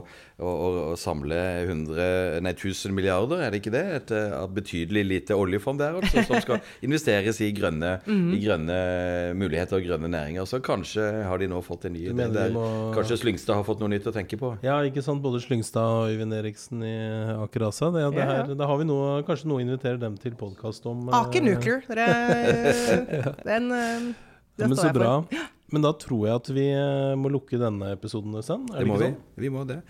å, 0.40 0.46
å, 0.48 0.68
å 0.92 0.94
samle 0.96 1.36
100, 1.66 2.40
nei, 2.40 2.52
1000 2.56 2.94
milliarder, 2.96 3.42
er 3.44 3.52
det 3.52 3.60
ikke 3.60 3.72
det? 3.74 3.82
Et 3.98 4.12
et 4.16 4.54
betydelig 4.56 5.02
lite 5.04 5.36
oljefond 5.36 5.82
der, 5.82 5.98
altså, 6.00 6.22
som 6.24 6.40
skal 6.40 6.62
investeres 6.86 7.42
i 7.44 7.50
grønne, 7.52 7.90
mm. 8.06 8.30
i 8.32 8.40
grønne 8.40 8.78
muligheter 9.36 9.76
og 9.76 9.84
grønne 9.90 10.08
næringer. 10.14 10.48
Så 10.48 10.62
kanskje 10.64 11.04
har 11.28 11.42
de 11.44 11.50
nå 11.52 11.60
fått 11.66 11.84
en 11.90 11.92
ny 11.98 12.06
idé 12.08 12.28
der. 12.32 12.54
må- 12.56 12.94
Kanskje 12.96 13.18
Slyngstad 13.20 13.58
har 13.60 13.66
fått 13.68 13.82
noe 13.84 13.92
nytt 13.92 14.08
å 14.08 14.14
tenke 14.16 14.38
på? 14.40 14.54
Ja, 14.64 14.78
ikke 14.88 15.04
sant. 15.04 15.20
Både 15.26 15.42
Slyngstad 15.44 15.82
og 15.98 16.14
Øyvind 16.14 16.32
Eriksen 16.38 16.80
i 16.88 16.94
Aker 17.36 17.66
ASA. 17.68 17.90
Det, 17.92 18.06
det 18.16 18.24
Ja, 18.24 18.38
ja. 18.46 18.56
da 18.56 18.70
har 18.72 18.80
vi 18.80 18.88
noe, 18.88 19.18
kanskje 19.28 19.50
noe 19.52 19.60
å 19.60 19.66
invitere 19.66 20.00
dem 20.00 20.16
til 20.24 20.32
podkast 20.40 20.88
om. 20.88 21.04
eh, 21.10 21.18
Aker 21.20 21.44
Nuclear. 21.44 21.84
Dere, 21.92 23.36
den, 23.44 23.68
den, 23.68 24.08
det 24.56 24.68
Men 24.70 24.76
står 24.80 24.88
så 24.88 24.96
bra. 24.96 25.12
for. 25.28 25.44
Men 25.74 25.82
da 25.82 25.90
tror 25.98 26.28
jeg 26.28 26.34
at 26.38 26.48
vi 26.54 26.68
eh, 26.70 27.16
må 27.18 27.26
lukke 27.32 27.58
denne 27.58 27.88
episoden, 27.96 28.36
Øystein. 28.38 28.68
Er 28.70 28.78
Det 28.78 28.84
det 28.84 28.88
må 28.90 28.94
ikke 28.94 29.06
vi. 29.06 29.10
sånn? 29.10 29.22
Vi 29.42 29.48
må 29.50 29.64
det. 29.66 29.80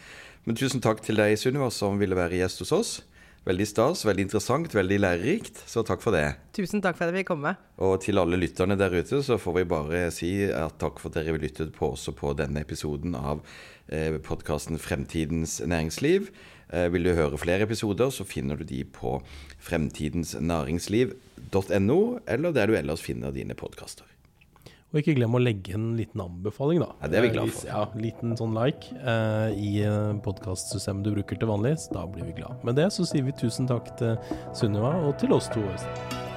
Men 0.47 0.57
tusen 0.57 0.81
takk 0.81 1.03
til 1.05 1.17
deg, 1.21 1.37
Sunniva, 1.41 1.69
som 1.75 1.99
ville 2.01 2.17
være 2.17 2.39
gjest 2.41 2.59
hos 2.65 2.73
oss. 2.73 3.03
Veldig 3.47 3.67
stas, 3.71 4.01
veldig 4.09 4.25
interessant, 4.27 4.73
veldig 4.75 4.97
lærerikt. 5.05 5.61
Så 5.71 5.85
takk 5.87 6.01
for 6.03 6.11
det. 6.17 6.25
Tusen 6.57 6.81
takk 6.83 6.97
for 6.99 7.05
at 7.07 7.13
jeg 7.15 7.21
fikk 7.23 7.29
komme. 7.31 7.53
Og 7.79 8.01
til 8.03 8.19
alle 8.19 8.37
lytterne 8.41 8.75
der 8.81 8.91
ute, 8.97 9.21
så 9.23 9.37
får 9.39 9.55
vi 9.61 9.65
bare 9.71 10.01
si 10.15 10.31
at 10.51 10.75
takk 10.83 10.99
for 10.99 11.09
at 11.13 11.17
dere 11.21 11.39
lyttet 11.39 11.71
på 11.77 11.93
også 11.95 12.11
på 12.19 12.33
denne 12.41 12.59
episoden 12.65 13.15
av 13.15 13.39
eh, 13.87 14.19
podkasten 14.19 14.79
Fremtidens 14.83 15.61
næringsliv. 15.63 16.33
Eh, 16.75 16.89
vil 16.91 17.07
du 17.07 17.13
høre 17.15 17.39
flere 17.39 17.63
episoder, 17.69 18.11
så 18.11 18.27
finner 18.27 18.59
du 18.59 18.65
de 18.67 18.83
på 18.83 19.21
fremtidensnæringsliv.no, 19.69 22.01
eller 22.27 22.53
der 22.57 22.67
du 22.67 22.75
ellers 22.79 23.03
finner 23.05 23.31
dine 23.35 23.55
podkaster. 23.55 24.05
Og 24.97 25.03
ikke 25.03 25.19
glem 25.19 25.35
å 25.37 25.41
legge 25.43 25.75
en 25.77 25.91
liten 25.99 26.23
anbefaling, 26.25 26.81
da. 26.81 26.87
Ja, 27.03 27.09
det 27.13 27.19
er 27.19 27.27
vi 27.27 27.33
glad 27.35 27.51
Eh, 27.51 27.53
for. 27.53 27.69
Ja, 27.69 27.83
liten 28.01 28.33
sånn 28.39 28.57
like 28.57 28.97
eh, 28.97 29.51
i 29.53 29.73
eh, 29.85 30.15
podkastsystemet 30.25 31.05
du 31.05 31.13
bruker 31.19 31.37
til 31.37 31.51
vanlig. 31.53 31.75
Da 31.93 32.07
blir 32.09 32.25
vi 32.25 32.39
glad. 32.41 32.65
Med 32.65 32.81
det 32.81 32.89
så 32.97 33.05
sier 33.05 33.27
vi 33.27 33.37
tusen 33.37 33.69
takk 33.69 33.93
til 34.01 34.17
Sunniva 34.57 34.95
og 35.05 35.19
til 35.21 35.37
oss 35.37 35.53
to. 35.53 35.61
Øystein. 35.61 36.36